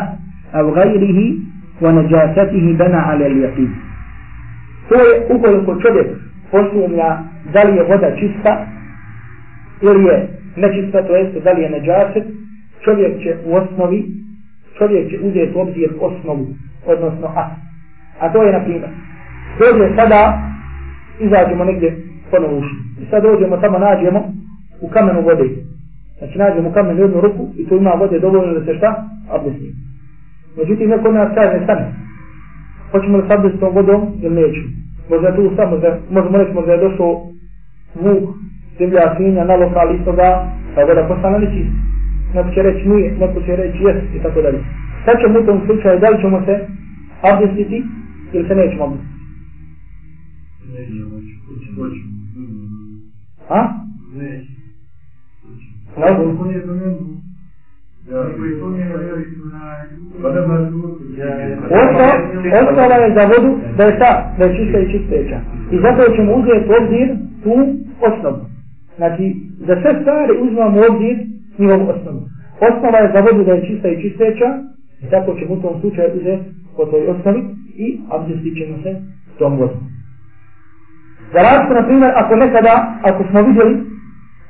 av 0.52 0.70
gajrihi 0.74 1.40
wa 1.80 1.92
najasatihi 1.92 2.74
bana 2.74 3.06
ala 3.10 3.24
al-yaqin. 3.24 3.68
To 4.88 4.94
je 4.94 5.36
ukoliko 5.36 5.80
čovjek 5.80 6.06
posumnja 6.50 7.18
da 7.52 7.62
li 7.62 7.76
je 7.76 7.82
voda 7.82 8.16
čista 8.16 8.66
ili 9.82 10.04
je 10.04 10.41
nečista, 10.56 11.06
to 11.06 11.16
jeste 11.16 11.40
da 11.40 11.52
li 11.52 11.62
je 11.62 11.70
neđaset, 11.70 12.24
čovjek 12.84 13.22
će 13.22 13.36
u 13.46 13.54
osnovi, 13.54 14.04
čovjek 14.78 15.10
će 15.10 15.18
uzeti 15.18 15.52
obzir 15.54 15.90
osnovu, 16.00 16.46
odnosno 16.86 17.26
a. 17.26 17.44
A 18.20 18.32
to 18.32 18.42
je, 18.42 18.52
na 18.52 18.60
primjer, 18.64 18.90
dođe 19.58 19.96
sada, 19.96 20.42
izađemo 21.20 21.64
negdje 21.64 21.96
ponovo 22.30 22.58
uši. 22.58 22.76
I 23.02 23.04
sad 23.10 23.22
dođemo 23.22 23.56
tamo, 23.56 23.78
nađemo 23.78 24.20
u 24.80 24.88
kamenu 24.88 25.20
vode. 25.20 25.48
Znači 26.18 26.38
nađemo 26.38 26.68
u 26.68 26.72
kamenu 26.72 27.00
jednu 27.00 27.20
ruku 27.20 27.48
i 27.56 27.68
tu 27.68 27.76
ima 27.76 27.90
vode 27.90 28.18
dovoljno 28.18 28.54
da 28.54 28.64
se 28.64 28.78
šta? 28.78 29.04
Abdesti. 29.30 29.72
Međutim, 30.56 30.88
neko 30.90 31.12
nas 31.12 31.34
kaže, 31.34 31.64
stane. 31.64 31.92
Hoćemo 32.90 33.18
li 33.18 33.24
s 33.28 33.30
abdestom 33.30 33.74
vodom 33.74 34.00
ili 34.22 34.34
nećemo? 34.34 34.68
Možda 35.10 35.36
tu 35.36 35.52
samo, 35.56 35.80
možemo 36.10 36.38
reći, 36.38 36.52
možda 36.54 36.72
je 36.72 36.88
došao 36.88 37.26
vuk, 37.94 38.22
zemlja, 38.82 39.14
svinja, 39.16 39.44
na 39.44 39.54
lokal 39.56 39.94
istoga, 39.94 40.28
pa 40.74 40.84
voda 40.84 41.08
postane 41.08 41.38
neći. 41.38 41.66
Neko 42.34 42.50
će 42.54 42.62
reći 42.62 42.88
nije, 42.88 43.12
neko 43.20 43.40
će 43.46 43.56
reći 43.56 43.78
jes 43.82 43.96
i 44.16 44.22
tako 44.22 44.42
dalje. 44.42 44.58
Sad 45.04 45.14
ćemo 45.20 45.40
u 45.40 45.46
tom 45.46 45.60
slučaju, 45.66 46.00
da 46.00 46.08
li 46.10 46.20
ćemo 46.20 46.42
se 46.46 46.66
abdestiti 47.22 47.84
ili 48.32 48.48
se 48.48 48.54
nećemo 48.54 48.84
abdestiti? 48.84 49.12
A? 53.48 53.60
Ne. 54.16 54.44
Ostala 62.70 62.94
je 62.94 63.14
za 63.14 63.24
vodu 63.24 63.58
da 63.76 63.84
je 63.84 63.98
ta, 63.98 64.34
da 64.38 64.44
je 64.44 64.56
čista 64.56 64.78
i 64.78 64.92
čisteća. 64.92 65.40
I 65.72 65.76
zato 65.82 66.16
ćemo 66.16 66.32
uzeti 66.34 66.70
obzir 66.80 67.08
tu 67.42 67.54
osnovu. 68.00 68.51
Znači, 69.02 69.26
za 69.68 69.74
sve 69.82 69.92
stvari 70.00 70.32
uzmamo 70.44 70.78
obzir 70.90 71.16
njihovu 71.58 71.84
osnovu. 71.94 72.20
Osnova 72.68 72.98
je 72.98 73.12
za 73.14 73.20
vodu 73.20 73.44
da 73.44 73.52
je 73.52 73.66
čista 73.66 73.88
i 73.88 74.02
čisteća, 74.02 74.48
i 75.02 75.06
tako 75.10 75.34
ćemo 75.38 75.54
u 75.54 75.62
tom 75.62 75.74
slučaju 75.80 76.08
uzeti 76.14 76.44
po 76.76 76.84
toj 76.84 77.02
osnovi 77.12 77.40
i 77.84 77.86
abdestit 78.14 78.54
ćemo 78.58 78.74
se 78.82 78.90
tom 79.38 79.52
vodom. 79.58 79.82
Za 81.32 81.40
razliku, 81.46 81.72
na 81.74 81.86
primjer, 81.86 82.10
ako 82.14 82.36
nekada, 82.36 82.74
ako 83.02 83.24
smo 83.30 83.42
vidjeli, 83.42 83.74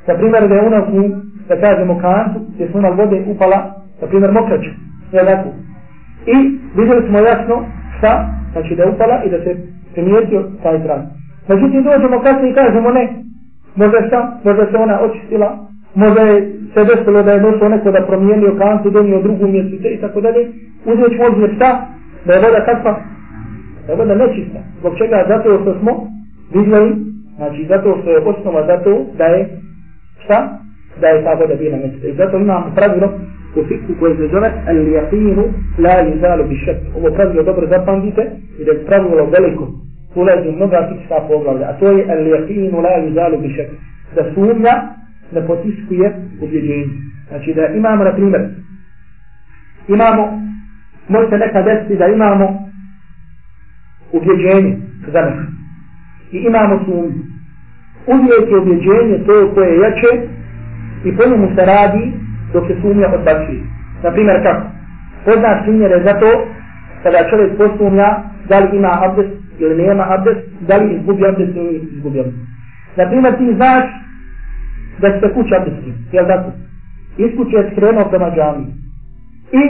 na 0.09 0.15
primjer, 0.15 0.49
da 0.49 0.55
je 0.55 0.67
u 0.67 0.71
nas 0.71 0.87
u, 0.99 1.03
da 1.49 1.55
kažemo, 1.61 1.99
kantu, 1.99 2.38
gdje 2.55 2.69
smo 2.69 2.79
imali 2.81 2.97
vode 2.97 3.25
upala, 3.33 3.59
na 4.01 4.07
primjer, 4.09 4.33
mokrać, 4.33 4.65
je 5.12 5.25
tako. 5.31 5.49
I 6.35 6.37
vidjeli 6.79 7.03
smo 7.09 7.19
jasno 7.19 7.57
šta, 7.99 8.12
znači 8.53 8.77
da 8.77 8.83
je 8.83 8.93
upala 8.95 9.17
i 9.25 9.31
da 9.31 9.38
se 9.45 9.53
primijetio 9.93 10.41
taj 10.62 10.83
trag. 10.85 11.03
Međutim, 11.49 11.83
dođemo 11.83 12.23
kasnije 12.23 12.51
i 12.51 12.55
kažemo 12.55 12.91
ne, 12.91 13.05
možda 13.77 13.99
šta, 14.07 14.41
možda 14.45 14.67
se 14.67 14.77
ona 14.77 15.01
očistila, 15.01 15.59
možda 15.95 16.21
je 16.23 16.53
se 16.75 16.85
desilo 16.85 17.23
da 17.23 17.33
je 17.33 17.41
došlo 17.41 17.69
neko 17.69 17.91
da 17.91 18.07
promijenio 18.07 18.57
kantu, 18.59 18.91
donio 18.91 19.23
drugu 19.23 19.49
mjesece 19.49 19.89
i 19.89 20.01
tako 20.01 20.21
dalje, 20.21 20.49
Uzmeć 20.85 21.13
ćemo 21.13 21.27
odmjer 21.27 21.51
šta, 21.57 21.87
da 22.27 22.33
je 22.33 22.41
voda 22.41 22.65
kakva, 22.65 23.01
da 23.87 23.93
je 23.93 23.99
voda 23.99 24.15
nečista. 24.15 24.59
Zbog 24.81 24.93
čega? 24.99 25.25
Zato 25.29 25.59
što 25.63 25.79
smo 25.81 25.93
vidjeli, 26.55 26.91
znači 27.37 27.67
zato 27.69 27.99
što 28.01 28.11
je 28.11 28.25
osnova 28.31 28.67
za 28.67 28.77
to 28.85 29.05
da 29.19 29.25
je, 29.25 29.49
šta? 30.25 30.59
Da 31.01 31.07
je 31.09 31.25
ta 31.25 31.33
voda 31.35 31.55
bila 31.55 31.77
nečista. 31.77 32.09
I 32.09 32.15
zato 32.15 32.37
imamo 32.37 32.73
pravilo 32.75 33.09
u 33.57 33.63
fiku 33.69 33.93
koje 34.01 34.17
se 34.17 34.29
zove 34.35 34.49
al-jaqinu 34.69 35.45
la 35.79 35.97
yuzalu 36.09 36.49
bi 36.49 36.57
šak. 36.57 36.77
Ovo 36.97 37.15
pravilo 37.15 37.43
dobro 37.43 37.67
zapamtite 37.67 38.23
i 38.59 38.65
da 38.65 38.71
je 38.73 38.87
pravilo 38.87 39.31
veliko 39.37 39.69
ulazi 40.14 40.48
u 40.48 40.53
mnoga 40.53 40.88
fikska 40.88 41.14
poglavlja. 41.29 41.66
A 41.66 41.79
to 41.79 41.90
je 41.90 42.07
el 42.09 42.27
jakinu 42.27 42.81
la 42.81 42.90
yuzalu 43.05 43.42
bi 43.42 43.48
šek, 43.48 43.70
Da 44.14 44.22
sumnja 44.35 44.75
ne 45.33 45.46
potiskuje 45.46 46.12
ubjeđenje. 46.42 46.94
Znači 47.29 47.55
da 47.55 47.66
imamo, 47.66 48.05
na 48.05 48.12
primjer, 48.12 48.42
imamo, 49.88 50.42
može 51.09 51.29
se 51.29 51.38
nekad 51.38 51.64
desiti 51.64 51.96
da 51.96 52.07
imamo 52.07 52.68
ubjeđenje 54.12 54.77
za 55.12 55.20
nekad 55.20 55.46
i 56.33 56.37
imamo 56.37 56.85
sumnju. 56.85 57.22
Uvijek 58.07 58.51
je 58.51 58.59
ubjeđenje 58.59 59.25
to 59.27 59.55
koje 59.55 59.68
je 59.68 59.81
jače 59.81 60.12
i 61.05 61.16
po 61.16 61.22
njemu 61.31 61.48
se 61.57 61.62
radi 61.66 62.12
dok 62.53 62.66
se 62.66 62.75
sumnja 62.83 63.07
odbacuje. 63.14 63.62
Naprimjer 64.03 64.42
kako? 64.42 64.66
Poznaš 65.25 65.62
primjere 65.62 66.03
za 66.05 66.20
to 66.20 66.31
kada 67.03 67.31
čovjek 67.31 67.57
posumnja 67.57 68.09
da 68.48 68.59
li 68.59 68.77
ima 68.77 68.98
abdest 69.03 69.41
ili 69.59 69.83
nema 69.83 70.05
abdest, 70.09 70.41
da 70.69 70.77
li 70.77 70.95
izgubi 70.97 71.27
abdest 71.27 71.57
ili 71.57 71.88
izgubi 71.97 72.21
abdest. 72.21 72.37
Naprimjer 72.97 73.38
ti 73.38 73.55
znaš 73.57 73.85
da 75.01 75.21
se 75.21 75.35
kuća 75.35 75.55
abdesti, 75.57 75.93
jel 76.12 76.27
da 76.27 76.37
tako? 76.37 76.51
Iz 77.19 77.37
kuće 77.37 77.57
je 77.57 77.71
skrenuo 77.73 78.05
prema 78.11 78.31
džami. 78.37 78.67
I 79.61 79.62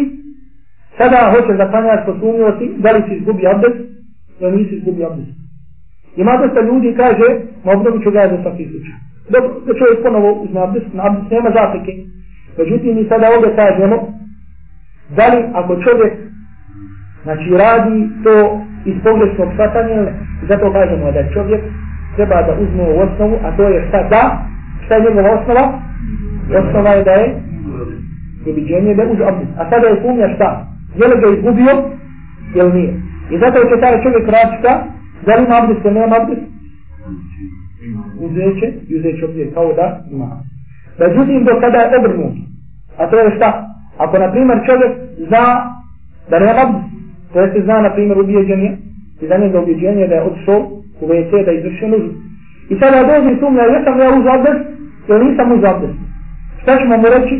sada 0.98 1.32
hoćeš 1.34 1.56
da 1.58 1.70
klanjaš 1.70 2.06
posumnio 2.06 2.56
si 2.58 2.64
da 2.82 2.90
li 2.90 3.02
si 3.08 3.14
izgubi 3.14 3.46
abdest 3.46 3.78
ili 4.40 4.56
nisi 4.56 4.74
izgubi 4.74 5.04
abdest. 5.04 5.42
Ima 6.16 6.32
dosta 6.42 6.60
ljudi 6.60 6.94
kaže, 6.96 7.28
ma 7.64 7.72
obnovi 7.72 8.02
ću 8.04 8.10
ga 8.10 8.28
za 8.30 8.42
svaki 8.42 8.64
slučaj. 8.70 8.96
Dobro, 9.32 9.50
da 9.66 9.72
čovjek 9.78 10.02
ponovo 10.02 10.32
uzme 10.32 10.60
abdest, 10.60 10.86
na 10.94 11.06
abdest 11.06 11.30
nema 11.30 11.50
zapreke. 11.58 11.92
Međutim, 12.58 12.96
mi 12.96 13.04
sada 13.08 13.26
ovdje 13.34 13.56
kažemo, 13.56 13.96
da 15.16 15.26
li 15.32 15.40
ako 15.54 15.72
čovjek 15.84 16.12
znači 17.22 17.50
radi 17.62 18.08
to 18.24 18.60
iz 18.84 18.96
pogrešnog 19.04 19.48
shvatanja, 19.52 19.96
zato 20.48 20.72
kažemo 20.72 21.12
da 21.12 21.30
čovjek 21.34 21.62
treba 22.16 22.42
da 22.42 22.52
uzme 22.62 22.82
u 22.82 23.00
osnovu, 23.04 23.34
a 23.44 23.56
to 23.56 23.68
je 23.68 23.84
šta 23.88 24.02
da, 24.10 24.22
šta 24.84 24.94
je 24.94 25.04
njegova 25.04 25.30
osnova? 25.38 25.64
Osnova 26.60 26.90
je 26.90 27.04
da 27.04 27.10
je 27.10 27.26
neviđenje, 28.46 28.94
da 28.94 29.02
uđe 29.02 29.24
abdest. 29.24 29.52
A 29.58 29.70
sada 29.70 29.86
je 29.86 30.00
sumnja 30.02 30.28
šta? 30.34 30.66
Je 31.00 31.06
li 31.08 31.20
ga 31.20 31.26
izgubio 31.36 31.74
ili 32.54 32.72
nije? 32.72 32.92
I 33.30 33.38
zato 33.38 33.58
će 33.68 33.80
taj 33.80 34.02
čovjek 34.02 34.26
račka. 34.36 34.72
Da 35.26 35.34
li 35.34 35.44
ima 35.44 35.56
abdest 35.58 35.84
ili 35.84 35.94
nema 35.94 36.16
abdest? 36.20 36.42
Uzeće 38.24 38.66
i 38.88 38.98
uzeće 38.98 39.24
obdje 39.24 39.52
kao 39.54 39.72
da 39.72 39.86
ima. 40.10 40.28
Međutim, 40.98 41.44
do 41.44 41.60
kada 41.60 41.78
je 41.78 41.98
obrnut, 41.98 42.34
a 42.98 43.10
to 43.10 43.16
je 43.18 43.36
šta? 43.36 43.68
Ako, 43.98 44.18
na 44.18 44.30
primjer, 44.32 44.58
čovjek 44.66 44.92
zna 45.28 45.44
da 46.30 46.38
nema 46.38 46.60
abdest, 46.62 46.91
to 47.32 47.40
je 47.40 47.52
se 47.52 47.60
zna, 47.62 47.80
na 47.80 47.90
primjer, 47.90 48.18
ubijeđenje, 48.18 48.76
i 49.22 49.26
za 49.26 49.36
njega 49.36 49.60
ubijeđenje 49.60 50.06
da 50.06 50.14
je 50.14 50.22
odšao 50.22 50.58
u 51.00 51.06
WC 51.08 51.44
da 51.44 51.52
izvršio 51.52 51.88
nužu. 51.88 52.10
I 52.70 52.74
sada 52.80 52.98
dođe 53.10 53.40
sumnja, 53.40 53.62
jesam 53.62 54.00
ja 54.00 54.08
uz 54.18 54.26
abdest 54.34 54.64
ili 55.08 55.24
nisam 55.24 55.52
uz 55.52 55.64
abdest. 55.64 55.98
Šta 56.62 56.78
ćemo 56.78 56.96
mu 56.96 57.06
reći? 57.16 57.34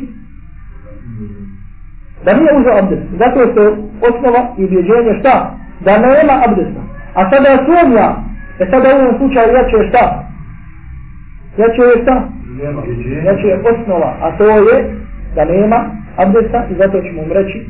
Da 2.25 2.31
nije 2.39 2.53
uz 2.61 2.67
abdest. 2.79 3.07
Zato 3.19 3.41
je 3.41 3.55
to 3.55 3.65
osnova 4.09 4.43
i 4.59 4.65
ubijeđenje 4.65 5.13
šta? 5.21 5.35
Da 5.85 5.93
nema 5.99 6.35
abdesta. 6.47 6.83
A 7.15 7.31
sada 7.31 7.49
je 7.49 7.59
sumnja, 7.67 8.09
e 8.61 8.65
sada 8.71 8.89
u 8.89 8.99
ovom 9.01 9.15
slučaju 9.19 9.49
ja 9.55 9.61
je 9.61 9.89
šta? 9.89 10.05
Ja 11.59 11.67
je 11.67 12.03
šta? 12.03 12.15
Ja 13.25 13.33
je 13.33 13.61
osnova, 13.71 14.11
a 14.21 14.37
to 14.39 14.45
je 14.45 14.95
da 15.35 15.45
nema 15.45 15.79
abdesta 16.17 16.67
i 16.71 16.75
zato 16.75 17.03
ćemo 17.03 17.23
mu 17.23 17.35
reći 17.35 17.67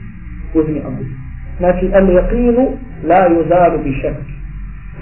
uzmi 0.55 0.81
abdest. 0.87 1.22
Znači, 1.63 1.85
al 1.99 2.07
yaqinu 2.19 2.65
la 3.11 3.21
yuzalu 3.35 3.77
bi 3.85 3.93
shakki. 4.01 4.33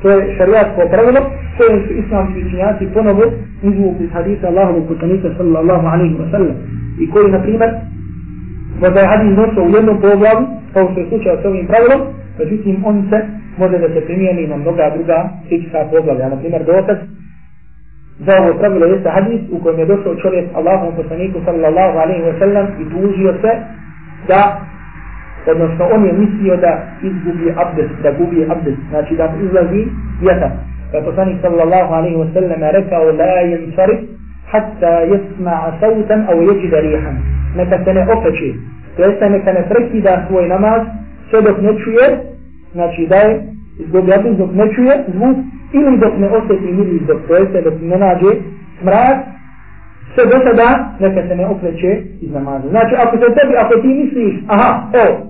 To 0.03 0.11
je 0.11 0.37
šarijatsko 0.37 0.81
pravilo 0.93 1.21
koje 1.57 1.87
su 1.87 1.93
islamski 2.03 2.39
učinjaci 2.47 2.93
ponovo 2.95 3.25
izvukli 3.63 4.05
iz 4.05 4.13
hadisa 4.13 4.47
Allahovog 4.49 4.85
poslanika 4.89 5.29
sallallahu 5.37 5.87
alaihi 5.87 6.15
wa 6.15 6.31
sallam 6.31 6.57
i 7.03 7.11
koji, 7.11 7.33
na 7.33 7.41
primjer, 7.43 7.71
možda 8.81 9.01
je 9.01 9.07
hadis 9.13 9.37
nosio 9.37 9.63
u 9.65 9.75
jednom 9.77 9.97
poglavu, 10.01 10.43
kao 10.75 10.85
što 10.91 11.01
je 11.01 11.09
slučaj 11.09 11.37
s 11.43 11.45
ovim 11.45 11.67
pravilom, 11.67 12.01
međutim, 12.39 12.75
on 12.85 12.97
se 13.11 13.19
može 13.59 13.79
da 13.79 13.89
se 13.95 14.01
primijeni 14.07 14.47
na 14.47 14.57
mnoga 14.57 14.93
druga 14.97 15.19
fiksa 15.49 15.81
poglavlja. 15.93 16.29
Na 16.29 16.37
primjer, 16.37 16.63
dokaz 16.65 16.99
za 18.27 18.33
ovo 18.41 18.59
pravilo 18.59 18.87
jeste 18.87 19.11
hadis 19.11 19.41
u 19.53 19.59
kojem 19.63 19.79
je 19.79 19.87
došao 19.87 20.15
čovjek 20.23 20.47
Allahovom 20.55 20.95
poslaniku 20.97 21.39
sallallahu 21.45 21.99
alaihi 21.99 22.25
wa 22.31 22.39
sallam 22.39 22.67
i 22.83 22.85
tužio 22.93 23.33
se 23.43 23.53
da 24.29 24.41
odnosno 25.47 25.85
on 25.95 26.05
je 26.05 26.13
mislio 26.13 26.57
da 26.57 26.73
izgubi 27.03 27.55
abdest, 27.57 27.95
da 28.03 28.11
gubi 28.13 28.47
abdest, 28.51 28.79
znači 28.91 29.17
da 29.17 29.33
izlazi 29.45 29.83
vjetar. 30.21 30.51
Pa 30.91 30.97
je 30.97 31.05
poslanik 31.05 31.37
sallallahu 31.43 31.95
alaihi 31.95 32.17
wa 32.17 32.33
sallam 32.35 32.61
rekao 32.63 33.05
la 33.05 33.35
yansari 33.53 33.97
hatta 34.51 34.93
yasma'a 35.13 35.81
sautan 35.81 36.21
au 36.31 36.39
yajida 36.49 36.81
rihan. 36.81 37.17
Neka 37.57 37.85
se 37.85 37.95
ne 37.95 38.07
okreće, 38.13 38.53
to 38.97 39.03
jeste 39.03 39.31
neka 39.31 39.53
ne 39.53 39.63
prekida 39.69 40.25
svoj 40.29 40.49
namaz 40.49 40.83
sve 41.31 41.43
dok 41.43 41.61
ne 41.61 41.73
čuje, 41.79 42.07
znači 42.73 43.07
da 43.07 43.17
je 43.17 43.43
izgubi 43.79 44.15
abdest 44.15 44.39
dok 44.39 44.53
ne 44.53 44.75
čuje 44.75 45.05
zvuk 45.15 45.37
ili 45.73 45.99
dok 45.99 46.13
ne 46.19 46.29
osjeti 46.29 46.73
miris 46.73 47.03
dok 47.03 47.21
to 47.29 47.37
jeste 47.37 47.63
dok 47.63 47.75
ne 47.81 47.97
nađe 47.99 48.33
smrad 48.81 49.17
sve 50.15 50.25
do 50.25 50.39
sada 50.45 50.95
neka 51.01 51.29
se 51.29 51.37
ne 51.37 51.47
okreće 51.47 52.03
iz 52.21 52.33
namaza. 52.33 52.69
Znači 52.69 52.95
ako 52.95 53.17
se 53.17 53.35
tebi, 53.35 53.55
ako 53.57 53.75
ti 53.81 53.89
misliš, 53.89 54.35
aha, 54.49 54.71
evo, 54.93 55.30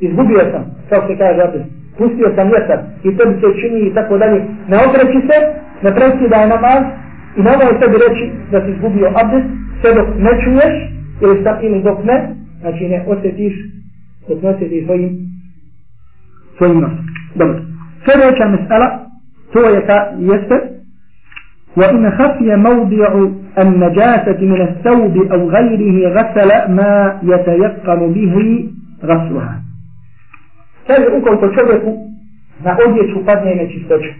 izgubio 0.00 0.40
sam, 0.52 0.64
kao 0.88 1.00
se 1.06 1.18
kaže 1.18 1.40
abdest, 1.42 1.68
pustio 1.98 2.28
sam 2.36 2.46
vjetar 2.52 2.78
i 3.04 3.16
tebi 3.16 3.34
se 3.40 3.60
čini 3.60 3.80
i 3.80 3.94
tako 3.94 4.18
dalje, 4.18 4.38
ne 4.68 4.76
okreći 4.86 5.20
se, 5.28 5.36
ne 5.82 5.90
preci 5.94 6.24
da 6.30 6.36
je 6.36 6.48
namaz 6.54 6.82
i 7.36 7.40
ne 7.42 7.50
ovoj 7.50 7.80
tebi 7.80 7.96
reći 8.04 8.24
da 8.52 8.64
si 8.64 8.70
izgubio 8.70 9.06
abdest, 9.22 9.48
sve 9.80 9.90
dok 9.94 10.08
ne 10.26 10.32
čuješ 10.44 10.74
ili, 11.22 11.40
sta, 11.40 11.58
ili 11.62 11.82
dok 11.82 12.04
ne, 12.04 12.16
znači 12.60 12.88
ne 12.88 13.04
osjetiš, 13.06 13.54
dok 14.28 14.42
ne 14.42 14.48
osjetiš 14.48 14.84
svojim, 14.84 15.10
svojim 16.56 16.80
nosom. 16.80 17.04
Dobro. 17.34 17.58
Sljedeća 18.04 18.48
mesela, 18.48 18.88
to 19.52 19.60
je 19.60 19.86
ta, 19.86 19.98
jeste, 20.18 20.56
وإن 21.76 22.10
خفي 22.10 22.56
موضع 22.56 23.28
النجاسة 23.58 24.40
من 24.40 24.60
الثوب 24.60 25.16
أو 25.32 25.50
غيره 25.50 26.08
غسل 26.08 26.72
ما 26.72 27.20
يتيقن 27.22 28.12
به 28.12 28.34
غسلها 29.04 29.69
Kaže, 30.90 31.06
ukoliko 31.18 31.54
čovjeku 31.56 31.90
na 32.64 32.72
odjeću 32.86 33.26
padne 33.26 33.54
nečistoća. 33.54 34.12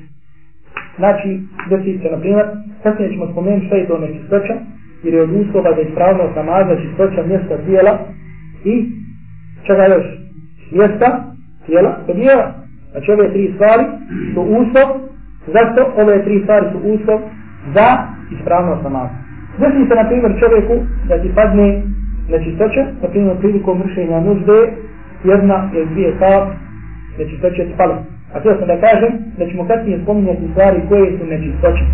Znači, 0.98 1.28
desi 1.70 1.98
se, 2.02 2.08
na 2.10 2.18
primjer, 2.20 2.46
kasnije 2.82 3.12
ćemo 3.12 3.32
spomenuti 3.32 3.66
što 3.66 3.76
je 3.76 3.88
to 3.88 3.98
nečistoća, 3.98 4.54
jer 5.04 5.14
je 5.14 5.22
od 5.22 5.32
uslova 5.40 5.70
da 5.72 5.80
ispravno 5.80 6.24
namaza 6.36 6.80
čistoća 6.82 7.22
mjesta 7.22 7.56
tijela 7.66 7.98
i 8.64 8.74
čega 9.66 9.84
još? 9.94 10.06
Mjesta 10.72 11.08
tijela 11.66 11.90
kod 12.06 12.14
tijela. 12.14 12.46
Znači, 12.90 13.10
ove 13.12 13.32
tri 13.32 13.52
stvari 13.54 13.84
su 14.34 14.40
uslov. 14.40 14.88
Zašto 15.54 15.80
ove 16.02 16.24
tri 16.24 16.40
stvari 16.42 16.66
su 16.72 16.78
uslov 16.94 17.18
za 17.74 17.88
ispravno 18.34 18.82
namaza? 18.82 19.16
Desi 19.60 19.88
se, 19.88 19.94
na 19.94 20.08
primjer, 20.08 20.32
čovjeku 20.42 20.74
da 21.08 21.22
ti 21.22 21.30
padne 21.34 21.82
nečistoća, 22.28 22.82
na 23.02 23.08
primjer, 23.08 23.36
prilikom 23.40 23.82
vršenja 23.82 24.20
nužde, 24.20 24.58
jedna 25.24 25.70
ili 25.74 25.86
dvije 25.86 26.12
kap, 26.18 26.48
nečistoće 27.18 27.66
spala. 27.74 27.96
A 28.34 28.40
to 28.40 28.48
sam 28.58 28.66
da 28.68 28.80
kažem, 28.86 29.12
da 29.38 29.46
ćemo 29.50 29.68
kasnije 29.68 30.00
spominjati 30.02 30.50
stvari 30.52 30.80
koje 30.88 31.18
su 31.18 31.24
nečistoće. 31.26 31.84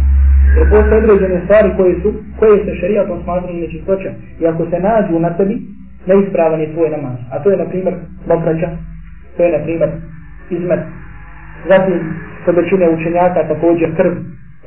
Jer 0.57 0.71
postoje 0.71 0.99
određene 1.03 1.41
stvari 1.45 1.71
koje 1.77 1.95
su, 2.03 2.09
koje 2.39 2.65
se 2.65 2.75
šarijatom 2.81 3.19
smatraju 3.25 3.61
nečistoća. 3.61 4.11
I 4.41 4.47
ako 4.47 4.63
se 4.71 4.79
nađu 4.81 5.19
na 5.19 5.31
tebi, 5.37 5.57
neispravan 6.07 6.61
je 6.61 6.73
tvoj 6.75 6.91
namaz. 6.91 7.19
A 7.33 7.43
to 7.43 7.51
je, 7.51 7.57
na 7.57 7.65
primjer, 7.65 7.95
mokraća, 8.29 8.69
to 9.37 9.43
je, 9.43 9.59
na 9.59 9.65
primjer, 9.65 9.91
izmet. 10.51 10.81
Zatim, 11.69 11.97
kod 12.45 12.55
većine 12.57 12.87
učenjaka 12.89 13.49
također 13.49 13.97
krv, 13.97 14.13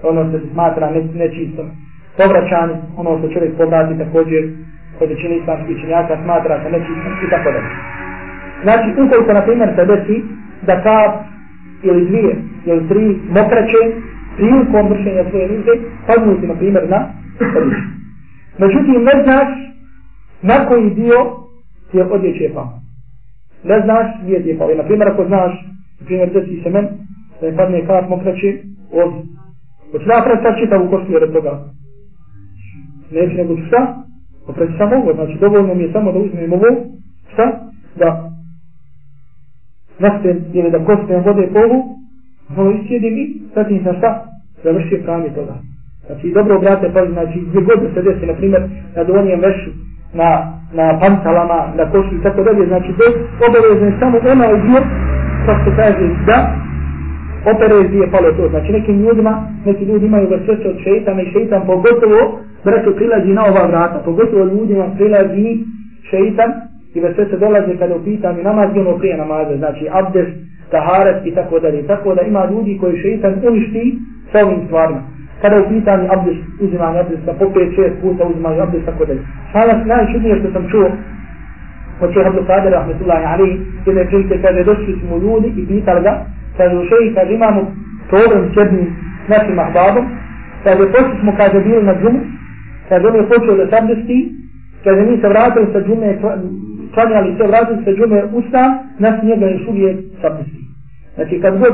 ono 0.04 0.32
se 0.32 0.40
smatra 0.52 0.92
ne, 0.92 1.02
nečistom. 1.14 1.66
Povraćanje, 2.18 2.76
ono 2.98 3.18
što 3.18 3.28
čovjek 3.34 3.58
povrati 3.58 3.98
također, 3.98 4.42
kod 5.00 5.10
većine 5.10 5.36
islamskih 5.38 5.78
učenjaka 5.78 6.18
smatra 6.24 6.64
se 6.64 6.70
nečistom 6.70 7.12
i 7.26 7.30
tako 7.30 7.52
dalje. 7.52 7.72
Znači, 8.64 8.88
ukoliko, 8.92 9.34
na 9.34 9.42
primjer, 9.42 9.70
se 9.76 9.86
desi 9.86 10.24
da 10.66 10.84
kap 10.84 11.14
ili 11.84 12.06
dvije 12.06 12.36
ili 12.66 12.88
tri 12.90 13.06
mokraće 13.30 13.82
prilikom 14.38 14.90
vršenja 14.90 15.30
svoje 15.30 15.48
nužde 15.48 15.72
padnu 16.08 16.42
ti, 16.42 16.48
na 16.48 16.56
primjer, 16.56 16.90
na 16.90 17.10
odjeću. 17.40 17.90
Međutim, 18.58 19.04
ne 19.04 19.24
znaš 19.24 19.50
na 20.42 20.66
koji 20.68 20.90
dio 20.90 21.20
ti 21.92 21.98
je 21.98 22.04
odjeće 22.04 22.54
pao. 22.54 22.70
Ne 23.64 23.82
znaš 23.86 24.08
gdje 24.24 24.44
ti 24.44 24.50
je 24.50 24.58
pao. 24.58 24.76
Na 24.76 24.84
primjer, 24.84 25.08
ako 25.08 25.26
znaš, 25.26 25.54
na 26.00 26.06
primjer, 26.06 26.30
desi 26.34 26.62
se 26.64 26.70
men, 26.70 26.88
da 27.42 27.48
je 27.48 27.56
padne 27.56 27.86
kap 27.88 28.10
mokraće 28.10 28.58
od 28.92 29.12
Hoću 29.92 30.06
da 30.06 30.24
predstav 30.26 30.54
čitavu 30.60 30.90
kostu 30.90 31.12
jer 31.12 31.34
toga? 31.34 31.54
Neću 33.12 33.36
nego 33.38 33.58
šta? 33.68 34.04
Opreći 34.48 34.74
samo 34.78 34.96
ovo, 34.96 35.14
znači 35.14 35.38
dovoljno 35.40 35.74
mi 35.74 35.84
je 35.84 35.92
samo 35.92 36.12
da 36.12 36.20
uzmem 36.20 36.54
ovo, 36.54 36.70
šta? 37.34 37.46
Da 37.96 38.30
nasten 40.00 40.38
ili 40.54 40.72
da 40.72 40.86
kostem 40.86 41.24
vode 41.26 41.48
polu, 41.54 41.78
malo 42.56 42.72
iscijedim 42.72 43.18
i 43.18 43.26
zatim 43.56 43.84
sam 43.84 43.96
šta? 43.98 44.10
Završio 44.64 45.00
pranje 45.06 45.30
toga. 45.30 45.56
Znači, 46.08 46.32
dobro 46.34 46.56
obrate, 46.56 46.92
pa 46.94 47.06
znači, 47.06 47.38
gdje 47.48 47.62
god 47.62 47.80
se 47.94 48.02
desi, 48.02 48.26
na 48.26 48.34
primjer, 48.34 48.62
na 48.96 49.04
donjem 49.04 49.40
vešu, 49.40 49.70
na, 50.14 50.30
na 50.74 51.00
pantalama, 51.02 51.60
na 51.78 51.92
košu 51.92 52.16
i 52.16 52.24
tako 52.24 52.44
dalje, 52.44 52.68
znači, 52.68 52.90
to 52.98 53.06
obavezno 53.48 53.86
je 53.88 54.00
samo 54.00 54.18
onaj 54.32 54.54
dio, 54.64 54.82
kako 55.46 55.60
se 55.66 55.76
kaže, 55.76 56.06
da 56.28 56.38
opere 57.52 57.88
gdje 57.88 58.00
je 58.00 58.12
palo 58.12 58.32
to. 58.38 58.50
Znači 58.50 58.72
nekim 58.72 59.02
ljudima, 59.02 59.34
neki 59.66 59.84
ljudi 59.86 60.06
imaju 60.06 60.28
vesveće 60.30 60.70
od 60.70 60.78
šeitana 60.84 61.22
i 61.22 61.32
šeitan 61.34 61.62
pogotovo, 61.66 62.40
braću, 62.66 62.96
prilazi 62.96 63.32
na 63.34 63.44
ova 63.52 63.68
vrata. 63.68 64.02
Pogotovo 64.06 64.44
ljudima 64.46 64.86
prilazi 64.98 65.48
šeitan 66.10 66.52
i 66.96 67.00
vesveće 67.00 67.38
dolaze 67.38 67.78
kada 67.78 67.96
u 67.96 68.04
pitanju 68.04 68.44
namaz 68.44 68.70
ono 68.78 68.98
prije 68.98 69.18
namaze. 69.18 69.58
Znači 69.58 69.88
abdest, 69.92 70.32
taharet 70.72 71.26
i 71.26 71.36
tako 71.36 71.60
dalje. 71.60 71.88
Tako 71.88 72.16
da 72.16 72.22
ima 72.22 72.46
ljudi 72.52 72.78
koji 72.82 73.02
šeitan 73.02 73.34
uništi 73.48 73.98
s 74.32 74.44
ovim 74.44 74.62
stvarima. 74.66 75.02
Kada 75.42 75.60
u 75.60 75.70
pitanju 75.70 76.06
abdest, 76.16 76.44
uzimanje 76.62 77.00
abdesta, 77.00 77.34
po 77.40 77.46
5-6 77.46 77.90
puta 78.02 78.26
uzimanje 78.26 78.62
abdest, 78.62 78.86
tako 78.86 79.06
dalje. 79.06 79.22
Sada 79.54 79.84
najčudnije 79.86 80.40
što 80.40 80.52
sam 80.52 80.70
čuo, 80.72 80.90
od 82.02 82.14
šeha 82.14 82.30
Abdul 82.30 82.46
Kadir, 82.46 82.72
rahmetullahi 82.72 83.26
alihi, 83.34 83.60
jedne 83.86 84.06
prilike 84.06 84.42
kaže, 84.42 84.64
došli 84.64 85.00
smo 85.02 85.18
ljudi 85.18 85.48
i 85.58 85.68
pitali 85.68 86.02
ga, 86.02 86.14
kaže, 86.58 86.76
u 86.78 86.86
šeji, 86.90 87.14
kaže, 87.16 87.34
imamo 87.34 87.62
problem 88.10 88.52
s 88.54 88.58
jednim 88.58 88.86
našim 89.28 89.60
ahbabom, 89.60 90.06
kaže, 90.64 90.84
pošli 90.94 91.16
smo, 91.22 91.32
kaže, 91.38 91.60
bili 91.60 91.84
na 91.84 91.96
džumu, 92.02 92.20
kaže, 92.90 93.08
on 93.08 93.16
je 93.16 93.30
počeo 93.30 93.56
da 93.56 93.66
sabdesti, 93.68 94.18
kaže, 94.84 95.02
mi 95.02 95.18
se 95.22 95.28
vratili 95.28 95.68
sa 95.74 95.80
džume, 95.82 96.10
klanjali 97.00 97.36
se, 97.38 97.44
vratili 97.48 97.84
sa 97.86 97.92
džume 97.92 98.24
usta, 98.40 98.64
nas 99.00 99.24
njega 99.24 99.46
još 99.46 99.68
uvijek 99.68 99.98
sapusti. 100.22 100.62
Znači, 101.16 101.42
kad 101.42 101.60
god 101.60 101.74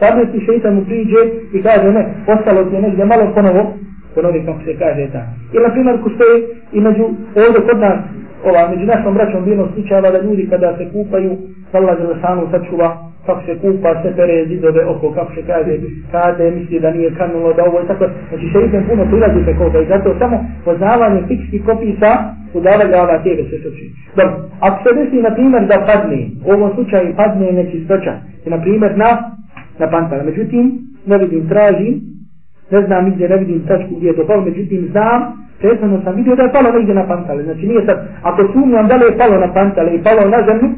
sapusti 0.00 0.44
šeitan 0.46 0.74
mu 0.74 0.84
priđe 0.84 1.20
i 1.56 1.62
kaže, 1.62 1.92
ne, 1.92 2.04
ostalo 2.34 2.64
ti 2.64 2.74
je 2.74 2.82
negdje 2.82 3.04
malo 3.04 3.32
ponovo, 3.34 3.62
ponovi 4.14 4.42
kako 4.46 4.60
se 4.64 4.78
kaže 4.78 5.04
ta. 5.12 5.22
I 5.54 5.56
na 5.64 5.70
primjer, 5.74 5.96
ko 6.02 6.08
stoji 6.14 6.38
i 6.72 6.80
među, 6.80 7.04
ovdje 7.44 7.60
kod 7.68 7.78
nas, 7.78 7.98
ova, 8.48 8.68
među 8.70 8.84
našom 8.86 9.14
braćom 9.14 9.44
bilo 9.44 9.68
slučajeva 9.74 10.10
da 10.10 10.18
ljudi 10.26 10.48
kada 10.50 10.76
se 10.78 10.84
kupaju, 10.92 11.30
Allah 11.72 11.98
za 11.98 12.16
sanu 12.22 12.42
sačuva, 12.50 12.88
kako 13.26 13.42
se 13.46 13.58
kupa, 13.58 14.02
se 14.02 14.16
pere 14.16 14.46
zidove 14.46 14.84
oko, 14.86 15.12
kako 15.12 15.34
se 15.34 15.42
kaže, 15.46 15.72
kade, 16.12 16.50
misli 16.50 16.80
da 16.80 16.90
nije 16.90 17.14
kanulo, 17.14 17.52
da 17.52 17.64
ovo 17.64 17.78
je 17.78 17.86
tako. 17.86 18.04
Znači 18.28 18.46
še 18.52 18.58
idem 18.66 18.84
puno 18.88 19.04
prilazi 19.10 19.44
preko 19.44 19.64
toga 19.64 19.80
i 19.80 19.86
zato 19.86 20.14
samo 20.18 20.36
poznavanje 20.64 21.22
fikskih 21.28 21.64
kopisa 21.64 22.10
udavala 22.54 23.22
tebe 23.22 23.42
se 23.50 23.56
suči. 23.62 23.84
Dobro, 24.16 24.34
ako 24.60 24.78
se 24.82 24.94
desi, 24.94 25.22
na 25.22 25.30
primjer, 25.34 25.66
da 25.66 25.86
padne, 25.86 26.20
u 26.46 26.52
ovom 26.52 26.70
slučaju 26.74 27.16
padne 27.16 27.52
nečistoća, 27.52 28.14
i 28.46 28.50
na 28.50 28.58
primjer 28.60 28.98
na, 28.98 29.10
na 29.78 29.86
pantala. 29.90 30.22
Međutim, 30.22 30.64
ne 31.06 31.18
vidim, 31.18 31.48
tražim, 31.48 32.00
ne 32.70 32.80
znam 32.86 33.04
nigdje, 33.04 33.28
ne 33.28 33.36
vidim 33.36 33.66
tačku 33.68 33.94
gdje 33.96 34.08
je 34.08 34.16
to 34.16 34.26
palo, 34.26 34.42
međutim, 34.44 34.88
znam, 34.90 35.20
prethodno 35.60 36.00
sam 36.04 36.14
vidio 36.14 36.36
da 36.36 36.42
je 36.42 36.52
palo 36.52 36.72
negdje 36.72 36.94
na 36.94 37.06
pantale. 37.06 37.42
Znači 37.42 37.66
nije 37.66 37.86
sad, 37.86 37.98
ako 38.22 38.52
sumnjam 38.52 38.88
da 38.88 38.96
li 38.96 39.04
je 39.04 39.18
palo 39.18 39.36
na 39.46 39.52
pantale 39.52 39.94
i 39.94 40.02
palo 40.02 40.28
na 40.34 40.40
zemlju, 40.46 40.68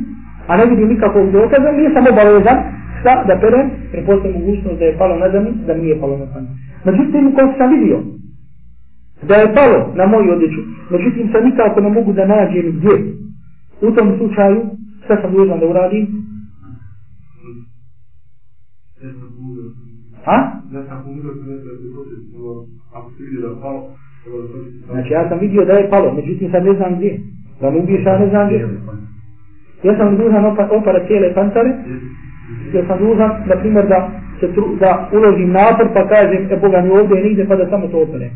a 0.46 0.56
ne 0.56 0.66
vidim 0.66 0.88
nikakvog 0.88 1.32
dokaza, 1.32 1.72
nije 1.72 1.90
sam 1.94 2.04
obavezan 2.12 2.58
šta 3.00 3.24
da 3.28 3.40
perem, 3.40 3.70
jer 3.92 4.06
postoji 4.06 4.34
mogućnost 4.34 4.78
da 4.78 4.84
je 4.84 4.98
palo 4.98 5.16
na 5.16 5.28
zemlju, 5.30 5.52
da 5.66 5.74
nije 5.74 6.00
palo 6.00 6.16
na 6.16 6.26
pantale. 6.32 6.56
Međutim, 6.84 7.34
koliko 7.34 7.54
sam 7.58 7.70
vidio, 7.76 7.98
da 9.28 9.34
je 9.34 9.54
palo 9.54 9.78
na 9.94 10.06
moju 10.06 10.32
odjeću, 10.32 10.60
međutim 10.90 11.28
sad 11.32 11.44
nikako 11.44 11.80
ne 11.80 11.90
mogu 11.90 12.12
da 12.12 12.26
nađem 12.26 12.66
gdje. 12.76 12.96
U 13.88 13.90
tom 13.96 14.08
slučaju, 14.18 14.60
sve 15.06 15.16
sam 15.22 15.32
dužan 15.32 15.60
da 15.60 15.66
uradim. 15.66 16.06
Sam 20.24 20.44
palo, 23.62 23.82
Znači 24.90 25.12
ja 25.12 25.28
sam 25.28 25.38
vidio 25.38 25.64
da 25.64 25.72
je 25.72 25.90
palo, 25.90 26.14
međutim 26.14 26.50
sad 26.50 26.64
ne 26.64 26.74
znam 26.74 26.96
gdje. 26.96 27.20
Da 27.60 27.70
mu 27.70 27.78
ubiješ, 27.78 28.06
ja 28.06 28.18
ne 28.18 28.28
znam 28.28 28.46
gdje. 28.46 28.68
Ja 29.86 29.92
sam 29.96 30.16
dužan 30.16 30.44
opara 30.78 31.06
cijele 31.06 31.34
pantare, 31.34 31.70
ja 32.74 32.82
sam 32.86 32.98
dužan, 32.98 33.30
na 33.46 33.56
primjer, 33.60 33.86
da, 33.88 33.98
se 34.40 34.46
tru, 34.54 34.64
da 34.80 35.10
uložim 35.12 35.50
napor 35.52 35.88
pa 35.94 36.08
kažem, 36.08 36.42
e 36.50 36.56
Boga 36.56 36.80
mi 36.80 36.90
ovdje 36.90 37.24
nigde 37.24 37.44
pa 37.48 37.56
da 37.56 37.70
samo 37.70 37.86
to 37.86 37.98
opere. 38.02 38.30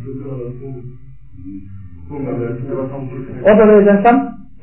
Obavezan 3.52 4.02
sam, 4.04 4.16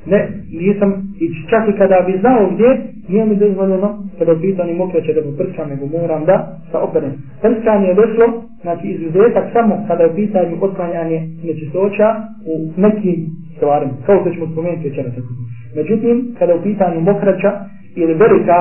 ne, 0.05 0.19
nisam, 0.61 0.89
i 1.19 1.25
čak 1.49 1.63
i 1.69 1.77
kada 1.77 1.97
bi 2.07 2.19
znao 2.19 2.49
gdje, 2.53 2.69
nije 3.09 3.25
mi 3.25 3.35
dozvoljeno, 3.35 3.89
kada 4.19 4.33
u 4.33 4.41
pitanju 4.41 4.73
mokraće 4.75 5.13
da 5.13 5.21
poprskam, 5.21 5.69
nego 5.69 5.85
moram 5.85 6.25
da 6.25 6.59
sa 6.71 6.77
operem. 6.79 7.13
Prskanje 7.41 7.87
je 7.87 7.99
došlo, 8.01 8.25
znači 8.61 8.87
izuzetak 8.87 9.45
samo 9.53 9.85
kada 9.87 10.03
je 10.03 10.11
u 10.11 10.15
pitanju 10.15 10.57
otklanjanje 10.61 11.19
nečistoća 11.43 12.07
u 12.51 12.81
nekim 12.81 13.15
stvarima, 13.55 13.93
kao 14.05 14.21
što 14.21 14.29
ćemo 14.33 14.51
spomenuti 14.51 14.89
večera 14.89 15.09
tako. 15.09 15.31
Međutim, 15.77 16.35
kada 16.39 16.55
u 16.55 16.61
pitanju 16.63 16.99
mokraća 17.01 17.51
ili 17.95 18.13
velika 18.13 18.57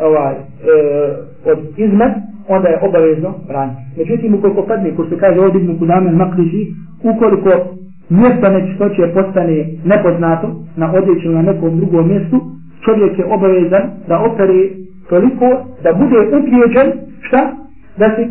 ovaj, 0.00 0.34
e, 0.34 0.38
od 1.50 1.58
izmet, 1.76 2.12
onda 2.48 2.68
je 2.68 2.78
obavezno 2.82 3.30
branje. 3.48 3.72
Međutim, 3.98 4.34
ukoliko 4.34 4.62
padne, 4.62 4.96
ko 4.96 5.04
se 5.08 5.18
kaže 5.18 5.40
ovdje 5.40 5.60
mu 5.62 5.78
kudamen 5.78 6.14
makriži, 6.14 6.62
ukoliko 7.02 7.50
mjesto 8.10 8.50
nečistoće 8.50 9.02
postane 9.14 9.66
nepoznato 9.84 10.46
na 10.76 10.92
odjeću 10.92 11.30
na 11.30 11.42
nekom 11.42 11.76
drugom 11.80 12.08
mjestu, 12.08 12.40
čovjek 12.84 13.18
je 13.18 13.24
obavezan 13.24 13.82
da 14.08 14.18
opere 14.18 14.60
toliko 15.08 15.46
da 15.82 15.92
bude 15.92 16.18
uprijeđen, 16.36 16.88
šta? 17.20 17.52
Da 17.98 18.06
si 18.16 18.22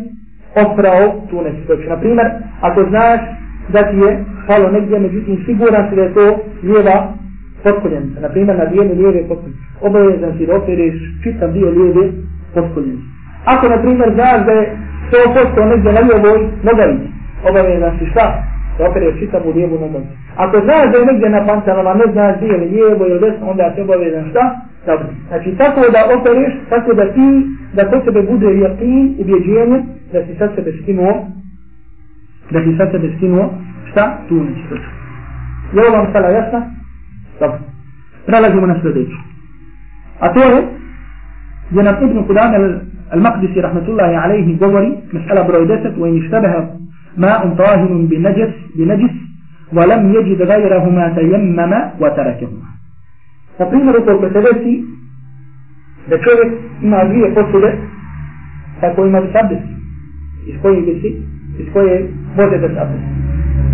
oprao 0.64 1.04
tu 1.30 1.42
nečistoću. 1.42 1.88
Naprimjer, 1.88 2.26
ako 2.60 2.80
znaš 2.90 3.20
da 3.72 3.90
ti 3.90 3.96
je 3.96 4.24
palo 4.46 4.70
negdje, 4.70 4.98
međutim 4.98 5.36
siguran 5.46 5.90
si 5.90 5.96
da 5.96 6.02
je 6.02 6.14
to 6.14 6.38
lijeva 6.62 7.12
potkoljenica. 7.64 8.20
Naprimjer, 8.20 8.56
na 8.58 8.64
dijelu 8.64 8.94
lijeve 9.00 9.28
potkoljenice. 9.28 9.62
Obavezan 9.80 10.32
si 10.38 10.46
da 10.46 10.56
opereš 10.56 10.94
čitav 11.22 11.52
dio 11.52 11.68
lijeve 11.70 12.04
potkoljenice. 12.54 13.06
Ako, 13.44 13.68
na 13.68 13.78
primjer, 13.82 14.10
znaš 14.14 14.38
da 14.46 14.52
je 14.52 14.64
100% 15.10 15.68
negdje 15.70 15.92
na 15.92 16.00
lijevoj 16.00 16.38
nogavici, 16.62 17.08
obavezan 17.48 17.92
si 17.98 18.06
šta? 18.12 18.26
Da 18.78 18.88
opereš 18.88 19.18
čitavu 19.18 19.52
lijevu 19.54 19.76
nogavicu. 19.80 20.14
Ako 20.36 20.56
znaš 20.66 20.84
da 20.92 20.96
je 20.98 21.06
negdje 21.06 21.28
na 21.30 21.46
pantalama, 21.46 21.94
ne 21.94 22.06
znaš 22.12 22.36
gdje 22.36 22.46
je 22.46 22.58
lijevo 22.72 23.06
ili 23.06 23.20
desno, 23.20 23.50
onda 23.50 23.72
se 23.74 23.82
obavezan 23.82 24.30
šta? 24.30 24.44
Dobro. 24.86 25.06
Znači, 25.28 25.48
tako 25.58 25.80
da 25.94 26.00
opereš, 26.16 26.52
tako 26.68 26.94
da 26.94 27.04
ti, 27.14 27.28
da 27.76 27.90
to 27.90 28.00
tebe 28.00 28.22
bude 28.22 28.58
jakin, 28.58 29.14
ubjeđenje, 29.20 29.78
da 30.12 30.18
si 30.26 30.34
sad 30.38 30.50
sebe 30.54 30.72
skinuo, 30.82 31.12
da 32.50 32.58
si 32.64 32.76
sad 32.78 32.88
sebe 32.90 33.08
skinuo, 33.16 33.50
šta? 33.90 34.18
Tu 34.28 34.34
nečistoću. 34.34 34.90
Je 35.74 35.80
ovo 35.80 35.96
vam 35.96 36.06
stala 36.10 36.28
jasna? 36.28 36.81
Dobro. 37.42 37.58
Prelazimo 38.26 38.66
na 38.66 38.76
sljedeću. 38.80 39.18
A 40.20 40.32
to 40.34 40.40
je, 40.40 40.58
gdje 41.70 41.82
nam 41.82 41.94
Ibn 42.04 42.26
Kudan 42.26 42.52
al-Maqdisi, 43.14 43.60
rahmetullahi 43.60 44.14
alaihi, 44.24 44.56
govori, 44.56 44.90
mesela 45.12 45.42
broj 45.42 45.66
10, 45.66 45.98
u 45.98 46.06
in 46.06 46.16
ištabeha 46.16 46.60
ma'un 47.16 47.56
tahirun 47.56 48.06
bi 48.08 48.18
najis, 48.18 48.52
bi 48.76 48.86
najis, 48.86 49.14
ولم 49.78 50.02
يجد 50.16 50.42
غيرهما 50.42 51.04
تيمم 51.16 51.72
وتركهما 52.00 52.68
Na 53.58 53.66
primjer, 53.66 53.96
ukoliko 53.96 54.28
se 54.32 54.40
desi 54.40 54.84
da 56.10 56.16
čovjek 56.24 56.50
ima 56.82 57.04
dvije 57.04 57.34
posude 57.34 57.72
sa 58.80 58.94
kojima 58.94 59.20
bi 59.20 59.28
sabdesi, 59.32 59.72
iz 60.46 60.54
koje 60.62 60.80
bi 60.80 61.00
si, 61.00 61.08
iz 61.62 61.72
koje 61.72 62.08
može 62.36 62.58
da 62.58 62.68
sabdesi. 62.74 63.06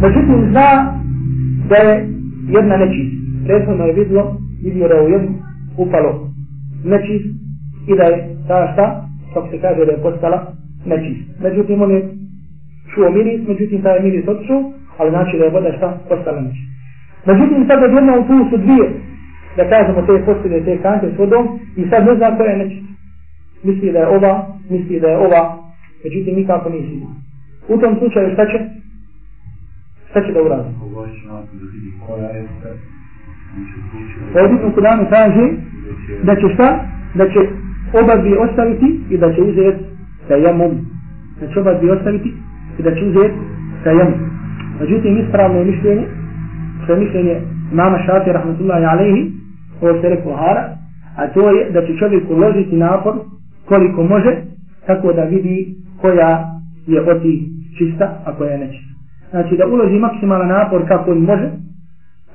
Međutim, 0.02 0.50
zna 0.50 0.68
da 1.68 1.76
je 1.76 2.08
jedna 2.48 2.76
nečist. 2.76 3.17
Prethodno 3.48 3.84
je 3.84 3.92
vidlo, 3.92 4.22
vidio 4.64 4.88
da 4.88 4.94
je 4.94 5.06
u 5.06 5.08
jednu 5.08 5.30
upalo 5.76 6.12
nečist 6.84 7.28
i 7.90 7.96
da 7.96 8.04
je 8.04 8.16
ta 8.48 8.72
šta, 8.72 8.86
kako 9.34 9.46
se 9.50 9.60
kaže 9.60 9.84
da 9.84 9.92
je 9.92 10.02
postala 10.02 10.38
nečist. 10.86 11.22
Međutim, 11.42 11.82
on 11.82 11.90
je 11.90 12.00
čuo 12.94 13.10
miris, 13.10 13.40
međutim, 13.48 13.82
taj 13.82 14.02
miris 14.02 14.28
odšao, 14.28 14.72
ali 14.98 15.10
znači 15.10 15.38
da 15.38 15.44
je 15.44 15.50
voda 15.50 15.72
šta, 15.76 15.88
postala 16.08 16.40
nečist. 16.40 16.68
Međutim, 17.26 17.66
sad 17.68 17.78
odjedno 17.82 18.12
tu 18.28 18.36
su 18.50 18.56
dvije 18.64 18.86
da 19.56 19.68
kažemo 19.74 20.00
te 20.06 20.24
posljedne 20.26 20.60
te 20.64 20.82
kante 20.82 21.06
s 21.14 21.18
vodom 21.18 21.44
i 21.76 21.88
sad 21.90 22.06
ne 22.06 22.14
zna 22.16 22.36
koja 22.36 22.50
je 22.50 22.58
nečista. 22.58 22.92
Misli 23.62 23.92
da 23.92 23.98
je 23.98 24.08
ova, 24.16 24.32
misli 24.70 25.00
da 25.00 25.08
je 25.08 25.18
ova, 25.26 25.42
međutim 26.04 26.34
nikako 26.36 26.70
nije 26.70 26.88
sigurno. 26.88 27.16
U 27.68 27.78
tom 27.80 27.92
slučaju 27.98 28.34
šta 28.34 28.44
će? 28.50 28.58
Šta 30.10 30.26
će 30.26 30.32
da 30.32 30.42
uradi? 30.42 30.68
Ovdje 34.40 34.66
u 34.66 34.72
Kuranu 34.74 35.06
kaže 35.10 35.44
da 36.22 36.34
će 36.34 36.54
šta? 36.54 36.68
Da 37.14 37.28
će 37.28 37.40
oba 38.02 38.16
dvije 38.16 38.38
ostaviti 38.38 39.00
i 39.10 39.18
da 39.18 39.34
će 39.34 39.42
uzeti 39.42 39.84
tajamum. 40.28 40.72
Da 41.40 41.46
će 41.52 41.60
oba 41.60 41.74
dvije 41.74 41.92
ostaviti 41.92 42.32
i 42.78 42.82
da 42.82 42.94
će 42.94 43.04
uzeti 43.04 43.38
tajamum. 43.84 44.20
Međutim, 44.80 45.18
ispravno 45.18 45.58
je 45.58 45.64
mišljenje, 45.64 46.04
što 46.84 46.92
je 46.92 47.00
mišljenje 47.00 47.40
mama 47.72 47.98
Šafi, 47.98 48.32
rahmatullahi 48.32 48.84
alaihi, 48.84 49.32
ovo 49.80 50.00
se 50.00 50.08
rekao 50.08 50.36
hara, 50.36 50.64
a 51.16 51.26
to 51.26 51.50
je 51.50 51.70
da 51.70 51.86
će 51.86 51.96
čovjek 51.96 52.30
uložiti 52.30 52.76
napor 52.76 53.14
koliko 53.64 54.02
može, 54.02 54.36
tako 54.86 55.12
da 55.12 55.22
vidi 55.22 55.74
koja 56.00 56.44
je 56.86 57.00
oti 57.00 57.48
čista, 57.78 58.22
a 58.24 58.32
koja 58.36 58.50
je 58.50 58.58
nečista. 58.58 58.94
Znači 59.30 59.56
da 59.56 59.66
uloži 59.66 59.98
maksimalan 59.98 60.48
napor 60.48 60.88
kako 60.88 61.10
on 61.10 61.18
može, 61.18 61.50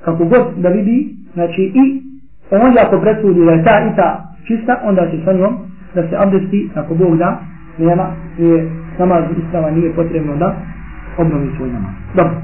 kako 0.04 0.24
god 0.24 0.44
da 0.56 0.68
vidi, 0.68 1.16
znači 1.34 1.62
i 1.62 2.02
onda 2.50 2.80
ako 2.86 3.00
presudi 3.00 3.44
da 3.44 3.52
je 3.52 3.64
ta 3.64 3.90
i 3.92 3.96
ta 3.96 4.34
čista, 4.46 4.80
onda 4.84 5.10
će 5.10 5.24
sa 5.24 5.32
njom 5.32 5.54
da 5.94 6.08
se 6.08 6.16
abdesti, 6.16 6.70
ako 6.74 6.94
Bog 6.94 7.16
da, 7.16 7.40
nema, 7.78 8.06
nije 8.38 8.70
namaz 8.98 9.24
isprava, 9.38 9.70
nije 9.70 9.94
potrebno 9.94 10.36
da 10.36 10.56
obnovi 11.18 11.50
svoj 11.56 11.68
namaz. 11.72 11.92
Dobro. 12.16 12.34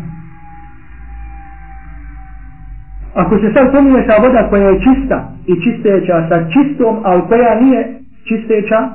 Ako 3.15 3.39
se 3.39 3.53
sad 3.55 3.73
pomiješa 3.73 4.23
voda 4.23 4.47
koja 4.51 4.69
je 4.69 4.81
čista 4.81 5.33
i 5.47 5.53
čisteća 5.65 6.29
sa 6.29 6.37
čistom, 6.55 6.97
ali 7.05 7.23
koja 7.29 7.61
nije 7.61 8.01
čisteća, 8.29 8.89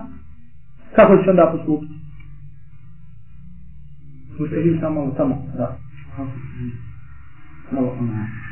kako 0.95 1.17
će 1.17 1.29
onda 1.29 1.51
postupiti? 1.51 1.93
Možete 4.39 4.59
vi 4.61 4.77
samo 4.79 5.13
tamo, 5.17 5.35
da. 5.57 5.77
Malo 7.71 7.95
ono. 7.99 8.44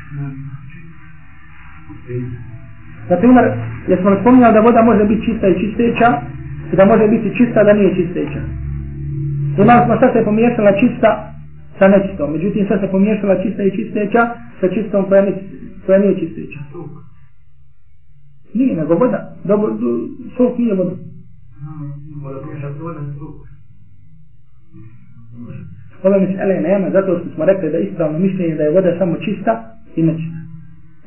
Na 3.10 3.16
primjer, 3.16 3.44
jesmo 3.88 4.10
li 4.10 4.16
spominjali 4.20 4.54
da 4.54 4.60
voda 4.60 4.82
može 4.82 5.04
biti 5.04 5.24
čista 5.26 5.48
i 5.48 5.60
čisteća, 5.60 6.08
i 6.72 6.76
da 6.76 6.84
može 6.84 7.08
biti 7.08 7.36
čista 7.36 7.64
da 7.64 7.72
nije 7.72 7.94
čisteća. 7.94 8.40
Imali 9.62 9.80
smo 9.84 9.94
sad 10.00 10.12
se 10.12 10.24
pomiješala 10.24 10.72
čista 10.80 11.10
sa 11.78 11.88
nečistom, 11.88 12.32
međutim 12.32 12.66
sad 12.68 12.80
se 12.80 12.88
pomiješala 12.90 13.42
čista 13.42 13.62
i 13.62 13.76
čisteća 13.76 14.22
sa 14.60 14.68
čistom 14.68 15.04
koja, 15.08 15.22
ne, 15.22 15.32
koja 15.86 15.98
nije 15.98 16.18
čisteća. 16.20 16.60
Nije, 18.54 18.76
nego 18.76 18.94
voda. 18.94 19.36
Dobro, 19.44 19.76
sok 20.36 20.58
nije 20.58 20.74
voda. 20.74 20.90
Ove 26.02 26.20
misle 26.20 26.60
nema, 26.60 26.90
zato 26.90 27.18
što 27.18 27.34
smo 27.34 27.44
rekli 27.44 27.70
da 27.70 27.78
ispravno 27.78 28.18
mišljenje 28.18 28.54
da 28.54 28.62
je 28.62 28.70
voda 28.70 28.98
samo 28.98 29.16
čista 29.16 29.73
i 29.96 30.02
nečina. 30.02 30.38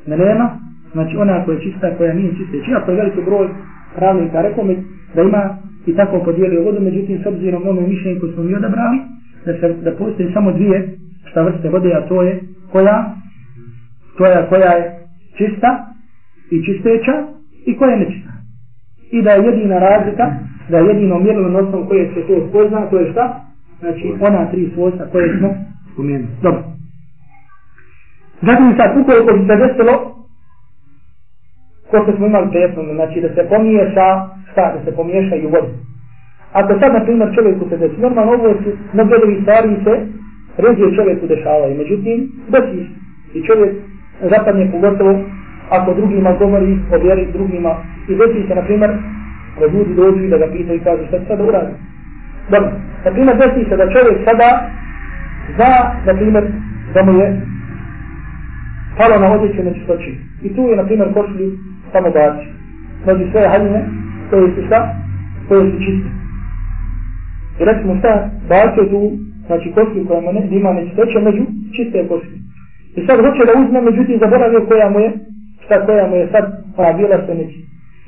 Melema, 0.06 0.58
znači 0.92 1.16
ona 1.16 1.44
koja 1.44 1.54
je 1.54 1.62
čista, 1.62 1.96
koja 1.96 2.14
nije 2.14 2.30
čista. 2.30 2.56
Znači, 2.56 2.70
iako 2.70 2.90
je 2.90 2.96
veliko 2.96 3.20
broj 3.22 3.48
pravnika, 3.96 4.42
rekao 4.42 4.64
mi 4.64 4.76
da 5.14 5.22
ima 5.22 5.58
i 5.86 5.96
tako 5.96 6.24
podijelio 6.24 6.64
vodu, 6.64 6.80
međutim 6.80 7.22
s 7.22 7.26
obzirom 7.26 7.62
na 7.62 7.70
ono 7.70 7.80
mišljenje 7.80 8.20
koje 8.20 8.32
smo 8.32 8.42
mi 8.42 8.54
odabrali, 8.54 8.98
da, 9.46 9.52
se, 9.60 9.74
da 9.84 9.90
postoje 9.92 10.32
samo 10.32 10.52
dvije 10.52 10.88
šta 11.30 11.42
vrste 11.42 11.68
vode, 11.68 11.92
a 11.94 12.08
to 12.08 12.22
je 12.22 12.40
koja, 12.72 13.14
koja, 14.16 14.48
koja 14.48 14.70
je 14.72 14.98
čista 15.36 15.86
i 16.50 16.64
čisteća 16.64 17.14
i 17.66 17.76
koja 17.76 17.90
je 17.90 17.98
nečista. 17.98 18.32
I 19.10 19.22
da 19.22 19.30
je 19.30 19.44
jedina 19.44 19.78
razlika, 19.78 20.24
da 20.70 20.78
je 20.78 20.86
jedino 20.86 21.18
mjerilo 21.18 21.48
na 21.48 21.58
osnovu 21.58 21.86
koje 21.88 22.10
se 22.14 22.20
to 22.26 22.48
spozna, 22.48 22.90
to 22.90 22.98
je 22.98 23.10
šta? 23.12 23.40
Znači 23.80 24.12
ona 24.20 24.50
tri 24.50 24.70
svojstva 24.74 25.06
koje 25.12 25.38
smo 25.38 25.48
spomenuli. 25.92 26.26
Dobro. 26.42 26.77
Zatim 28.42 28.76
sad, 28.76 28.90
ukoliko 29.00 29.32
bi 29.32 29.46
se 29.46 29.56
desilo, 29.56 29.94
ko 31.90 32.02
što 32.02 32.16
smo 32.16 32.26
imali 32.26 32.50
prethodno, 32.50 32.94
znači 32.94 33.20
da 33.20 33.28
se 33.28 33.48
pomiješa, 33.48 34.06
šta, 34.52 34.64
da 34.74 34.78
se 34.84 34.96
pomiješa 34.96 35.36
i 35.36 35.46
u. 35.46 35.50
Ako 36.52 36.78
sad, 36.80 36.92
na 36.92 37.04
primjer, 37.04 37.28
čovjeku 37.34 37.68
se 37.68 37.76
desi, 37.76 38.00
normalno 38.00 38.32
ovo 38.32 38.54
su 38.62 38.70
mnogo 38.92 39.14
ovih 39.24 39.38
stvari 39.42 39.76
se 39.84 39.94
ređe 40.56 40.96
čovjeku 40.96 41.26
dešavaju, 41.26 41.78
međutim, 41.78 42.32
desi 42.48 42.80
i 43.34 43.46
čovjek 43.46 43.72
zapadne 44.20 44.70
pogotovo 44.72 45.20
ako 45.70 45.94
drugima 45.94 46.32
govori 46.32 46.78
o 46.92 46.98
vjeri 46.98 47.32
drugima 47.32 47.72
i 48.08 48.14
desi 48.14 48.48
se, 48.48 48.54
na 48.54 48.62
primjer, 48.62 48.90
da 49.60 49.66
ljudi 49.66 49.94
dođu 49.94 50.24
i 50.24 50.28
da 50.28 50.38
ga 50.38 50.46
pitaju 50.52 50.76
i 50.78 50.84
kažu 50.84 51.02
šta 51.08 51.18
sada 51.28 51.44
uradi. 51.44 51.72
Dobro, 52.50 52.70
na 53.04 53.10
primjer, 53.10 53.36
desi 53.36 53.68
se 53.68 53.76
da 53.76 53.92
čovjek 53.92 54.18
sada 54.24 54.70
zna, 55.56 55.72
na 56.06 56.14
primjer, 56.14 56.44
da 56.94 57.02
mu 57.02 57.20
je 57.20 57.40
palo 58.98 59.16
na 59.18 59.28
odjeću 59.34 59.62
nečistoći. 59.62 60.10
I 60.46 60.48
tu 60.54 60.62
je, 60.68 60.76
na 60.76 60.84
primjer, 60.84 61.08
košlju 61.14 61.46
samo 61.92 62.10
baci. 62.10 62.46
Među 63.06 63.24
sve 63.32 63.48
haljine 63.52 63.80
koje 64.30 64.54
su 64.54 64.60
šta? 64.66 64.78
Koje 65.48 65.70
su 65.70 65.76
čiste. 65.84 66.08
I 67.60 67.62
recimo 67.64 67.92
šta? 67.98 68.12
Bacio 68.48 68.84
tu, 68.92 69.00
znači 69.46 69.72
košlju 69.76 70.06
koja 70.08 70.20
mu 70.20 70.32
ne, 70.32 70.42
ima 70.50 70.72
nečistoće 70.72 71.18
među 71.18 71.42
čiste 71.76 72.08
košlju. 72.08 72.36
I 72.98 73.00
sad 73.06 73.16
hoće 73.24 73.42
da 73.48 73.60
uzme, 73.62 73.80
međutim, 73.80 74.18
zaboravio 74.24 74.66
koja 74.70 74.90
mu 74.90 74.98
je, 75.04 75.10
šta 75.64 75.86
koja 75.86 76.06
mu 76.10 76.16
je 76.16 76.28
sad, 76.32 76.44
ona 76.76 76.92
bila 76.92 77.16
se 77.26 77.34
neči. 77.34 77.60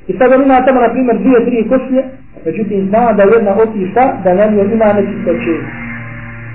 I 0.09 0.11
sad 0.17 0.27
on 0.33 0.43
ima 0.43 0.65
tamo, 0.65 0.79
na 0.81 0.89
primjer, 0.93 1.17
dvije, 1.21 1.39
tri 1.47 1.69
košlje, 1.71 2.01
međutim, 2.45 2.87
zna 2.89 3.13
da 3.17 3.23
jedna 3.23 3.53
otišta, 3.63 4.03
da 4.23 4.29
na 4.33 4.45
njoj 4.51 4.67
ima 4.75 4.89
nečistoće. 4.97 5.53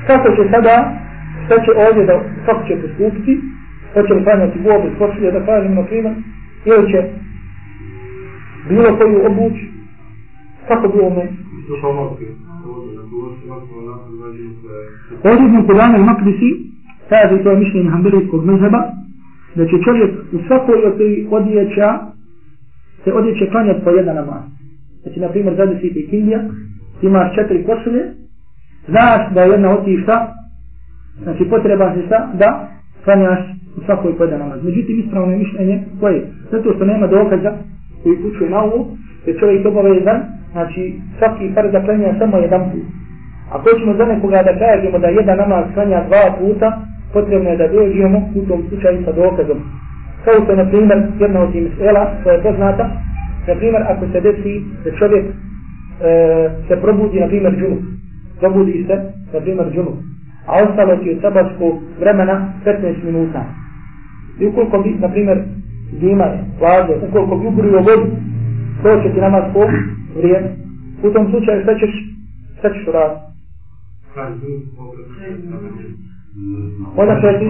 Kako 0.07 0.27
će 0.37 0.43
sada, 0.53 0.75
šta 1.45 1.55
će 1.65 1.71
ovdje 1.87 2.03
da, 2.09 2.15
kako 2.47 2.61
će 2.69 2.75
postupiti, 2.83 3.33
hoće 3.97 4.15
li 4.15 4.25
klanjati 4.25 4.59
vodu 4.59 4.89
skočilje 4.95 5.31
da 5.33 5.47
kažem 5.47 5.75
na 5.75 5.85
primjer, 5.85 6.15
ili 6.65 6.93
će 6.93 7.01
bilo 8.69 8.97
koju 8.99 9.27
obuć 9.27 9.57
kako 10.69 10.89
bi 10.89 10.99
ome? 11.01 11.25
Ovdje 15.25 15.49
smo 15.49 15.67
kod 15.67 15.77
Makdisi, 16.07 16.51
kaže 17.09 17.43
to 17.43 17.51
je 17.51 17.59
mišljenje 17.59 17.91
Hanbelijskog 17.91 18.45
mezheba, 18.45 18.81
da 19.55 19.67
će 19.67 19.83
čovjek 19.85 20.11
u 20.33 20.39
svakoj 20.47 20.79
od 20.85 20.97
tih 20.99 21.27
odjeća 21.31 21.89
se 23.05 23.13
odjeće 23.13 23.51
klanjati 23.51 23.85
po 23.85 23.91
jedan 23.91 24.17
namaz. 24.17 24.43
Znači, 25.03 25.21
na 25.21 25.29
primjer, 25.29 25.55
zadesi 25.57 25.95
ti 25.95 26.07
kindija, 26.11 26.41
imaš 27.03 27.35
četiri 27.35 27.65
košulje, 27.65 28.03
znaš 28.89 29.35
da 29.35 29.43
je 29.43 29.51
jedna 29.51 29.71
od 29.71 29.85
tih 29.85 30.01
šta, 30.03 30.33
znači 31.23 31.45
potreba 31.51 31.95
se 31.95 32.07
šta, 32.07 32.31
da 32.39 32.69
klanjaš 33.05 33.39
u 33.77 33.81
svakoj 33.85 34.17
pojeda 34.19 34.39
namaz. 34.39 34.65
Međutim, 34.65 35.01
ispravno 35.01 35.33
je 35.33 35.39
mišljenje 35.39 35.85
koje? 36.01 36.21
Zato 36.51 36.75
što 36.75 36.85
nema 36.85 37.07
dokaza 37.07 37.53
koji 38.03 38.17
pučuje 38.17 38.51
na 38.51 38.63
ovo, 38.63 38.87
jer 39.27 39.39
čovjek 39.41 39.67
obavezan, 39.67 40.21
znači 40.53 40.95
svaki 41.19 41.55
par 41.55 41.71
da 41.73 41.85
klanja 41.85 42.19
samo 42.19 42.37
jedan 42.37 42.63
put. 42.71 42.87
Ako 43.51 43.79
ćemo 43.79 43.95
za 43.97 44.05
nekoga 44.05 44.43
da 44.43 44.59
kažemo 44.59 44.99
da 44.99 45.09
jedan 45.09 45.39
namaz 45.39 45.65
klanja 45.75 46.05
dva 46.09 46.25
puta, 46.39 46.69
potrebno 47.13 47.51
je 47.51 47.57
da 47.57 47.69
dođemo 47.69 48.19
u 48.35 48.41
tom 48.49 48.61
slučaju 48.69 49.05
sa 49.05 49.13
dokazom. 49.13 49.59
Kao 50.25 50.35
što 50.45 50.57
na 50.57 50.67
primjer, 50.71 50.99
jedna 51.21 51.41
od 51.41 51.53
tim 51.53 51.69
sela, 51.79 52.03
koja 52.23 52.35
je 52.35 52.43
poznata, 52.43 52.85
na 53.49 53.55
primjer, 53.55 53.83
ako 53.83 54.05
se 54.13 54.21
desi 54.21 54.55
da 54.85 54.91
čovjek 54.99 55.25
e, 55.27 55.33
se 56.69 56.77
probudi, 56.81 57.21
na 57.21 57.27
primjer, 57.27 57.53
džunup, 57.59 57.83
probudi 58.41 58.85
se, 58.89 58.97
na 59.33 59.41
primjer, 59.41 59.67
džunup, 59.75 59.99
a 60.47 60.53
ostalo 60.65 60.97
ti 60.97 61.11
od 61.11 61.21
sabarskog 61.21 61.75
vremena 62.01 62.53
15 62.65 63.05
minuta. 63.05 63.45
I 64.41 64.47
ukoliko 64.47 64.79
bi, 64.79 64.91
na 65.01 65.09
primjer, 65.09 65.39
zima 66.01 66.25
je, 66.25 66.45
vlade, 66.61 66.95
ukoliko 67.09 67.37
bi 67.37 67.47
ubrio 67.47 67.79
vodu, 67.89 68.07
to 68.83 69.03
će 69.03 69.15
ti 69.15 69.21
namaz 69.21 69.45
po 69.53 69.61
vrijeme. 70.17 70.49
U 71.03 71.11
tom 71.11 71.31
slučaju 71.31 71.63
šta 71.63 71.75
ćeš, 71.81 71.93
šta 72.59 72.69
ćeš 72.73 72.89
uraditi? 72.89 73.21
Onda 76.97 77.15
će 77.21 77.39
ti... 77.39 77.47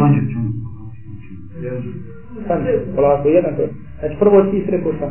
Stani, 2.44 2.70
polako, 2.96 3.28
jedan 3.28 3.56
to. 3.56 3.62
Znači 4.00 4.16
prvo 4.18 4.42
ti 4.42 4.62
si 4.64 4.70
rekao 4.70 4.92
sam. 4.98 5.10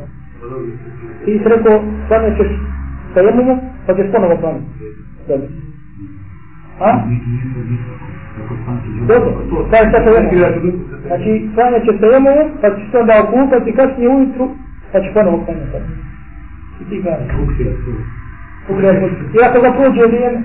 Ti 1.25 1.39
si 1.43 1.49
rekao, 1.49 1.83
stane 2.05 2.29
ćeš 2.37 2.47
sa 3.13 3.19
jednom, 3.19 3.59
pa 3.87 3.93
ćeš 3.95 4.11
ponovo 4.11 4.37
klaniti. 4.37 4.65
Dobro. 5.27 5.47
A? 6.79 6.89
Dobro, 9.07 9.29
je. 10.31 10.71
Znači, 11.07 11.49
klanja 11.55 11.79
će 11.79 11.91
se 11.99 12.05
jemu, 12.13 12.29
pa 12.61 12.69
će 12.69 12.81
se 12.91 12.97
onda 12.97 13.13
okupati 13.23 13.71
kasnije 13.71 14.09
ujutru, 14.09 14.49
pa 14.91 14.99
će 14.99 15.13
ponovo 15.13 15.45
klanja 15.45 15.65
sad. 15.71 15.81
I 16.81 16.89
ti. 16.89 17.03
Ukrije. 18.69 19.09
I 19.35 19.37
ako 19.47 19.61
ga 19.61 19.71
prođe 19.77 20.01
vrijeme. 20.07 20.41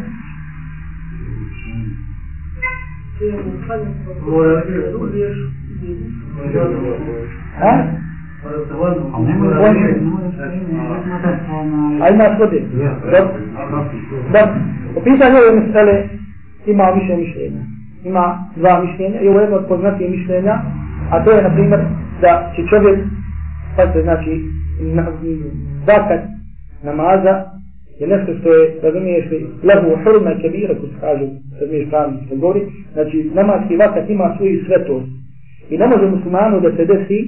A? 7.60 7.82
A 12.02 12.08
ima 12.08 12.36
svode? 12.36 12.62
Dobro. 13.04 13.34
Dobro. 14.32 14.54
Po 14.94 15.00
pitanju 15.00 15.36
ove 15.36 15.60
mesele 15.60 16.08
ima 16.66 16.84
više 16.84 17.16
mišljenja 17.16 17.79
ima 18.04 18.48
dva 18.56 18.84
mišljenja 18.84 19.20
i 19.20 19.28
ovo 19.28 19.38
je 19.38 19.44
jedno 19.44 19.56
od 19.56 19.66
poznatije 19.68 20.10
mišljenja, 20.10 20.54
a 21.10 21.24
to 21.24 21.30
je, 21.30 21.42
na 21.42 21.50
primjer, 21.54 21.80
da 22.20 22.52
će 22.56 22.62
čovjek, 22.70 22.98
pa 23.76 23.92
se 23.92 24.02
znači, 24.02 24.30
na, 24.80 25.06
zakat 25.86 26.20
namaza 26.82 27.34
je 28.00 28.06
nešto 28.06 28.30
što 28.40 28.48
je, 28.52 28.74
razumiješ 28.82 29.30
li, 29.30 29.46
lehu 29.62 29.90
hurma 30.04 30.30
kebira, 30.42 30.74
ko 30.74 30.86
se 30.86 30.96
kaže, 31.00 31.24
razumiješ 31.60 31.90
pravni 31.90 32.16
što 32.26 32.36
govori, 32.36 32.60
znači, 32.92 33.30
namazki 33.34 33.76
vakat 33.76 34.10
ima 34.10 34.34
svoju 34.36 34.64
svetost. 34.66 35.06
I 35.70 35.78
ne 35.78 35.86
može 35.86 36.06
muslimanu 36.06 36.60
da 36.60 36.70
se 36.76 36.84
desi 36.84 37.18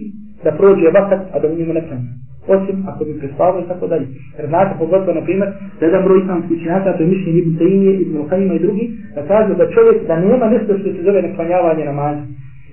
da 0.45 0.51
prođe 0.53 0.89
vakat, 0.95 1.20
a 1.35 1.39
da 1.39 1.49
u 1.49 1.57
njemu 1.57 1.73
ne 1.73 1.81
klanja 1.81 2.22
osim 2.49 2.76
ako 2.88 3.05
bi 3.05 3.18
prespavao 3.20 3.61
i 3.61 3.68
tako 3.68 3.86
dalje. 3.86 4.07
Jer 4.38 4.47
znate, 4.49 4.72
pogotovo, 4.78 5.14
na 5.14 5.24
primjer, 5.26 5.49
da 5.80 5.86
jedan 5.86 6.05
broj 6.05 6.18
islamskih 6.22 6.57
učenjaka, 6.57 6.97
to 6.97 7.03
je 7.03 7.09
mišljenje 7.09 7.38
Ibn 7.38 7.53
Tayinije, 7.59 7.93
Ibn 8.03 8.14
Uqayma 8.22 8.55
i 8.57 8.64
drugi, 8.64 8.84
da 9.14 9.22
kažu 9.32 9.55
da 9.55 9.70
čovjek, 9.74 9.99
da 10.09 10.20
nema 10.20 10.47
nešto 10.55 10.78
što 10.78 10.88
se 10.93 11.03
zove 11.03 11.22
neklanjavanje 11.22 11.84
namaza. 11.84 12.24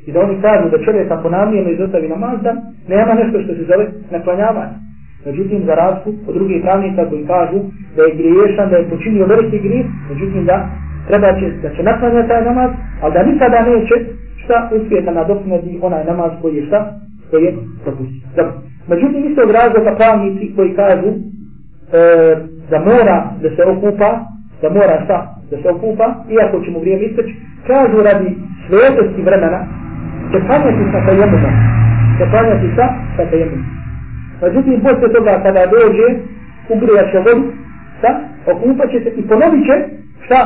I 0.07 0.11
da 0.11 0.19
oni 0.19 0.41
kažu 0.41 0.69
da 0.69 0.83
čovjek 0.85 1.11
ako 1.11 1.29
namijeno 1.29 1.69
izostavi 1.69 2.07
namaz, 2.07 2.37
da 2.43 2.51
nema 2.87 3.13
nešto 3.13 3.41
što 3.41 3.53
se 3.53 3.63
zove 3.71 3.85
neklanjavanje. 4.11 4.75
Međutim, 5.25 5.59
za 5.65 5.73
razliku 5.75 6.09
od 6.27 6.33
drugih 6.35 6.61
pravnika 6.61 7.09
koji 7.09 7.23
kažu 7.27 7.59
da 7.95 8.01
je 8.03 8.15
griješan, 8.19 8.69
da 8.69 8.75
je 8.77 8.89
počinio 8.89 9.25
veliki 9.25 9.59
grijeh, 9.59 9.85
međutim 10.09 10.45
da 10.45 10.69
treba 11.07 11.39
će, 11.39 11.45
da 11.63 11.69
će 11.75 11.83
naklanjati 11.83 12.27
taj 12.27 12.45
namaz, 12.45 12.71
ali 13.01 13.13
da 13.13 13.23
nikada 13.23 13.59
neće 13.69 13.95
šta 14.43 14.69
uspije 14.75 15.01
da 15.01 15.11
nadoknadi 15.11 15.79
onaj 15.81 16.05
namaz 16.05 16.31
koji 16.41 16.55
je 16.55 16.65
šta, 16.65 16.79
koji 17.29 17.43
je 17.43 17.53
propustio. 17.83 18.27
Dobro. 18.35 18.53
Međutim, 18.89 19.21
isto 19.29 19.41
od 19.41 19.51
razloga 19.51 19.95
pravnici 19.95 20.53
koji 20.55 20.75
kažu 20.75 21.09
e, 21.09 21.15
da 22.69 22.79
mora 22.79 23.17
da 23.41 23.49
se 23.55 23.63
okupa, 23.73 24.09
da 24.61 24.69
mora 24.69 24.95
šta, 25.05 25.17
da 25.51 25.55
se 25.61 25.69
okupa, 25.69 26.05
iako 26.35 26.61
će 26.63 26.71
mu 26.71 26.79
vrijeme 26.79 27.03
isteći, 27.03 27.33
kažu 27.67 27.97
radi 28.07 28.29
svetosti 28.67 29.21
vremena, 29.21 29.59
će 30.31 30.37
klanjati 30.47 30.83
sa 30.91 30.99
tajemuna, 31.05 31.51
će 32.17 32.23
klanjati 32.31 32.67
sa, 32.75 32.85
sa 33.15 33.23
tajemuna. 33.29 33.65
Međutim, 34.41 34.81
posle 34.81 35.07
toga 35.15 35.33
kada 35.43 35.71
dođe, 35.75 36.07
ugrija 36.73 37.03
će 37.11 37.17
vodu, 37.25 37.43
šta, 37.97 38.09
okupat 38.51 38.89
će 38.91 38.99
se 39.03 39.09
i 39.19 39.21
ponovit 39.27 39.63
će, 39.67 39.75
šta, 40.25 40.39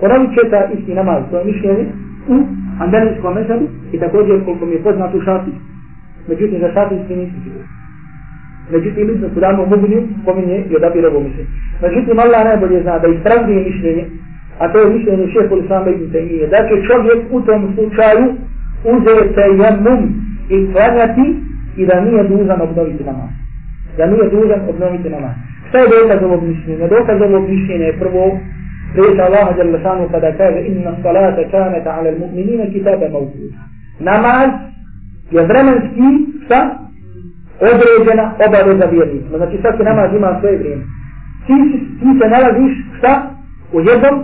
ponovit 0.00 0.30
će 0.34 0.50
ta 0.50 0.60
isti 0.74 0.94
namaz, 0.94 1.22
to 1.30 1.38
je 1.38 1.44
mišljenje 1.44 1.84
u 2.28 2.36
Andalijskom 2.80 3.34
mesabu 3.34 3.66
i 3.92 3.98
također 3.98 4.44
koliko 4.44 4.66
mi 4.66 4.72
je 4.72 4.82
poznat 4.82 5.14
u 5.14 5.20
šafi. 5.20 5.50
Međutim, 6.28 6.60
za 6.60 6.72
šafijski 6.74 7.16
nisi 7.16 7.36
sigurno. 7.44 7.77
Međutim, 8.72 9.10
Ibn 9.10 9.24
Kudamo 9.34 9.66
Mugni 9.66 9.98
spominje 10.22 10.64
i 10.70 10.76
odabira 10.76 11.08
ovo 11.08 11.20
mišljenje. 11.20 11.50
Međutim, 11.82 12.18
Allah 12.18 12.44
najbolje 12.44 12.82
zna 12.82 12.98
da 12.98 13.08
ispravnije 13.08 13.64
mišljenje, 13.64 14.04
a 14.58 14.72
to 14.72 14.78
je 14.78 14.94
mišljenje 14.94 15.26
šeho 15.32 15.56
Islama 15.56 15.90
Ibn 15.90 16.06
Taymiye, 16.12 16.46
da 16.50 16.58
će 16.68 16.86
čovjek 16.88 17.20
u 17.30 17.40
tom 17.40 17.60
slučaju 17.74 18.24
uzeti 18.92 19.40
jemum 19.60 20.00
i 20.54 20.72
klanjati 20.72 21.26
i 21.76 21.86
da 21.86 22.00
nije 22.00 22.22
dužan 22.24 22.60
obnoviti 22.60 23.04
namaz. 23.04 23.30
Da 23.98 24.06
nije 24.06 24.24
dužan 24.30 24.60
obnoviti 24.68 25.08
namaz. 25.10 25.34
Šta 25.68 25.78
je 25.78 25.88
dokaz 25.88 26.22
ovog 26.22 26.42
mišljenja? 26.42 26.86
Dokaz 26.88 27.20
ovog 27.20 27.48
mišljenja 27.50 27.86
je 27.86 27.98
prvo 27.98 28.38
riječ 28.94 29.18
Allaha 29.18 29.50
jalla 29.58 29.78
šanu 29.82 30.08
pa 30.12 30.20
kada 30.20 30.32
kaže 30.36 30.60
inna 30.66 30.92
salata 31.02 31.42
kaneta 31.50 31.90
ala 31.90 32.08
al-mu'minina 32.10 32.72
kitaba 32.72 33.06
mawkuta. 33.12 33.58
Namaz 34.00 34.50
je 35.30 35.42
vremenski 35.42 36.08
šta? 36.44 36.87
Određena 37.70 38.24
obaveza 38.46 38.86
vjernicima. 38.94 39.36
Znači 39.40 39.56
svaki 39.62 39.82
namaz 39.82 40.08
ima 40.14 40.36
svoje 40.40 40.56
vrijeme. 40.58 40.84
Ti, 41.46 41.56
ti 42.00 42.08
se 42.18 42.26
nalaziš 42.34 42.72
šta? 42.98 43.12
U 43.72 43.80
jednom 43.80 44.14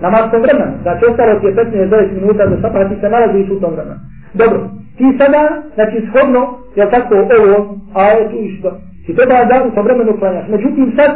namaskom 0.00 0.40
vremenu. 0.44 0.74
Znači 0.82 1.02
ostalo 1.10 1.40
ti 1.40 1.46
je 1.46 1.54
15-20 1.54 2.20
minuta 2.20 2.46
do 2.46 2.56
sapa, 2.62 2.88
ti 2.88 2.96
se 3.00 3.08
nalaziš 3.08 3.48
u 3.50 3.60
tom 3.60 3.72
vremenu. 3.74 4.00
Dobro, 4.40 4.58
ti 4.96 5.06
sada, 5.18 5.42
znači 5.74 5.96
shodno, 6.08 6.42
jel 6.76 6.88
tako, 6.90 7.14
ovo, 7.38 7.56
a 7.94 8.02
je 8.16 8.30
tu 8.30 8.36
išto, 8.36 8.70
ti 9.06 9.16
treba 9.16 9.44
da 9.50 9.56
u 9.66 9.70
tom 9.74 9.84
vremenu 9.84 10.18
klanjaš. 10.18 10.46
Međutim, 10.48 10.92
sad 10.96 11.10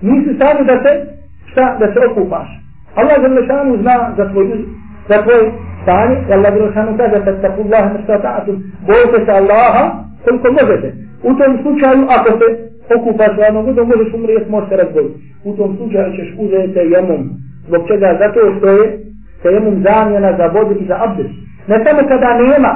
nisi 0.00 0.38
sami 0.40 0.62
da 0.70 0.76
se, 0.82 0.90
šta, 1.50 1.76
da 1.80 1.86
se 1.92 1.98
okupaš. 2.10 2.48
Allah 2.94 3.16
za 3.22 3.28
lešanu 3.28 3.76
zna 3.82 3.96
za 4.16 4.24
tvoj, 4.30 4.46
za 5.08 5.22
tvoj 5.22 5.42
stanje, 5.82 6.16
Allah 6.34 6.52
za 6.54 6.64
lešanu 6.64 6.96
kaže, 6.96 7.24
fattaku 7.24 7.60
Allah, 7.66 7.92
mrsta 7.94 8.16
ta'atum, 8.24 8.56
bojte 8.86 9.24
se 9.24 9.32
Allaha, 9.40 9.84
koliko 10.24 10.48
možete. 10.60 10.88
U 11.28 11.30
tom 11.38 11.52
slučaju, 11.62 12.00
ako 12.16 12.30
se 12.38 12.46
okupaš 12.96 13.32
hladnom 13.36 13.64
vodom, 13.66 13.88
možeš 13.88 14.14
umrijeti, 14.14 14.50
možeš 14.50 14.68
se 14.68 14.76
razboliti. 14.76 15.18
U 15.44 15.50
tom 15.56 15.76
slučaju 15.76 16.16
ćeš 16.16 16.28
uzeti 16.44 16.78
jemom. 16.94 17.22
Zbog 17.68 17.82
čega? 17.88 18.08
Zato 18.22 18.40
što 18.56 18.68
je 18.68 18.84
tejemum 19.42 19.76
zamjena 19.86 20.30
za 20.38 20.46
vodu 20.54 20.74
i 20.80 20.86
za 20.90 20.96
abdes. 21.04 21.30
Ne 21.70 21.76
samo 21.84 22.00
kada 22.08 22.30
nema, 22.42 22.72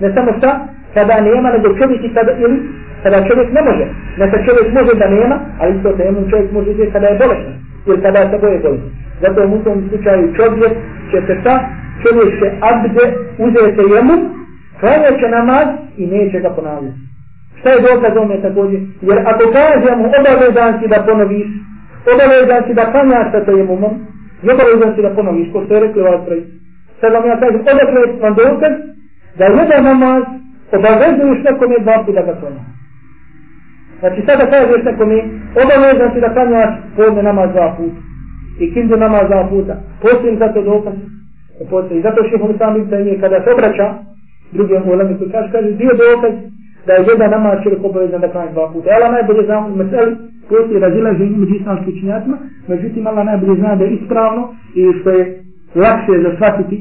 ne 0.00 0.08
samo 0.14 0.30
šta, 0.38 0.50
kada 0.94 1.20
nema, 1.20 1.48
nego 1.54 1.68
čovjek 1.78 2.00
i 2.04 2.14
kada, 2.14 2.32
ili 2.44 2.56
kada 3.02 3.18
čovjek 3.28 3.48
ne 3.56 3.62
može. 3.68 3.84
Neka 4.18 4.38
čovjek 4.46 4.68
može 4.78 4.92
da 5.02 5.08
nema, 5.08 5.36
ali 5.60 5.76
isto 5.76 5.96
tejemum 5.98 6.30
čovjek 6.30 6.52
može 6.52 6.70
uzeti 6.70 6.92
kada 6.92 7.06
je 7.06 7.18
bolestan. 7.22 7.54
Ili 7.86 8.02
kada 8.02 8.20
se 8.30 8.38
boje 8.42 8.58
bolestan. 8.64 8.92
Zato 9.22 9.38
u 9.56 9.58
tom 9.64 9.78
slučaju 9.88 10.34
čovjek 10.38 10.72
će 11.10 11.18
se 11.26 11.34
šta, 11.40 11.54
čovjek 12.02 12.30
će 12.38 12.46
abde 12.70 13.04
uzeti 13.46 13.82
jemom, 13.94 14.20
klanjat 14.80 15.14
će 15.20 15.28
namaz 15.28 15.66
i 15.96 16.06
neće 16.06 16.40
ga 16.40 16.50
ponavljati. 16.50 16.98
Šta 17.60 17.68
je 17.70 17.84
dokaz 17.88 18.16
ome 18.16 18.42
također? 18.42 18.80
Jer 19.08 19.18
ako 19.30 19.44
kažemo 19.58 20.04
obavezan 20.18 20.72
si 20.80 20.88
da 20.88 20.98
ponoviš, 21.08 21.48
obavezan 22.12 22.62
si 22.66 22.74
da 22.74 22.90
klanjaš 22.92 23.26
sa 23.32 23.44
tajemumom, 23.44 23.78
umom, 23.78 23.94
i 24.42 24.46
obavezan 24.54 24.94
si 24.94 25.02
da 25.02 25.10
ponoviš, 25.18 25.52
ko 25.52 25.64
što 25.64 25.74
je 25.74 25.80
rekli 25.80 26.02
ovaj 26.02 26.16
vas 26.16 26.26
prej. 26.26 26.42
Sad 27.00 27.12
vam 27.12 27.26
ja 27.30 27.36
kažem, 27.40 27.60
odakle 27.60 28.00
vam 28.22 28.34
dokaz 28.34 28.74
da 29.38 29.44
jedan 29.44 29.84
namaz 29.84 30.22
obavezuješ 30.76 31.38
nekome 31.44 31.76
dva 31.78 32.02
puta 32.06 32.20
da 32.20 32.26
ga 32.26 32.40
klanja. 32.40 32.62
Znači 34.00 34.20
sada 34.26 34.44
kažeš 34.50 34.82
nekome, 34.84 35.18
obavezan 35.62 36.10
si 36.14 36.20
da 36.20 36.34
klanjaš 36.34 36.70
podne 36.96 37.22
namaz 37.22 37.50
dva 37.52 37.74
puta. 37.76 38.00
I 38.60 38.74
kindu 38.74 38.96
namaz 38.96 39.24
dva 39.26 39.46
puta. 39.50 39.74
Postoji 40.02 40.36
za 40.36 40.48
to 40.52 40.62
dokaz. 40.62 40.94
Postoji. 41.70 42.02
Zato 42.02 42.24
što 42.24 42.36
je 42.36 42.58
sam 42.58 42.74
biti 42.74 43.20
kada 43.20 43.44
se 43.44 43.50
obraća 43.52 43.86
drugi 44.52 44.74
ulemi 44.92 45.18
koji 45.18 45.30
kaže, 45.30 45.52
kaže, 45.52 45.70
dio 45.70 45.92
dokaz 46.02 46.34
da 46.86 46.92
je 46.92 47.04
jedan 47.08 47.30
namaz 47.30 47.58
čovjek 47.62 47.84
obavezan 47.84 48.20
da 48.20 48.28
klanja 48.28 48.52
dva 48.52 48.66
puta. 48.72 48.90
Allah 48.96 49.10
najbolje 49.12 49.42
zna 49.46 49.58
u 49.66 49.76
meseli 49.76 50.16
koji 50.48 50.62
se 50.68 50.78
razilaže 50.78 51.24
među 51.24 51.54
islamskim 51.54 51.92
učinjacima, 51.94 52.36
međutim 52.68 53.06
Allah 53.06 53.24
najbolje 53.26 53.54
zna 53.60 53.74
da 53.76 53.84
je 53.84 53.90
ispravno 53.90 54.42
i 54.74 54.82
što 55.00 55.10
je 55.10 55.22
lakše 55.74 56.12
za 56.24 56.30
shvatiti 56.36 56.76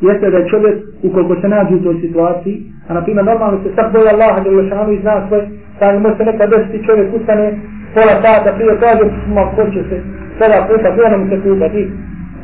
jeste 0.00 0.30
da 0.30 0.36
je 0.38 0.48
čovjek 0.48 0.76
ukoliko 1.02 1.34
se 1.40 1.48
nađe 1.48 1.74
u 1.74 1.82
toj 1.82 2.00
situaciji, 2.00 2.56
a 2.88 2.94
na 2.94 3.04
primjer 3.04 3.24
normalno 3.24 3.62
se 3.62 3.68
sad 3.76 3.92
boje 3.92 4.08
Allaha 4.10 4.40
da 4.40 4.50
lešanu 4.50 4.92
i 4.92 5.00
zna 5.00 5.26
svoje 5.28 5.42
stanje 5.76 5.98
pa 5.98 6.02
može 6.02 6.16
se 6.16 6.24
nekad 6.24 6.50
desiti 6.50 6.86
čovjek 6.86 7.08
ustane 7.14 7.46
pola 7.94 8.14
sata 8.22 8.52
prije 8.56 8.80
kaže, 8.80 9.04
ma 9.34 9.42
ko 9.56 9.62
će 9.74 9.82
se 9.88 9.96
sada 10.38 10.66
puta, 10.68 10.88
gdje 10.92 11.10
nam 11.10 11.22
se 11.30 11.36
puta, 11.44 11.68
ti 11.68 11.82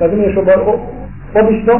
razumiješ 0.00 0.34
obično, 1.40 1.74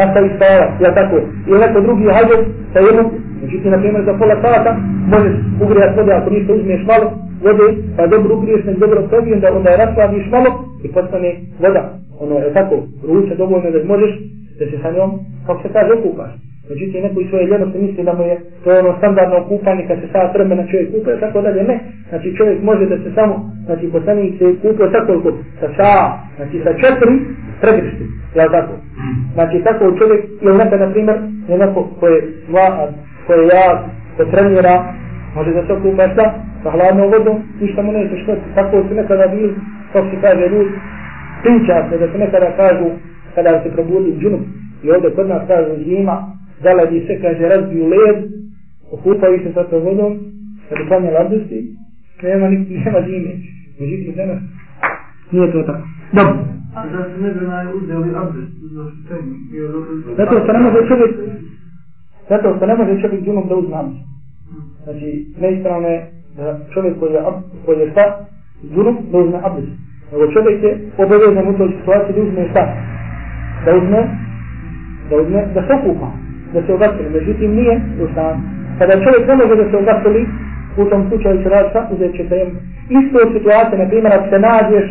nastavi 0.00 0.28
spavati, 0.36 0.84
ja 0.84 0.90
tako, 0.94 1.16
ili 1.48 1.60
neko 1.60 1.80
drugi 1.80 2.04
hađe 2.16 2.36
sa 2.72 2.78
jednom 2.78 3.06
Međutim, 3.44 3.70
na 3.70 3.78
primjer, 3.78 4.04
za 4.04 4.14
pola 4.18 4.36
sata 4.42 4.76
možeš 5.12 5.34
ugrijat 5.64 5.96
vode 5.96 6.12
ako 6.12 6.30
ništa 6.30 6.52
uzmeš 6.52 6.82
malo 6.86 7.06
vode, 7.44 7.66
pa 7.96 8.06
dobro 8.06 8.36
ugriješ, 8.36 8.64
nek 8.64 8.78
dobro 8.78 9.02
probijem, 9.10 9.40
da 9.40 9.56
onda 9.56 9.70
je 9.70 9.76
raskladiš 9.76 10.26
malo 10.30 10.48
i 10.84 10.88
postane 10.92 11.30
voda. 11.60 11.82
Ono 12.20 12.34
je 12.38 12.52
tako, 12.54 12.76
ruče 13.08 13.34
dovoljno 13.34 13.70
da 13.70 13.84
možeš 13.84 14.12
da 14.58 14.64
se 14.70 14.76
sa 14.82 14.90
njom, 14.90 15.10
kako 15.46 15.62
se 15.62 15.68
kaže, 15.72 15.92
okupaš. 15.92 16.30
Međutim, 16.70 17.02
neko 17.02 17.20
iz 17.20 17.28
svoje 17.28 17.46
ljenosti 17.46 17.78
misli 17.78 18.04
da 18.04 18.12
mu 18.12 18.22
je 18.22 18.36
to 18.64 18.70
ono 18.80 18.98
standardno 18.98 19.48
kupanje 19.48 19.84
kad 19.88 19.96
se 20.00 20.08
sada 20.12 20.32
vremena 20.34 20.66
čovjek 20.70 20.88
kupa, 20.92 21.10
tako 21.20 21.40
dalje, 21.40 21.62
ne. 21.62 21.76
Znači 22.08 22.36
čovjek 22.36 22.62
može 22.62 22.86
da 22.86 22.96
se 22.96 23.10
samo, 23.14 23.34
znači 23.66 23.86
poslanik 23.92 24.34
se 24.38 24.46
kupa 24.62 24.84
sa 24.92 25.06
koliko, 25.06 25.30
sa 25.60 25.68
sa, 25.76 25.92
znači 26.36 26.56
sa 26.64 26.72
četiri 26.82 27.14
pregršti, 27.60 28.04
jel 28.34 28.48
tako? 28.56 28.74
Znači 29.34 29.56
tako 29.64 29.84
čovjek, 29.98 30.22
ili 30.42 30.58
neka, 30.58 30.76
na 30.76 30.90
primjer, 30.92 31.16
je 31.48 31.58
neko 31.58 31.80
koje 32.00 32.18
dva, 32.48 32.88
koje 33.26 33.46
ja 33.46 33.66
ko 34.16 34.24
trenira, 34.24 34.74
može 35.36 35.50
da 35.54 35.66
se 35.66 35.72
okupa 35.72 36.08
šta, 36.12 36.24
sa 36.62 36.70
hladnom 36.70 37.10
vodom, 37.12 37.36
ništa 37.60 37.82
mu 37.82 37.92
neće 37.92 38.16
što, 38.22 38.32
tako 38.54 38.82
su 38.88 38.94
nekada 38.94 39.26
bili, 39.26 39.54
kako 39.92 40.06
se 40.10 40.16
kaže 40.20 40.48
ljudi, 40.48 40.70
priča 41.42 41.74
se 41.90 41.98
da 41.98 42.06
se 42.12 42.18
nekada 42.18 42.56
kažu, 42.56 42.88
kada 43.34 43.62
se 43.62 43.72
probudi 43.72 44.16
džunup, 44.20 44.44
i 44.84 44.90
ovdje 44.90 45.10
kod 45.10 45.28
nas 45.28 45.42
kažu 45.48 45.84
zima, 45.84 46.16
zaladi 46.64 47.04
se, 47.06 47.20
kaže, 47.22 47.48
razbiju 47.48 47.86
led, 47.86 48.18
okupaju 48.92 49.38
se 49.42 49.52
sa 49.54 49.64
to 49.64 49.78
vodom, 49.78 50.12
kad 50.68 50.78
je 50.78 50.88
planje 50.88 51.10
ladosti, 51.10 51.58
nema, 52.22 52.48
nema 52.48 53.00
zime. 53.06 53.32
Međutim, 53.80 54.14
danas 54.16 54.38
nije 55.32 55.52
to 55.52 55.62
tako. 55.62 55.86
Dobro. 56.12 56.34
Zato 60.16 60.40
što 60.44 60.52
ne 60.52 60.60
može 60.60 60.88
čovjek 60.88 61.12
Zato 62.28 62.56
što 62.56 62.66
ne 62.66 62.76
može 62.76 63.00
čovjek 63.02 63.24
džunom 63.24 63.48
da 63.48 63.54
uzme 63.54 63.76
abdest. 63.76 64.04
Znači, 64.84 65.26
neispravno 65.40 65.88
je 65.88 66.10
da 66.36 66.58
čovjek 66.74 66.98
koji 66.98 67.12
je, 67.12 67.22
koji 67.64 67.78
je 67.78 67.90
šta, 67.90 68.26
džunom 68.74 68.96
da 69.12 69.18
uzme 69.18 69.38
abdest. 69.42 69.72
Nego 70.12 70.32
čovjek 70.32 70.62
je 70.62 70.78
obavezan 70.98 71.48
u 71.48 71.58
toj 71.58 71.68
situaciji 71.78 72.14
da 72.16 72.22
uzme 72.22 72.48
šta? 72.50 72.64
Da 73.64 73.76
uzme, 73.76 74.00
da 75.10 75.16
uzme, 75.16 75.46
da 75.54 75.60
se 75.66 75.72
okupa, 75.72 76.23
da 76.54 76.60
se 76.66 76.74
ugasili, 76.74 77.08
Međutim, 77.18 77.50
nije 77.58 77.74
u 78.02 78.04
stan. 78.12 78.34
Kada 78.78 78.92
čovjek 79.04 79.24
ne 79.28 79.34
može 79.40 79.54
da 79.60 79.70
se 79.70 79.76
ugasili, 79.82 80.22
u 80.80 80.84
tom 80.90 81.02
slučaju 81.08 81.42
će 81.42 81.48
raditi 81.48 81.70
šta? 81.70 81.80
Uzet 81.94 82.12
će 82.16 82.24
se. 82.28 82.36
Isto 82.98 83.16
je 83.20 83.32
situacija, 83.36 83.76
na 83.82 83.88
primjer, 83.90 84.12
ako 84.12 84.26
se 84.32 84.38
nađeš 84.48 84.86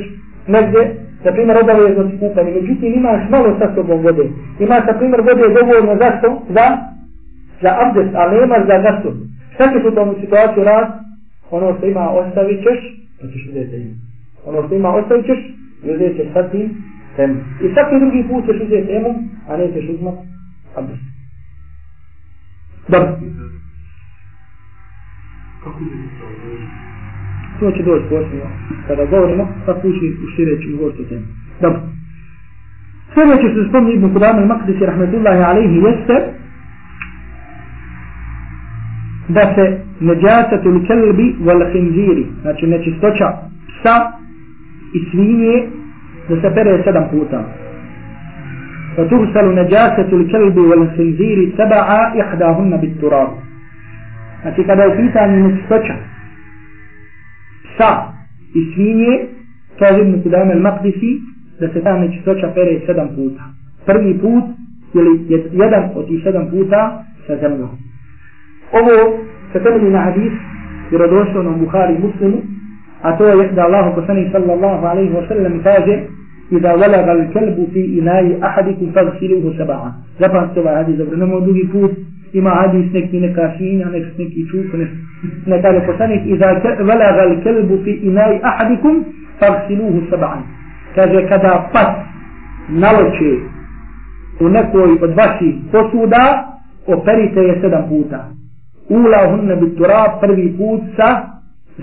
negdje, 0.55 0.81
na 1.25 1.31
primjer, 1.35 1.57
obavezno 1.63 2.03
si 2.09 2.15
kupanje. 2.23 2.51
Međutim, 2.51 2.89
imaš 2.93 3.21
malo 3.33 3.49
sa 3.59 3.67
sobom 3.75 3.99
vode. 4.05 4.25
Imaš, 4.65 4.83
na 4.89 4.93
primjer, 4.99 5.21
vode 5.27 5.45
dovoljno 5.59 5.93
zašto? 6.03 6.27
Za 6.55 6.65
za 7.63 7.71
abdest, 7.83 8.13
ali 8.15 8.39
nema 8.39 8.55
za 8.67 8.77
gasu. 8.85 9.09
Šta 9.53 9.63
ćeš 9.71 9.83
u 9.91 9.95
tom 9.95 10.15
situaciju 10.21 10.63
raditi? 10.63 10.97
Ono 11.51 11.77
što 11.77 11.85
ima 11.85 12.09
ostavit 12.09 12.59
ćeš, 12.65 12.79
pa 13.21 13.27
ćeš 13.27 13.47
uzeti 13.49 13.75
im. 13.75 13.91
Ono 14.45 14.59
što 14.65 14.75
ima 14.75 14.89
ostavit 14.95 15.25
ćeš, 15.25 15.39
uzeti 15.83 16.15
ćeš 16.17 16.33
sad 16.33 16.51
tim 16.51 16.67
temu. 17.15 17.35
I 17.63 17.73
svaki 17.73 17.95
drugi 17.99 18.23
put 18.29 18.45
ćeš 18.45 18.57
uzeti 18.65 18.87
temu, 18.87 19.09
a 19.49 19.57
nećeš 19.57 19.85
uzmat 19.89 20.17
abdest. 20.75 21.12
Dobro. 22.87 23.09
Je 27.59 27.69
to? 27.71 27.71
Će 27.71 27.83
doći 27.83 28.05
posljedno. 28.09 28.49
Kada 28.87 29.05
govorimo, 29.05 29.47
pa 29.65 29.73
kući 29.73 30.17
u 30.23 30.35
šireću 30.35 30.77
govoriti 30.77 31.01
o 31.01 31.05
temi. 31.05 31.25
Dobro. 31.61 31.79
Sljedeće 33.13 33.47
što 33.51 33.63
se 33.63 33.69
spomni 33.69 33.93
Ibn 33.93 34.13
Kudama 34.13 34.41
i 34.41 34.45
Makdisi 34.45 34.85
rahmetullahi 34.85 35.43
alaihi 35.43 35.75
jeste 35.75 36.15
da 39.27 39.41
se 39.55 39.81
neđasatu 39.99 40.69
li 40.69 40.87
kelbi 40.87 41.35
wal 41.45 41.71
khinziri, 41.71 42.25
znači 42.41 42.67
nečistoća 42.67 43.27
psa 43.67 44.11
i 44.93 44.99
svinje 45.11 45.67
da 46.29 46.41
se 46.41 46.55
pere 46.55 46.83
sedam 46.83 47.03
puta. 47.11 47.62
Kelbi 50.31 50.61
wal 50.61 50.87
khinziri 50.95 51.53
seba'a 51.57 52.13
ihdahunna 52.15 52.77
bit 52.77 52.99
turab. 52.99 53.29
Znači 54.41 54.63
kada 54.63 54.83
je 54.83 54.89
u 54.89 54.97
pitanju 54.97 55.47
nečistoća 55.47 55.93
psa 57.75 57.91
i 58.55 58.73
svinje, 58.73 59.13
kaže 59.79 60.01
Ibn 60.01 60.21
Kudama 60.23 60.53
al-Makdisi, 60.53 61.11
da 61.59 61.67
se 61.73 61.81
ta 61.83 61.97
nečistoća 61.97 62.51
pere 62.55 62.79
sedam 62.85 63.07
puta. 63.15 63.43
Prvi 63.85 64.19
put, 64.21 64.43
ili 64.93 65.41
jedan 65.51 65.83
od 65.95 66.07
tih 66.07 66.23
sedam 66.23 66.47
puta 66.51 67.03
sa 67.27 67.37
zemljom. 67.37 67.69
Ovo 68.71 69.17
se 69.53 69.63
temelji 69.63 69.89
na 69.89 69.99
hadis, 69.99 70.33
jer 70.91 71.01
odrošao 71.01 71.43
nam 71.43 71.59
Bukhari 71.59 71.97
muslimu, 71.99 72.41
a 73.01 73.17
to 73.17 73.27
je 73.27 73.47
da 73.51 73.63
Allah 73.63 73.95
poslanih 73.95 74.31
sallallahu 74.31 74.85
alaihi 74.85 75.13
wa 75.13 75.27
sallam 75.27 75.63
kaže 75.63 75.99
Iza 76.57 76.73
valaga 76.81 77.13
l-kelbu 77.13 77.67
fi 77.73 77.81
inaji 77.99 78.37
ahadikum 78.41 78.93
fagsiluhu 78.93 79.53
saba'a. 79.57 79.93
Zapamte 80.19 80.59
ovaj 80.59 80.75
hadis, 80.75 80.97
dobro, 80.97 81.17
nemoj 81.17 81.41
drugi 81.41 81.67
put, 81.71 81.91
ima 82.33 82.49
hadis 82.49 82.91
neki 82.93 83.19
neka 83.19 83.51
svinja, 83.57 83.89
nek, 83.89 84.05
neki 84.17 84.47
čuk, 84.51 84.73
ne, 84.73 84.87
ne 85.45 85.61
kaže 85.61 85.85
poslanik, 85.85 86.21
Iza 86.25 86.53
valaga 86.79 87.23
l-kelbu 87.31 87.83
fi 87.83 87.91
inaji 87.91 88.39
ahadikum 88.43 89.05
fagsiluhu 89.39 90.09
saba'a 90.09 90.63
kaže 90.95 91.27
kada 91.29 91.69
pas 91.73 91.89
naloče 92.69 93.33
u 94.39 94.49
nekoj 94.49 94.91
od 95.01 95.13
vaših 95.15 95.55
posuda 95.71 96.23
operite 96.87 97.39
je 97.39 97.61
sedam 97.61 97.89
puta 97.89 98.29
ula 98.89 99.29
hunne 99.29 99.55
bit 99.55 99.77
turab 99.77 100.19
prvi 100.21 100.57
put 100.57 100.81
sa 100.97 101.09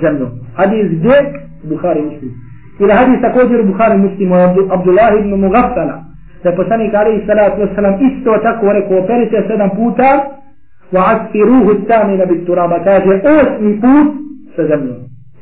zemljom 0.02 0.30
hadis 0.54 0.86
gdje? 0.90 1.16
Bukhari 1.64 2.02
muslim 2.02 2.32
ili 2.80 2.92
hadis 2.92 3.20
također 3.20 3.66
Bukhari 3.66 3.98
muslim 3.98 4.32
od 4.32 4.72
Abdullah 4.76 5.10
ibn 5.20 5.32
Mughaffala 5.44 5.96
da 6.44 6.52
poslanik 6.52 6.94
alaihi 6.94 7.26
salatu 7.26 7.60
wasalam 7.62 7.94
isto 8.08 8.30
tako 8.42 8.72
rekao 8.72 8.98
operite 8.98 9.44
sedam 9.48 9.70
puta 9.70 10.10
wa 10.92 11.02
asfiruhu 11.12 11.72
tamina 11.88 12.24
bit 12.26 12.46
turaba 12.46 12.78
kaže 12.84 13.12
osmi 13.36 13.80
put 13.80 14.08
sa 14.56 14.62
zemljom 14.66 15.00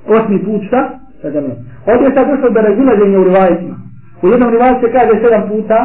osmi 0.08 0.38
put 0.44 0.62
šta? 0.66 0.98
sa 1.22 1.30
zemljom. 1.30 1.56
Ovdje 1.90 2.06
je 2.06 2.14
sad 2.14 2.26
došlo 2.28 2.50
do 2.50 2.60
razilaženja 2.60 3.18
u 3.20 3.24
rivajetima. 3.24 3.76
U 4.22 4.28
jednom 4.28 4.50
rivajetu 4.50 4.80
se 4.80 4.92
kaže 4.92 5.12
sedam 5.22 5.48
puta, 5.48 5.78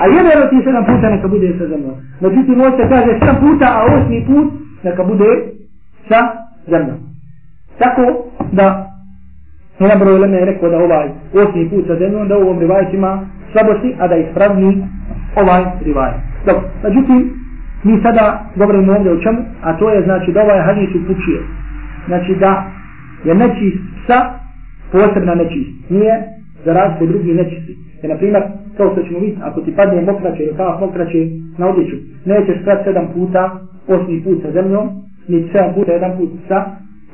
a 0.00 0.02
jedan 0.06 0.42
od 0.42 0.48
tih 0.50 0.60
sedam 0.64 0.84
puta 0.84 1.06
neka 1.10 1.28
bude 1.28 1.48
sa 1.58 1.66
zemljom. 1.72 1.94
Međutim, 2.20 2.60
ovdje 2.60 2.76
se 2.78 2.88
kaže 2.94 3.10
sedam 3.18 3.36
puta, 3.44 3.66
a 3.76 3.80
osmi 3.94 4.24
put 4.26 4.48
neka 4.82 5.04
bude 5.04 5.30
sa 6.08 6.20
zemljom. 6.70 6.98
Tako 7.78 8.04
da 8.52 8.85
jedan 9.80 9.98
broj 9.98 10.18
leme 10.18 10.36
je 10.36 10.44
rekao 10.44 10.70
da 10.70 10.78
ovaj 10.78 11.08
osmi 11.34 11.70
put 11.70 11.86
sa 11.86 11.96
zemljom, 11.96 12.28
da 12.28 12.38
u 12.38 12.40
ovom 12.40 12.58
rivajet 12.58 12.94
ima 12.94 13.26
slabosti, 13.52 13.94
a 13.98 14.08
da 14.08 14.16
ispravni 14.16 14.86
ovaj 15.36 15.62
rivajet. 15.84 16.16
Dobro, 16.46 16.62
međutim, 16.84 17.30
mi 17.84 18.02
sada 18.02 18.44
govorimo 18.56 18.92
ovdje 18.92 19.12
o 19.12 19.20
čemu, 19.20 19.38
a 19.62 19.78
to 19.78 19.90
je 19.90 20.02
znači 20.02 20.32
da 20.32 20.42
ovaj 20.42 20.60
hadis 20.60 20.90
upućuje. 20.94 21.40
Znači 22.06 22.34
da 22.34 22.66
je 23.24 23.34
nečist 23.34 23.82
sa 24.06 24.18
posebna 24.92 25.34
nečist. 25.34 25.90
Nije 25.90 26.14
za 26.64 26.72
razliku 26.72 27.06
drugi 27.06 27.34
nečisti. 27.34 27.76
Jer, 28.02 28.10
na 28.10 28.16
primjer, 28.16 28.42
kao 28.76 28.92
što 28.92 29.02
ćemo 29.02 29.18
vidjeti, 29.18 29.42
ako 29.44 29.60
ti 29.60 29.76
padne 29.76 30.02
mokraće 30.02 30.42
ili 30.42 30.56
kao 30.56 30.80
mokraće 30.80 31.28
na 31.58 31.68
odjeću, 31.68 31.96
nećeš 32.24 32.64
prat 32.64 32.84
sedam 32.84 33.06
puta, 33.14 33.50
osmi 33.88 34.22
put 34.24 34.42
sa 34.42 34.50
zemljom, 34.52 34.88
ni 35.28 35.48
sedam 35.52 35.74
puta, 35.74 35.92
jedan 35.92 36.16
put 36.18 36.30
sa 36.48 36.64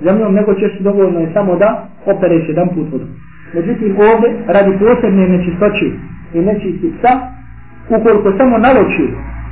zemljom, 0.05 0.35
nego 0.35 0.55
ćeš 0.55 0.79
dovoljno 0.81 1.21
je 1.21 1.33
samo 1.33 1.57
da 1.57 1.87
opereš 2.07 2.49
jedan 2.49 2.69
put 2.69 2.93
vodu. 2.93 3.07
Međutim, 3.55 3.97
ovdje, 4.11 4.29
radi 4.47 4.79
posebne 4.79 5.29
nečistoći 5.29 5.93
i 6.35 6.39
nečisti 6.41 6.93
psa, 6.99 7.13
ukoliko 7.97 8.33
samo 8.39 8.59
naloči 8.59 9.07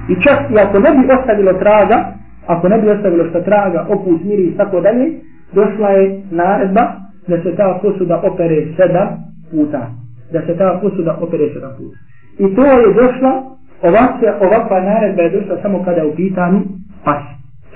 i 0.08 0.14
čak 0.24 0.38
i 0.50 0.58
ako 0.58 0.78
ne 0.78 0.90
bi 0.90 1.12
ostavilo 1.12 1.52
traga, 1.52 1.98
ako 2.46 2.68
ne 2.68 2.78
bi 2.78 2.90
ostavilo 2.90 3.24
šta 3.28 3.40
traga, 3.40 3.86
okus, 3.88 4.20
miri 4.24 4.42
i 4.42 4.56
tako 4.56 4.80
dalje, 4.80 5.06
došla 5.52 5.88
je 5.88 6.22
naredba 6.30 6.84
da 7.28 7.42
se 7.42 7.56
ta 7.56 7.78
posuda 7.82 8.20
opere 8.22 8.66
sedam 8.76 9.08
puta. 9.50 9.90
Da 10.32 10.40
se 10.46 10.56
ta 10.58 10.78
posuda 10.82 11.18
opere 11.20 11.48
sedam 11.54 11.70
puta. 11.78 11.96
I 12.38 12.54
to 12.54 12.64
je 12.64 12.94
došla, 12.94 13.32
ovakva, 13.82 14.30
ovakva 14.40 14.80
naredba 14.80 15.22
je 15.22 15.30
došla 15.30 15.62
samo 15.62 15.84
kada 15.84 16.00
je 16.00 16.06
u 16.06 16.14
pitanju 16.14 16.60
pas. 17.04 17.22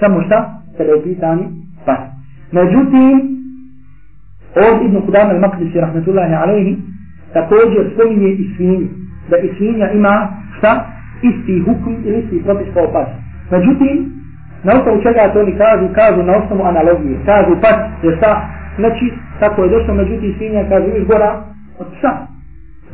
Samo 0.00 0.22
šta? 0.22 0.60
Kada 0.76 0.90
je 0.90 0.96
u 0.96 1.02
pitanju 1.02 1.44
pas. 1.86 2.13
Međutim, 2.58 3.14
od 4.66 4.76
Ibn 4.86 4.96
Kudam 5.06 5.28
al-Maqdisi 5.30 5.80
rahmetullahi 5.80 6.34
alaihi 6.34 6.76
također 7.32 7.82
spominje 7.94 8.28
i 8.28 8.44
svinje. 8.56 8.88
Da 9.30 9.36
i 9.38 9.48
svinja 9.56 9.90
ima 9.90 10.28
šta? 10.58 10.86
Isti 11.22 11.62
hukm 11.66 11.94
ili 12.04 12.18
isti 12.18 12.42
propis 12.44 12.66
kao 12.74 12.92
pas. 12.92 13.08
Međutim, 13.50 14.12
na 14.64 14.72
osnovu 14.72 15.02
čega 15.02 15.32
to 15.32 15.40
oni 15.40 15.54
kažu? 15.58 15.86
Kažu 15.94 16.22
na 16.22 16.32
osnovu 16.36 16.62
analogije. 16.62 17.16
Kažu 17.26 17.60
pas 17.62 17.78
je 18.02 18.16
šta? 18.16 18.54
nečist, 18.78 19.16
tako 19.40 19.64
je 19.64 19.70
došlo, 19.70 19.94
međutim 19.94 20.34
svinja 20.38 20.64
kaže 20.68 20.86
još 20.88 21.06
gora 21.06 21.42
od 21.78 21.86
psa. 21.86 22.12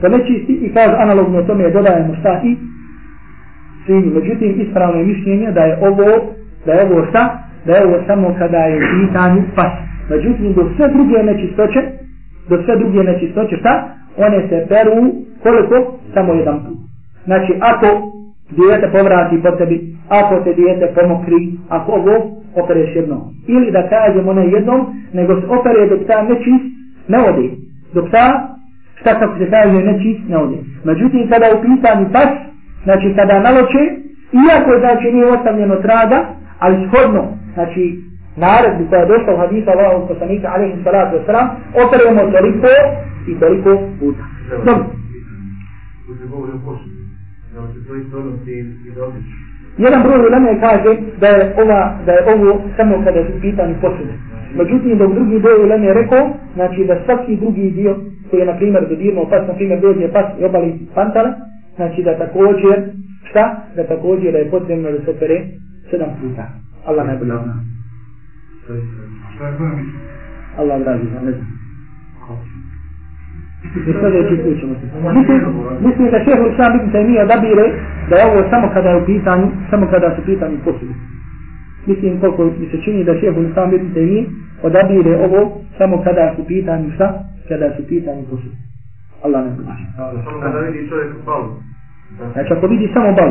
Da 0.02 0.08
nečisti 0.08 0.52
i 0.52 0.74
kaže 0.74 0.94
analogno 0.96 1.42
tome 1.42 1.70
dodajemo 1.70 2.14
šta 2.20 2.40
i 2.44 2.56
svinju. 3.86 4.11
Međutim, 4.14 4.61
ispravno 4.61 4.98
je 4.98 5.06
mišljenje 5.06 5.52
da 5.52 5.61
je 5.61 5.78
ovo, 5.80 6.34
da 6.66 6.72
je 6.72 6.84
ovo 6.86 7.06
šta, 7.06 7.38
da 7.64 7.72
je 7.72 7.86
ovo 7.86 7.98
samo 8.06 8.34
kada 8.38 8.58
je 8.58 8.76
u 8.76 8.86
pitanju 9.00 9.42
pas. 9.56 9.72
Međutim, 10.11 10.52
do 10.54 10.70
sve 10.76 10.88
druge 10.88 11.22
nečistoće, 11.22 11.80
do 12.48 12.62
sve 12.64 12.76
druge 12.76 13.02
nečistoće, 13.02 13.56
šta? 13.56 13.88
One 14.16 14.48
se 14.48 14.66
peru 14.68 15.12
koliko? 15.42 15.98
Samo 16.14 16.34
jedan 16.34 16.58
put. 16.64 16.78
Znači, 17.24 17.52
ako 17.61 17.86
dijete 18.50 18.86
povrati 18.92 19.42
po 19.42 19.50
tebi, 19.50 19.96
ako 20.08 20.40
te 20.44 20.54
dijete 20.54 20.86
pomokri, 20.94 21.52
ako 21.68 21.92
ovo, 21.92 22.14
opereš 22.54 22.96
jednom. 22.96 23.20
Ili 23.48 23.70
da 23.70 23.88
kažemo 23.88 24.32
ne 24.32 24.46
jednom, 24.50 24.80
nego 25.12 25.40
se 25.40 25.46
opere 25.46 25.86
dok 25.86 26.06
ta 26.06 26.22
nečist 26.22 26.64
ne 27.08 27.18
ode. 27.18 27.48
Dok 27.94 28.11
ta, 28.11 28.56
šta 29.00 29.18
kako 29.20 29.38
se 29.38 29.50
kaže, 29.50 29.84
nečist 29.84 30.28
ne 30.28 30.36
ode. 30.36 30.58
Međutim, 30.84 31.28
kada 31.28 31.46
u 31.56 31.62
pitanju 31.62 32.06
pas, 32.12 32.30
znači 32.84 33.14
kada 33.16 33.40
naloče, 33.40 33.82
iako 34.46 34.70
znači 34.80 35.12
nije 35.12 35.26
ostavljeno 35.26 35.76
traga, 35.76 36.18
ali 36.58 36.86
shodno, 36.88 37.22
znači 37.55 37.84
naredbi 38.36 38.88
koja 38.88 39.01
je 39.01 39.11
došla 39.12 39.34
u 39.34 39.40
hadisa 39.42 39.70
Allahog 39.70 40.09
poslanika, 40.09 40.48
alaihi 40.55 40.82
salatu 40.84 41.16
wasalam, 41.16 41.46
operemo 41.84 42.20
toliko 42.36 42.70
i 43.30 43.40
toliko 43.40 43.70
puta. 44.01 44.24
Dobro. 44.66 44.84
Jedan 49.78 50.03
broj 50.03 50.18
uleme 50.28 50.61
kaže 50.61 50.92
da 51.20 51.26
je 51.26 51.55
ova 51.62 51.98
da 52.07 52.12
je 52.12 52.22
ovo 52.34 52.61
samo 52.76 53.05
kada 53.05 53.24
su 53.26 53.32
pitani 53.40 53.74
posude. 53.82 54.14
Međutim, 54.55 55.01
u 55.01 55.14
drugi 55.14 55.38
broj 55.38 55.64
uleme 55.64 55.86
je 55.86 55.94
rekao, 55.94 56.30
znači 56.55 56.84
da 56.84 57.03
svaki 57.05 57.36
drugi 57.36 57.70
dio 57.70 57.96
koji 58.30 58.40
je, 58.40 58.46
na 58.46 58.57
primjer, 58.57 58.88
dodirno 58.88 59.28
pas, 59.30 59.48
na 59.48 59.55
primjer, 59.55 59.80
dođe 59.80 60.12
pas 60.12 60.26
i 60.40 60.44
obali 60.44 60.78
pantala, 60.94 61.30
znači 61.76 62.03
da 62.03 62.18
također, 62.18 62.76
šta? 63.30 63.62
Da 63.76 63.86
također 63.86 64.32
da 64.32 64.38
je 64.38 64.51
potrebno 64.51 64.90
da 64.90 65.05
se 65.05 65.11
opere 65.11 65.40
sedam 65.90 66.09
puta. 66.20 66.44
Allah 66.87 67.07
najbolje 67.07 67.33
ona. 67.33 67.55
Allah 70.59 70.81
vraži, 70.81 71.05
ne 71.05 71.33
znam. 71.33 71.61
I 73.76 73.93
sljedeći 74.01 74.43
put 74.43 74.61
ćemo 74.61 74.74
se. 74.74 74.87
Mislim, 75.87 76.11
da 76.11 76.18
šehr 76.24 76.41
Islam 76.53 76.72
ibn 76.76 76.93
Taymiyyah 76.93 77.24
odabire 77.24 77.66
da 78.11 78.16
je 78.16 78.26
ovo 78.31 78.51
samo 78.51 78.70
kada 78.74 78.89
je 78.91 79.03
u 79.03 79.07
pitanju, 79.07 79.47
samo 79.70 79.87
kada 79.91 80.16
su 80.16 80.22
pitanju 80.26 80.57
posudu. 80.64 80.95
Mislim 81.87 82.20
koliko 82.20 82.61
mi 82.61 82.66
se 82.70 82.83
čini 82.85 83.05
da 83.05 83.14
šehr 83.20 83.39
Islam 83.51 83.74
ibn 83.74 83.95
Taymiyyah 83.95 84.26
odabire 84.62 85.16
ovo 85.26 85.61
samo 85.78 86.03
kada 86.05 86.35
su 86.37 86.47
pitanju 86.47 86.91
šta? 86.95 87.24
Kada 87.49 87.76
su 87.76 87.87
pitanju 87.89 88.22
posudu. 88.31 88.57
Allah 89.24 89.45
ne 89.45 89.51
znači. 89.55 89.83
Samo 90.24 90.41
kada 90.43 90.59
vidi 90.59 90.89
čovjek 90.89 91.12
palu. 91.24 91.70
Znači 92.32 92.52
ako 92.52 92.66
vidi 92.66 92.90
samo 92.94 93.12
bal. 93.12 93.30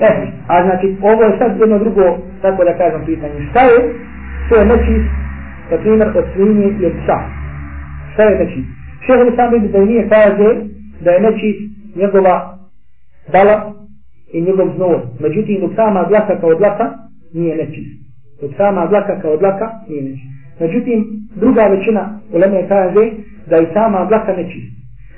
E, 0.00 0.10
a 0.48 0.62
znači 0.64 0.96
ovo 1.02 1.22
je 1.22 1.38
sad 1.38 1.60
jedno 1.60 1.78
drugo, 1.78 2.18
tako 2.42 2.64
da 2.64 2.78
kažem 2.78 3.02
pitanje. 3.06 3.46
Šta 3.50 3.60
je? 3.60 3.78
To 4.48 4.56
je 4.56 4.64
nečist, 4.64 5.08
na 5.70 5.76
primjer, 5.78 6.08
od 6.08 6.24
svinje 6.34 6.68
i 6.80 6.86
od 6.86 6.92
psa 7.02 7.36
šta 8.16 8.22
je 8.22 8.38
nečist? 8.38 8.68
Šeho 9.06 9.22
li 9.22 9.36
sam 9.36 9.52
vidi 9.52 9.68
da 9.68 9.84
nije 9.84 10.08
kaže 10.08 10.48
da 11.04 11.10
je 11.10 11.20
nečist 11.20 11.60
njegova 11.96 12.58
dala 13.32 13.72
i 14.32 14.42
njegov 14.42 14.68
znova. 14.76 15.00
Međutim, 15.20 15.60
dok 15.60 15.74
sama 15.74 16.04
glasa 16.08 16.40
kao 16.40 16.54
dlaka 16.54 16.86
nije 17.34 17.56
nečist. 17.56 17.92
Dok 18.40 18.50
sama 18.56 18.86
dlaka 18.86 19.20
kao 19.22 19.36
dlaka 19.36 19.66
nije 19.88 20.02
nečist. 20.02 20.32
Međutim, 20.60 21.04
druga 21.36 21.62
većina 21.62 22.20
u 22.32 22.38
Leme 22.38 22.68
kaže 22.68 23.04
da 23.50 23.56
i 23.58 23.66
sama 23.74 24.04
dlaka 24.04 24.32
nečist. 24.36 24.72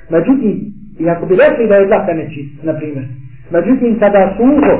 Međutim, 0.09 0.53
i 0.99 1.09
ako 1.09 1.25
bi 1.25 1.35
rekli 1.35 1.67
da 1.67 1.75
je 1.75 1.87
dlaka 1.87 2.13
nečist, 2.13 2.63
na 2.63 2.73
primjer, 2.73 3.05
međutim, 3.51 3.99
kada 3.99 4.33
suho, 4.37 4.73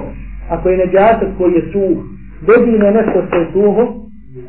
ako 0.49 0.69
je 0.69 0.77
neđasak 0.77 1.29
koji 1.37 1.53
je 1.53 1.61
suh, 1.71 1.97
dobine 2.47 2.91
nešto 2.91 3.17
što 3.27 3.35
je 3.39 3.47
suho, 3.53 3.83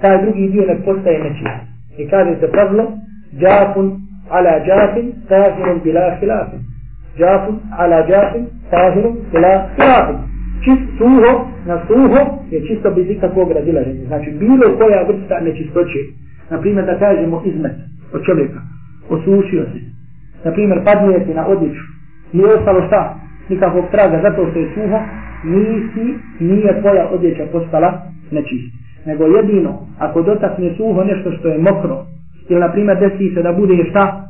taj 0.00 0.22
drugi 0.22 0.48
dio 0.48 0.64
ne 0.66 0.76
postaje 0.84 1.18
nečist. 1.24 1.60
I 1.98 2.08
kaže 2.08 2.40
se 2.40 2.52
pravilo, 2.52 2.92
džafun 3.40 4.00
ala 4.30 4.54
džafin, 4.66 5.12
tahirun 5.28 5.80
bila 5.84 6.16
hilafin. 6.20 6.60
Džafun 7.18 7.56
ala 7.78 8.06
džafin, 8.08 8.44
tahirun 8.70 9.14
bila 9.32 9.52
hilafin. 9.76 10.18
Čist 10.64 10.86
suho 10.98 11.32
na 11.66 11.76
suho 11.86 12.20
je 12.50 12.66
čisto 12.66 12.90
bez 12.90 13.10
ikakvog 13.10 13.52
razilaženja. 13.52 14.04
Znači, 14.06 14.30
bilo 14.30 14.76
koja 14.78 15.02
vrsta 15.08 15.40
nečistoće, 15.40 15.98
na 16.50 16.60
primjer 16.60 16.84
da 16.86 16.98
kažemo 16.98 17.42
izmet 17.44 17.76
od 18.12 18.24
čovjeka, 18.24 18.60
osušio 19.08 19.64
se, 19.64 19.89
na 20.44 20.50
primjer 20.52 20.84
padnije 20.84 21.24
ti 21.24 21.34
na 21.34 21.46
odjeću, 21.46 21.84
nije 22.32 22.54
ostalo 22.54 22.86
šta, 22.86 23.14
nikakvog 23.48 23.84
traga, 23.90 24.20
zato 24.22 24.50
što 24.50 24.58
je 24.58 24.70
suho, 24.74 24.98
nisi, 25.44 26.14
nije 26.40 26.80
tvoja 26.80 27.08
odjeća 27.12 27.44
postala 27.52 28.02
nečista. 28.30 28.76
Nego 29.06 29.24
jedino, 29.24 29.72
ako 29.98 30.22
dotakne 30.22 30.74
suho 30.76 31.04
nešto 31.04 31.32
što 31.32 31.48
je 31.48 31.58
mokro, 31.58 32.04
ili 32.48 32.60
na 32.60 32.72
primjer 32.72 32.98
desi 32.98 33.34
se 33.34 33.42
da 33.42 33.52
bude 33.52 33.84
šta, 33.90 34.24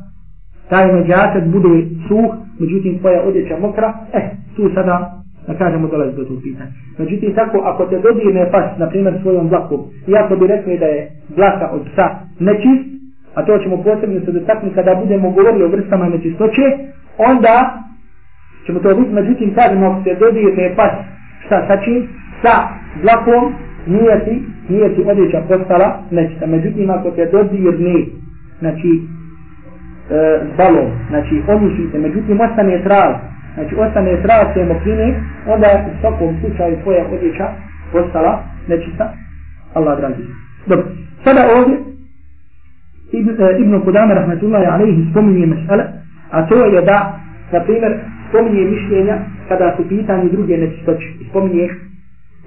taj 0.69 0.93
međačak 0.93 1.43
bude 1.45 1.85
suh, 2.07 2.31
međutim 2.59 2.99
tvoja 2.99 3.21
odjeća 3.21 3.57
mokra, 3.59 3.93
eh, 4.13 4.29
tu 4.55 4.69
sada, 4.75 5.21
da 5.47 5.53
kažemo, 5.53 5.87
dolazi 5.87 6.15
do 6.15 6.23
tog 6.23 6.37
pitanja. 6.43 6.71
Međutim, 6.97 7.33
tako, 7.35 7.57
ako 7.57 7.85
te 7.85 7.99
dodirne 7.99 8.51
pas, 8.51 8.65
na 8.77 8.89
primjer, 8.89 9.13
svojom 9.21 9.49
dlakom, 9.49 9.79
i 10.07 10.15
ako 10.15 10.35
bi 10.35 10.47
rekli 10.47 10.77
da 10.77 10.85
je 10.85 11.11
dlaka 11.35 11.69
od 11.71 11.81
psa 11.91 12.05
nečist, 12.39 13.00
a 13.35 13.45
to 13.45 13.57
ćemo 13.57 13.83
posebno 13.83 14.19
se 14.25 14.31
dotaknuti 14.31 14.75
kada 14.75 14.95
budemo 14.95 15.29
govorili 15.29 15.63
o 15.63 15.67
vrstama 15.67 16.09
nečistoće, 16.09 16.61
onda 17.17 17.83
ćemo 18.65 18.79
to 18.79 18.95
biti, 18.95 19.13
međutim, 19.13 19.55
kažemo, 19.55 19.85
ako 19.85 20.03
se 20.03 20.15
dodirne 20.15 20.75
pas, 20.75 20.91
šta, 21.45 21.67
sa 21.67 21.83
čim? 21.83 22.07
Sa 22.41 22.53
dlakom, 23.01 23.53
nije 23.87 24.25
ti, 24.25 24.43
nije 24.69 24.95
ti 24.95 25.01
odjeća 25.07 25.41
postala 25.47 25.99
nečista. 26.11 26.45
Međutim, 26.45 26.89
ako 26.89 27.11
se 27.11 27.25
dodirne, 27.31 28.05
znači, 28.59 28.91
e, 30.09 30.39
balon, 30.57 30.91
znači, 31.09 31.41
omišite, 31.47 31.99
međutim, 31.99 32.41
ostane 32.41 32.83
trav, 32.83 33.11
znači, 33.53 33.75
ostane 33.75 34.21
trav 34.21 34.53
se 34.53 34.65
mokrine, 34.65 35.23
onda 35.47 35.67
je 35.67 35.85
u 35.87 36.01
svakom 36.01 36.35
slučaju 36.41 36.77
tvoja 36.83 37.05
odjeća 37.13 37.47
postala 37.91 38.43
nečista. 38.67 39.13
Allah 39.73 39.99
dragi. 39.99 40.23
Dobro, 40.65 40.85
sada 41.23 41.41
ovdje, 41.57 41.77
Ibn, 43.11 43.29
e, 43.29 43.61
Ibn 43.61 43.73
rahmetullahi 44.19 44.65
alaihi, 44.65 45.07
spominje 45.11 45.45
mesele, 45.45 45.83
a 46.31 46.47
to 46.47 46.65
je 46.65 46.81
da, 46.81 47.19
na 47.51 47.59
primjer, 47.59 47.99
spominje 48.29 48.63
mišljenja 48.65 49.17
kada 49.47 49.75
su 49.77 49.89
pitanje 49.89 50.29
druge 50.29 50.57
nečistoće. 50.57 51.07
Spominje 51.29 51.69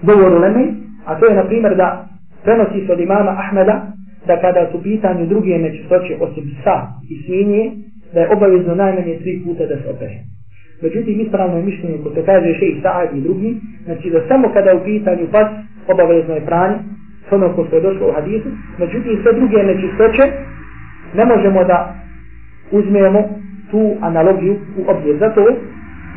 govor 0.03 0.33
u 0.33 0.39
Lemej, 0.39 0.69
a 1.07 1.19
to 1.19 1.27
je 1.27 1.35
na 1.35 1.45
primjer 1.45 1.77
da 1.77 2.09
prenosi 2.45 2.87
se 2.87 2.93
od 2.93 3.01
imama 3.01 3.31
Ahmeda 3.31 3.87
da 4.27 4.41
kada 4.41 4.69
su 4.73 4.83
pitanje 4.83 5.27
druge 5.27 5.59
nečistoće 5.59 6.17
osim 6.21 6.45
sa 6.65 6.77
i 7.11 7.15
svinje, 7.23 7.73
da 8.15 8.21
je 8.21 8.31
obavezno 8.37 8.75
najmanje 8.75 9.19
tri 9.23 9.43
puta 9.45 9.67
da 9.67 9.77
se 9.77 9.89
opere. 9.91 10.17
Međutim, 10.83 11.21
ispravno 11.21 11.57
je 11.57 11.63
mišljenje 11.63 11.99
ko 12.03 12.11
se 12.15 12.23
kaže 12.27 12.55
še 12.59 12.67
i 12.67 12.81
Sa'ad 12.83 13.11
i 13.17 13.21
drugi, 13.21 13.51
znači 13.85 14.11
da 14.11 14.21
samo 14.29 14.49
kada 14.55 14.71
je 14.71 14.77
u 14.77 14.85
pitanju 14.85 15.27
pas, 15.33 15.49
obavezno 15.89 16.35
je 16.35 16.47
pranje, 16.47 16.77
ono 17.31 17.49
ko 17.55 17.67
se 17.71 17.77
je 17.77 17.83
došlo 17.83 18.09
u 18.09 18.13
hadisu, 18.13 18.49
međutim 18.79 19.19
sve 19.23 19.33
druge 19.33 19.59
nečistoće 19.71 20.25
ne 21.15 21.25
možemo 21.25 21.65
da 21.65 21.95
uzmemo 22.71 23.21
tu 23.71 23.97
analogiju 24.01 24.55
u 24.79 24.91
obzir. 24.91 25.17
Zato 25.19 25.43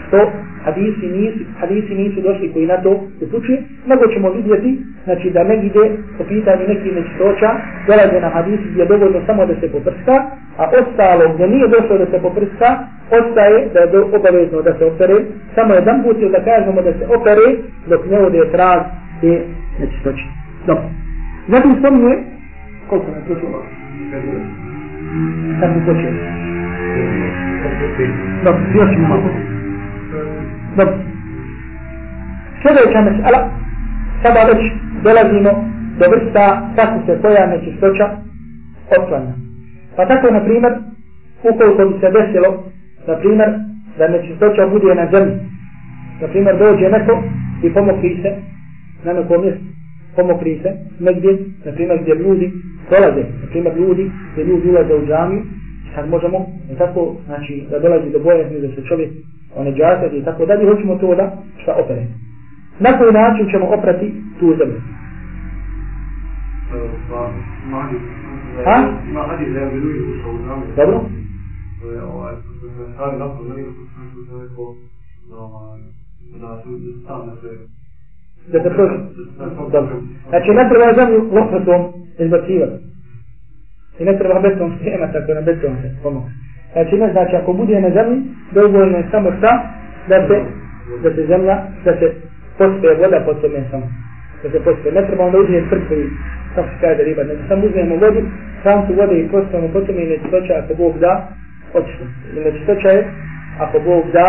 što 0.08 0.32
hadisi 0.64 1.08
nisu, 1.08 1.40
hadisi 1.60 1.96
nisu 1.96 2.22
došli 2.22 2.54
koji 2.54 2.66
na 2.66 2.78
to 2.78 2.92
upućuje, 3.22 3.64
nego 3.88 4.04
ćemo 4.14 4.30
vidjeti 4.30 4.80
znači, 5.04 5.30
da 5.30 5.44
negdje 5.44 5.84
po 6.18 6.24
pitanju 6.24 6.64
nekih 6.68 6.92
nečistoća 6.96 7.50
dolaze 7.88 8.20
na 8.22 8.30
hadisi 8.30 8.64
gdje 8.72 8.82
je 8.82 8.88
dovoljno 8.88 9.20
samo 9.26 9.46
da 9.46 9.54
se 9.60 9.72
poprska, 9.72 10.16
a 10.58 10.64
ostalo 10.80 11.34
gdje 11.34 11.48
nije 11.48 11.68
došlo 11.68 11.98
da 11.98 12.06
se 12.06 12.18
poprska, 12.22 12.70
ostaje 13.20 13.58
da 13.74 13.80
je 13.80 14.00
obavezno 14.18 14.62
da 14.62 14.74
se 14.78 14.86
opere, 14.86 15.18
samo 15.56 15.74
jedan 15.74 16.04
put 16.04 16.18
da 16.36 16.44
kažemo 16.44 16.82
da 16.82 16.92
se 16.94 17.06
opere 17.18 17.48
dok 17.90 18.02
ne 18.12 18.20
ode 18.20 18.52
trag 18.52 18.82
te 19.22 19.42
nečistoće. 19.80 20.26
Dobro. 20.68 20.84
Zatim 21.48 21.76
spominje, 21.80 22.16
koliko 22.90 23.12
nam 23.12 23.24
prošlo? 23.26 24.67
Kad 25.60 25.70
mi 25.76 25.86
počeo? 25.86 26.12
Dobro, 28.44 28.62
još 28.76 28.90
ćemo 28.94 29.08
malo. 29.08 29.30
Dobro. 30.78 30.96
Sljedeća 32.62 33.02
mesela, 33.02 33.50
sada 34.24 34.40
već 34.44 34.62
dolazimo 35.04 35.52
do 36.00 36.06
vrsta 36.12 36.72
kako 36.76 37.06
se 37.06 37.22
koja 37.22 37.48
nečistoća 37.48 38.06
otklanja. 38.98 39.34
Pa 39.96 40.06
tako, 40.06 40.32
na 40.32 40.44
primjer, 40.44 40.74
ukoliko 41.44 41.86
bi 41.86 42.00
se 42.00 42.12
desilo, 42.12 42.64
na 43.08 43.16
primjer, 43.16 43.50
da 43.98 44.08
nečistoća 44.08 44.68
bude 44.68 44.96
na 44.96 45.08
zemlji, 45.12 45.36
na 46.22 46.28
primjer, 46.28 46.56
dođe 46.58 46.90
neko 46.90 47.24
i 47.64 47.74
pomokri 47.74 48.20
se 48.22 48.32
na 49.04 49.14
nekom 49.14 49.42
mjestu, 49.42 49.77
pomokri 50.18 50.60
se 50.64 50.70
negdje, 51.00 51.32
na 51.66 51.72
primjer, 51.72 51.98
gdje 52.02 52.14
ljudi 52.16 52.48
dolaze, 52.92 53.24
na 53.42 53.48
primjer, 53.52 53.74
ljudi, 53.78 54.12
gdje 54.32 54.44
ljudi 54.44 54.70
ulaze 54.70 54.94
u 54.96 55.06
džamiju, 55.08 55.42
sad 55.96 56.10
možemo, 56.10 56.38
tako, 56.78 57.16
znači, 57.26 57.54
da 57.70 57.80
dolazi 57.80 58.10
do 58.12 58.20
bojazni, 58.20 58.62
da 58.62 58.68
se 58.76 58.88
čovjek 58.90 59.12
one 59.56 59.72
džakat 59.78 60.14
i 60.14 60.26
tako 60.26 60.46
dalje, 60.46 60.70
hoćemo 60.70 60.96
to 60.96 61.16
da 61.16 61.26
šta 61.62 61.72
opere. 61.84 62.04
Na 62.80 62.98
koji 62.98 63.12
način 63.14 63.50
ćemo 63.52 63.66
oprati 63.66 64.14
tu 64.40 64.56
zemlju? 64.60 64.82
Ha? 68.66 68.78
Dobro? 70.76 71.02
Da 78.52 78.64
se 78.64 78.70
prođe. 78.70 78.98
Dobro. 79.72 79.96
Znači 80.30 80.50
ne 80.50 80.70
treba 80.70 80.94
zemlju 81.00 81.20
lopatom 81.36 81.82
izbacivati. 82.20 82.78
I 84.00 84.06
ne 84.06 84.18
treba 84.18 84.40
beton 84.40 84.72
schema 84.80 85.08
tako 85.14 85.34
na 85.34 85.42
beton 85.42 85.76
se 85.82 85.90
pomoći. 86.04 86.34
Znači 86.74 86.96
ne 86.96 87.12
znači 87.12 87.36
ako 87.36 87.54
bude 87.54 87.82
na 87.82 87.90
zemlji, 87.90 88.18
dovoljno 88.52 88.98
je 88.98 89.08
samo 89.12 89.30
šta 89.38 89.52
da 90.10 90.28
se, 90.28 90.38
da 91.04 91.10
se 91.16 91.26
zemlja, 91.28 91.56
da 91.86 91.92
se 92.00 92.08
pospe 92.58 92.88
voda 93.02 93.20
pod 93.26 93.42
tome 93.42 93.64
samo. 93.72 93.88
Da 94.44 94.50
se 94.52 94.60
pospe. 94.66 94.92
Ne 94.92 95.08
treba 95.08 95.24
onda 95.26 95.38
uzeti 95.38 95.70
prku 95.70 95.94
i 95.94 96.06
kako 96.56 96.68
se 96.68 96.78
kaže 96.82 97.04
riba. 97.04 97.24
Znači 97.24 97.42
samo 97.48 97.66
uzmemo 97.66 97.96
vodu, 97.96 98.22
sam 98.64 98.88
tu 98.88 98.94
vode 98.94 99.16
i 99.20 99.30
pospemo 99.32 99.68
pod 99.74 99.88
tome 99.88 100.02
i 100.04 100.10
nečistoća 100.10 100.54
ako 100.62 100.74
Bog 100.84 100.94
da, 101.00 101.14
očišno. 101.74 102.06
I 102.36 102.40
nečistoća 102.46 102.90
je 102.90 103.02
ako 103.60 103.80
Bog 103.80 104.04
da, 104.14 104.28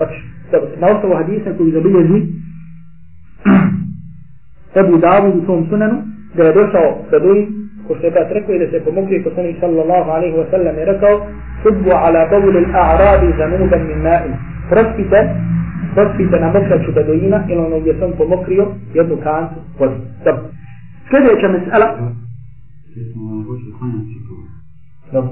očišno. 0.00 0.30
Dobro, 0.52 0.68
na 0.80 0.86
osnovu 0.94 1.14
hadisa 1.14 1.50
koji 1.56 1.72
zabilježi 1.72 2.20
Ebu 4.80 4.96
Davud 4.98 5.34
u 5.36 5.44
svom 5.44 5.66
sunanu, 5.68 5.96
da 6.36 6.42
je 6.44 6.52
došao 6.52 6.88
da 7.10 7.18
duji, 7.18 7.48
ko 7.86 7.94
što 7.96 8.06
je 8.06 8.10
brat 8.10 8.32
rekao, 8.32 8.54
i 8.54 8.58
da 8.58 8.66
se 8.70 8.84
pomogli, 8.84 9.22
ko 9.24 9.30
sam 9.34 9.44
sallallahu 9.60 10.10
alaihi 10.10 10.36
wa 10.36 10.50
sallam 10.50 10.74
je 10.78 10.84
rekao, 10.84 11.14
subbu 11.62 11.90
ala 12.04 12.28
bavul 12.30 12.56
al-a'rabi 12.62 13.28
zanuban 13.38 13.82
min 13.90 14.00
ma'in. 14.06 14.32
Prospite, 14.70 15.18
prospite 15.94 16.36
na 16.40 16.46
mokraću 16.46 16.92
beduina 16.94 17.38
ili 17.48 17.60
ono 17.66 17.80
gdje 17.80 17.94
sam 17.98 18.10
pomokrio 18.18 18.66
jednu 18.94 19.16
kantu 19.16 19.54
vodi. 19.78 19.94
Dobro. 20.24 20.42
Sljedeća 21.08 21.48
mesela. 21.48 21.86
Dobro. 25.12 25.30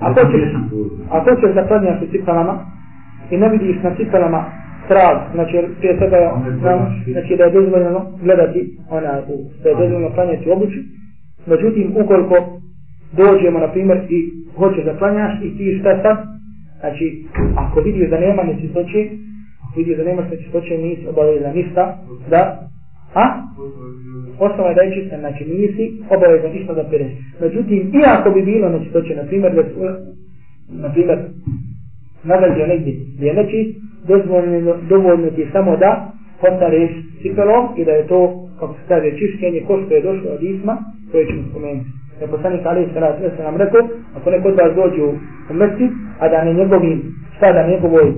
A 0.00 0.14
to 0.14 0.20
ćeš, 0.30 0.42
a 1.10 1.24
to 1.24 1.30
ćeš 1.40 1.54
zaklanjaš 1.54 2.02
u 2.02 2.06
cipelama 2.12 2.75
i 3.30 3.36
ne 3.36 3.48
vidiš 3.48 3.76
na 3.82 3.94
cipelama 3.96 4.44
trag, 4.88 5.16
znači 5.34 5.56
prije 5.78 5.98
sebe 5.98 6.16
je, 6.16 6.30
znači 7.12 7.36
da 7.36 7.44
je 7.44 7.50
dozvoljeno 7.50 8.00
gledati, 8.22 8.78
ona, 8.90 9.12
da 9.62 9.68
je 9.68 9.76
dozvoljeno 9.76 10.14
klanjati 10.14 10.50
obući, 10.50 10.80
Međutim, 11.46 11.92
ukoliko 11.96 12.60
dođemo, 13.12 13.58
na 13.58 13.68
primjer, 13.72 13.98
i 14.08 14.18
hoćeš 14.56 14.84
da 14.84 14.98
klanjaš 14.98 15.32
i 15.44 15.56
ti 15.56 15.78
šta 15.80 16.02
sad, 16.02 16.16
znači, 16.80 17.24
ako 17.56 17.80
vidiš 17.80 18.10
da 18.10 18.20
nema 18.20 18.42
nečistoće, 18.42 19.00
ako 19.64 19.78
vidiš 19.80 19.96
da 19.96 20.04
nema 20.04 20.22
nečistoće, 20.30 20.78
nisi 20.78 21.08
obavezan 21.08 21.54
ništa, 21.54 21.98
da, 22.30 22.68
a? 23.14 23.24
Osnova 24.38 24.68
je 24.68 24.74
da 24.74 24.82
je 24.82 24.94
čista, 24.94 25.18
znači 25.18 25.44
nisi 25.44 25.84
obavezan 26.10 26.52
ništa 26.52 26.74
da 26.74 26.88
pereš. 26.90 27.12
Međutim, 27.40 27.78
i 27.94 28.00
ako 28.06 28.30
bi 28.30 28.42
bilo 28.42 28.68
nečistoće, 28.68 29.16
na 29.16 29.22
primjer, 29.22 29.52
da 29.54 29.62
na 30.82 30.92
primjer, 30.92 31.18
nagađio 32.26 32.66
negdje 32.66 32.92
gdje 33.16 33.26
je 33.26 33.34
nečist, 33.34 33.70
dovoljno 34.88 35.30
ti 35.30 35.46
samo 35.52 35.76
da 35.76 36.12
potareš 36.40 36.90
cipelom 37.22 37.64
i 37.76 37.84
da 37.84 37.90
je 37.90 38.06
to, 38.06 38.20
kako 38.60 38.72
se 38.74 38.80
kaže, 38.88 39.10
čišćenje 39.18 39.60
ko 39.66 39.82
što 39.82 39.94
je 39.94 40.02
došlo 40.02 40.30
od 40.30 40.42
isma, 40.42 40.76
koje 41.12 41.26
ćemo 41.26 41.42
spomenuti. 41.50 41.90
Je 42.20 42.26
poslanik 42.26 42.60
Ali 42.64 42.88
Sarat 42.94 43.18
se 43.18 43.42
nam 43.42 43.56
rekao, 43.56 43.80
ako 44.16 44.30
neko 44.30 44.48
od 44.48 44.56
vas 44.56 44.74
dođe 44.76 45.02
u, 45.02 45.12
u 45.50 45.54
mrci, 45.54 45.84
a 46.20 46.28
da 46.28 46.44
ne 46.44 46.54
njegovi, 46.54 47.02
šta 47.36 47.52
da 47.52 47.68
njegovoj 47.68 48.12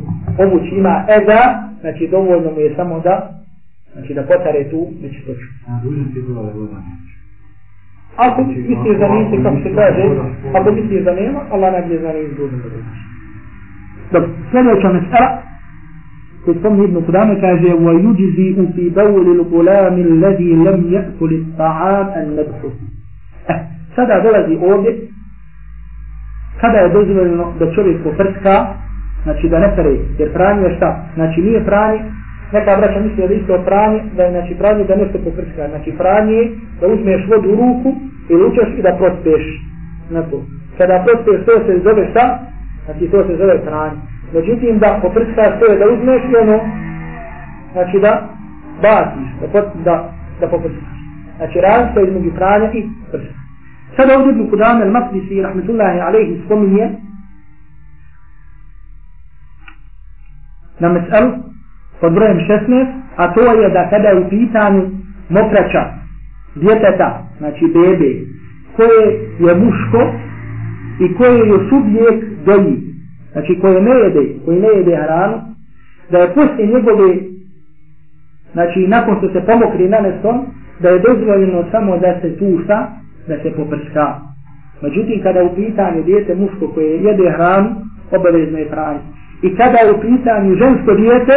obući 0.44 0.74
ima 0.74 1.04
eza, 1.18 1.40
znači 1.80 2.08
dovoljno 2.10 2.50
mu 2.50 2.60
je 2.60 2.74
samo 2.76 3.00
da, 3.00 3.14
znači 3.92 4.14
da 4.14 4.22
potare 4.22 4.70
tu 4.70 4.86
nečistoću. 5.02 5.46
A 5.68 5.80
dužan 5.84 6.04
ti 6.14 6.20
bila 6.26 6.42
voda 6.42 6.80
Ako 8.16 8.42
misliš 8.44 8.98
da 8.98 9.08
nisi, 9.14 9.42
kako 9.42 9.56
se 9.62 9.74
kaže, 9.74 10.02
ako 10.54 10.72
misliš 10.72 11.04
da 11.04 11.14
nema, 11.14 11.40
Allah 11.50 11.72
najbolje 11.72 11.98
zna 11.98 12.12
nisi 12.12 12.34
dužan 12.34 12.58
da 12.58 12.68
dođeš. 12.68 13.07
Dobro, 14.11 14.29
sljedeća 14.51 14.89
mesela, 14.93 15.29
koji 16.45 16.57
spomni 16.59 16.85
Ibn 16.85 17.05
Kudame 17.05 17.41
kaže 17.41 17.69
وَيُجْزِئُ 17.85 18.57
فِي 18.75 18.89
بَوْلِ 18.99 19.27
الْغُلَامِ 19.37 19.95
الَّذِي 20.07 20.49
لَمْ 20.65 20.79
يَأْكُلِ 20.95 21.31
الطَّعَامَ 21.41 22.07
النَّبْحُ 22.23 22.59
eh, 23.47 23.59
Sada 23.95 24.21
dolazi 24.23 24.55
ovdje 24.71 24.91
kada 26.61 26.77
je 26.77 26.89
dozvoljeno 26.89 27.53
da 27.59 27.71
čovjek 27.71 28.03
poprska 28.03 28.55
znači 29.23 29.49
da 29.49 29.59
ne 29.59 29.75
pere, 29.75 29.95
jer 30.19 30.33
pranje 30.33 30.63
je 30.63 30.75
šta? 30.75 30.89
Znači 31.15 31.41
nije 31.41 31.65
pranje, 31.65 31.99
neka 32.53 32.77
braća 32.77 32.99
misli 32.99 33.27
da 33.27 33.33
isto 33.33 33.63
pranje, 33.65 33.99
da 34.15 34.23
je 34.23 34.31
znači 34.31 34.53
pranje 34.55 34.83
da 34.83 34.95
nešto 34.95 35.17
poprska, 35.25 35.69
znači 35.69 35.91
pranje 35.97 36.33
je 36.33 36.51
da 36.81 36.87
uzmeš 36.87 37.21
vodu 37.29 37.49
u 37.49 37.55
ruku 37.55 37.89
i 38.29 38.33
lučeš 38.33 38.69
i 38.77 38.81
da 38.81 38.91
prospeš 38.99 39.43
na 40.09 40.21
to. 40.21 40.37
Kada 40.77 41.03
prospeš 41.05 41.45
to 41.45 41.53
se 41.65 41.81
zove 41.83 42.03
šta? 42.11 42.25
Znači 42.88 43.10
to 43.10 43.24
se 43.26 43.36
zove 43.36 43.64
pranje. 43.64 44.00
Međutim, 44.34 44.78
da 44.78 44.98
poprskaš 45.02 45.52
to 45.60 45.72
je 45.72 45.78
da 45.78 45.86
uzmeš 45.94 46.22
i 46.32 46.36
ono, 46.36 46.58
znači 47.72 47.98
da 48.00 48.28
baciš, 48.82 49.28
da, 49.40 49.46
pot, 49.52 49.66
da, 49.84 50.12
da 50.40 50.46
poprskaš. 50.48 50.98
Znači 51.36 51.58
razlika 51.60 52.00
između 52.00 52.30
pranja 52.36 52.72
i 52.72 52.88
prska. 53.10 53.34
Sada 53.96 54.18
ovdje 54.18 54.32
Ibn 54.32 54.50
Kudame 54.50 54.84
al-Maqdisi, 54.84 55.42
rahmetullahi 55.42 56.00
alaihi, 56.00 56.42
spominje 56.44 56.90
na 60.78 60.88
meselu 60.88 61.30
pod 62.00 62.12
brojem 62.12 62.38
16, 62.38 62.86
a 63.16 63.34
to 63.34 63.40
je 63.40 63.68
da 63.70 63.90
kada 63.90 64.08
je 64.08 64.20
u 64.20 64.28
pitanju 64.28 64.82
mokraća 65.28 65.84
djeteta, 66.54 67.22
znači 67.38 67.64
bebe, 67.66 68.10
koje 68.76 69.02
je 69.38 69.54
muško 69.54 70.12
i 71.00 71.14
koje 71.14 71.38
je 71.38 71.68
subjekt 71.68 72.27
doji, 72.46 72.76
znači 73.32 73.58
koje 73.60 73.82
ne 73.82 73.90
jede, 73.90 74.34
koji 74.44 74.60
ne 74.60 74.68
jede 74.68 74.96
hranu, 74.96 75.36
da 76.10 76.18
je 76.18 76.34
poslije 76.34 76.66
njegove, 76.66 77.14
znači 78.52 78.86
nakon 78.86 79.16
što 79.18 79.28
se 79.28 79.46
pomokri 79.46 79.88
na 79.88 80.00
neston, 80.00 80.40
da 80.80 80.88
je 80.88 80.98
dozvoljeno 80.98 81.64
samo 81.70 81.98
da 81.98 82.20
se 82.20 82.38
tuša, 82.38 82.78
da 83.28 83.36
se 83.42 83.50
poprska. 83.56 84.14
Međutim, 84.82 85.22
kada 85.22 85.42
u 85.42 85.54
pitanju 85.56 86.02
dijete 86.02 86.34
muško 86.34 86.68
koje 86.74 87.02
jede 87.02 87.30
hranu, 87.30 87.68
obavezno 88.10 88.58
je 88.58 88.70
pranje. 88.70 89.00
I 89.42 89.56
kada 89.56 89.78
je 89.78 89.92
u 89.92 90.00
pitanju 90.00 90.54
žensko 90.54 90.94
dijete, 90.94 91.34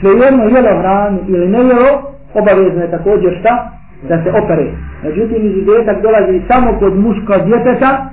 svejedno 0.00 0.44
jelo 0.44 0.80
hranu 0.80 1.18
ili 1.28 1.48
ne 1.48 1.58
jelo, 1.58 1.92
obavezno 2.34 2.80
je 2.82 2.90
također 2.90 3.38
šta? 3.40 3.70
Da 4.08 4.22
se 4.22 4.30
opere. 4.44 4.66
Međutim, 5.04 5.46
izuzetak 5.46 6.02
dolazi 6.02 6.40
samo 6.48 6.78
kod 6.78 6.98
muška 6.98 7.44
djeteta, 7.44 8.10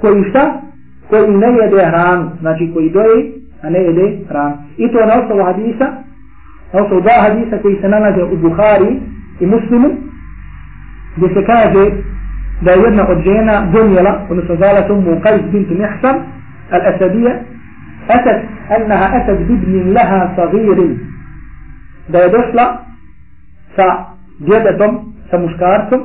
koji 0.00 0.24
šta? 0.30 0.62
Koji 1.10 1.30
ne 1.30 1.46
jede 1.46 1.86
hranu, 1.90 2.30
znači 2.40 2.70
koji 2.74 2.90
doje, 2.90 3.32
a 3.62 3.70
ne 3.70 3.78
jede 3.78 4.18
hranu. 4.28 4.56
I 4.76 4.92
to 4.92 4.98
na 5.06 5.14
osnovu 5.22 5.44
hadisa, 5.44 5.86
na 6.72 6.82
osnovu 6.82 7.00
dva 7.02 7.16
hadisa 7.22 7.58
koji 7.62 7.76
se 7.80 7.88
nalaze 7.88 8.22
u 8.22 8.36
Buhari 8.36 9.00
i 9.40 9.46
Muslimu, 9.46 9.90
gdje 11.16 11.28
se 11.28 11.46
kaže 11.46 11.90
da 12.62 12.70
je 12.70 12.82
jedna 12.84 13.08
od 13.08 13.18
žena 13.24 13.66
donijela, 13.72 14.26
odnosno 14.30 14.56
zvala 14.56 14.88
tomu 14.88 15.20
Qajs 15.24 15.50
bintu 15.52 15.74
Mihsan, 15.74 16.16
al-Asadija, 16.70 17.34
أتت 18.10 18.40
أنها 18.76 19.06
أتت 19.16 19.40
بابن 19.48 19.92
لها 19.92 20.20
صغير 20.36 20.96
da 22.08 22.18
je 22.18 22.28
došla 22.28 22.84
sa 23.76 24.04
djetetom, 24.38 25.14
sa 25.30 25.38
muškarcom, 25.38 26.00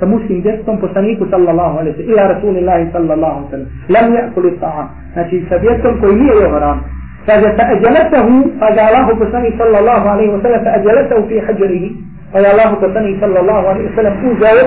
sa 0.00 0.06
muškim 0.06 0.42
djetetom 0.42 0.76
poslaniku 0.80 1.26
sallallahu 1.30 1.78
alaihi 1.78 1.94
sallam, 1.96 2.12
ila 2.12 2.22
rasulillahi 2.32 2.84
sallallahu 2.92 3.36
alaihi 3.36 3.50
sallam, 3.50 3.70
lam 3.94 4.06
yakuli 4.18 4.50
ta'am, 4.60 4.86
znači 5.12 5.36
sa 5.48 5.58
djetetom 5.58 6.00
koji 6.00 6.14
nije 6.16 6.34
jeo 6.40 6.50
haram. 6.50 6.78
Kaže, 7.26 7.48
fa 7.56 7.64
ajalatahu, 7.74 8.34
ga 8.76 8.82
Allahu 8.88 9.12
poslanik 9.22 9.54
sallallahu 9.58 10.06
alaihi 10.08 10.40
sallam, 10.42 10.60
fa 10.64 10.70
ajalatahu 10.78 11.22
fi 11.28 11.36
hađarihi, 11.46 11.90
pa 12.32 12.38
je 12.38 12.46
Allahu 12.52 12.74
poslanik 12.80 13.16
sallallahu 13.20 13.64
alaihi 13.72 13.90
sallam 13.96 14.14
uzao 14.30 14.60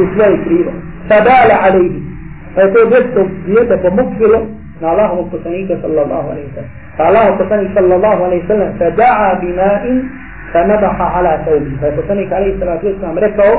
u 0.00 0.02
svoje 0.14 0.36
krivo. 0.44 0.72
Fa 1.08 1.18
dala 1.28 1.56
alaihi, 1.66 1.98
pa 2.54 2.60
je 2.62 2.68
to 2.74 2.80
djeteto 2.90 3.22
djete 3.46 3.74
pomukvilo 3.84 4.40
na 4.80 4.86
Allahu 4.92 5.30
poslanika 5.30 5.74
sallallahu 5.82 6.26
alaihi 6.32 6.50
sallam. 6.54 6.72
Fa 6.96 7.02
Allahu 7.08 7.30
poslanik 7.40 7.70
sallallahu 7.74 8.20
alaihi 8.24 8.46
sallam, 8.48 8.70
fa 8.78 8.90
da'a 9.00 9.30
bima'in, 9.40 9.98
ala 11.18 11.32
tawbi. 11.46 11.72
Pa 11.80 11.86
je 11.86 11.92
poslanik 11.98 12.32
alaihi 12.32 12.58
sallam 12.60 13.18
rekao, 13.18 13.54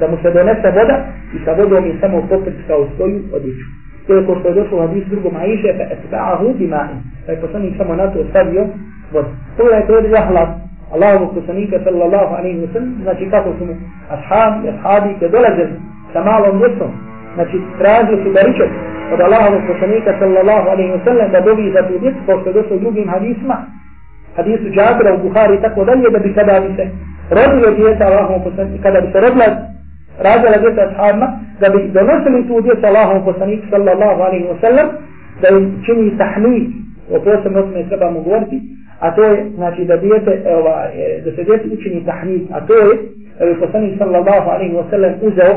da 0.00 0.08
mu 0.08 0.16
se 0.22 0.30
donese 0.30 0.70
voda 0.78 0.96
i 1.34 1.38
sa 1.44 1.52
vodom 1.52 1.86
je 1.86 1.94
samo 2.00 2.22
poprskao 2.30 2.86
svoju 2.96 3.18
odjeću. 3.36 3.66
To 4.06 4.14
je 4.14 4.26
ko 4.26 4.36
što 4.38 4.48
je 4.48 4.54
došlo 4.54 4.78
u 4.78 4.80
hadisu 4.86 5.08
drugom 5.10 5.36
Aisha, 5.36 5.70
pa 5.78 5.84
etba'ahu 5.94 6.46
bima'in. 6.58 6.98
Pa 7.26 7.32
je 7.32 7.40
poslanik 7.40 7.74
samo 7.76 7.94
na 7.94 8.06
to 8.12 8.18
stavio 8.30 8.66
vodu. 9.12 9.28
To 9.56 9.62
je 9.70 9.86
to 9.86 9.98
je 9.98 10.10
jahlat. 10.10 10.48
Allahovog 10.94 11.34
poslanika 11.34 11.76
sallallahu 11.84 12.34
alaihi 12.38 12.58
wa 12.64 12.72
sallam, 12.72 12.94
znači 13.02 13.30
kako 13.30 13.48
su 13.58 13.64
mu 13.66 13.74
ashabi, 14.16 14.68
ashabi, 14.68 15.10
kad 15.20 15.30
dolaze 15.30 15.66
sa 16.12 16.20
malom 16.24 16.58
djecom, 16.58 16.90
znači 17.34 17.56
tražili 17.78 18.22
su 18.24 18.28
baričak 18.36 18.70
od 19.12 19.20
Allahovog 19.20 19.62
poslanika 19.70 20.10
sallallahu 20.18 20.66
alaihi 20.72 20.92
wa 20.96 21.04
sallam 21.04 21.30
da 21.32 21.40
dobi 21.40 21.72
za 21.76 21.82
tu 21.88 21.98
djecu, 21.98 22.20
kao 22.26 22.40
što 22.40 22.48
je 22.48 22.58
došlo 22.58 22.76
u 22.76 22.80
drugim 22.84 23.08
hadisma, 23.08 23.56
hadisu 24.36 24.66
Džabra 24.76 25.10
u 25.14 25.22
Buhari 25.24 25.54
i 25.56 25.62
tako 25.66 25.84
dalje, 25.84 26.10
da 26.10 26.18
bi 26.18 26.34
kada 26.34 26.60
bi 26.60 26.70
se 26.76 26.84
rodilo 27.38 27.68
djeta 27.78 28.04
Allahovog 28.10 28.42
poslanika, 28.44 28.82
kada 28.82 29.00
bi 29.00 29.08
se 29.12 29.20
rodila 29.20 29.46
rađala 30.18 30.56
djeca 30.62 30.82
ashabima, 30.88 31.26
da 31.60 31.68
bi 31.68 31.78
donosili 31.92 32.48
tu 32.48 32.60
djecu 32.60 32.86
Allahom 32.86 33.24
poslanik 33.24 33.60
sallallahu 33.70 34.20
alaihi 34.26 34.46
wa 34.52 34.60
sallam, 34.60 34.86
da 35.42 35.48
im 35.48 35.82
čini 35.86 36.18
tahmid, 36.18 36.66
o 37.14 37.20
posebno 37.24 37.58
o 37.60 37.62
tome 37.62 37.88
trebamo 37.88 38.20
govoriti, 38.20 38.60
a 39.00 39.14
to 39.14 39.22
je, 39.24 39.50
znači, 39.54 39.84
da 39.84 39.96
djete, 39.96 40.32
e, 40.44 40.54
ova, 40.54 40.76
e, 40.94 41.20
da 41.24 41.30
se 41.36 41.44
djeti 41.44 41.68
učini 41.76 42.04
tahmid, 42.04 42.42
a 42.52 42.66
to 42.66 42.74
je, 42.74 42.92
da 43.38 43.46
bi 43.46 43.60
poslanik 43.60 43.98
sallallahu 43.98 44.50
alaihi 44.50 44.74
wa 44.74 44.90
sallam 44.90 45.12
uzeo 45.22 45.54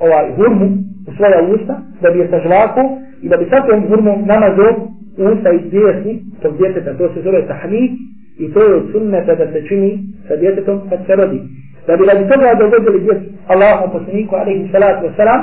ovaj 0.00 0.26
hurmu 0.36 0.66
u 1.08 1.10
svoja 1.16 1.40
usta, 1.54 1.74
da 2.02 2.10
bi 2.10 2.18
je 2.18 2.28
sažvako 2.28 2.80
i 3.22 3.28
da 3.28 3.36
bi 3.36 3.44
sa 3.50 3.66
tom 3.66 3.80
hurmom 3.88 4.24
namazao 4.26 4.72
usta 5.18 5.52
iz 5.52 5.70
djesni 5.70 6.20
tog 6.42 6.56
djeteta, 6.56 6.98
to 6.98 7.14
se 7.14 7.22
zove 7.22 7.46
tahmid, 7.46 7.90
i 8.38 8.52
to 8.52 8.60
je 8.62 8.74
od 8.74 8.82
sunneta 8.92 9.34
da 9.34 9.52
se 9.52 9.68
čini 9.68 9.98
sa 10.28 10.36
djetetom 10.36 10.80
kad 10.90 10.98
se 11.06 11.16
rodi 11.16 11.40
da 11.87 11.97
bi 11.97 12.05
radi 12.05 12.29
toga 12.29 12.53
dogodili 12.59 12.99
djecu 12.99 13.25
Allahom 13.47 13.91
poslaniku 13.91 14.35
alaihi 14.35 14.69
salatu 14.71 15.05
wasalam 15.07 15.41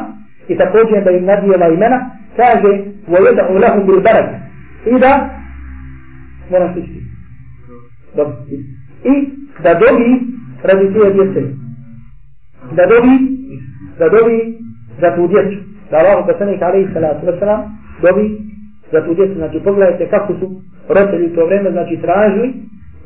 i 0.48 0.56
također 0.56 1.04
da 1.04 1.10
im 1.10 1.24
nadijela 1.24 1.68
imena 1.68 2.10
kaže 2.36 2.72
وَيَدَعُ 3.08 3.46
لَهُمْ 3.62 3.80
بِالْبَرَكِ 3.86 4.28
i 4.86 4.98
da 5.00 5.30
moram 6.50 6.74
se 6.74 6.80
isti 6.80 7.00
i 9.04 9.14
da 9.62 9.74
dobi 9.74 10.08
radi 10.62 10.92
tije 10.92 11.12
djece 11.12 11.40
da 12.76 12.86
dobi 12.86 13.14
da 13.98 14.08
dobi 14.08 14.58
za 15.00 15.16
tu 15.16 15.28
djecu 15.28 15.58
da 15.90 15.96
Allahom 15.96 16.26
poslaniku 16.26 16.64
alaihi 16.64 16.92
salatu 16.92 17.26
wasalam 17.26 17.60
dobi 18.02 18.38
za 18.92 19.04
tu 19.04 19.14
djecu 19.14 19.34
znači 19.34 19.60
pogledajte 19.64 20.08
kako 20.10 20.32
su 20.40 20.46
roditelji 20.88 21.34
to 21.34 21.46
vreme 21.46 21.70
znači 21.70 21.98
tražili 22.02 22.54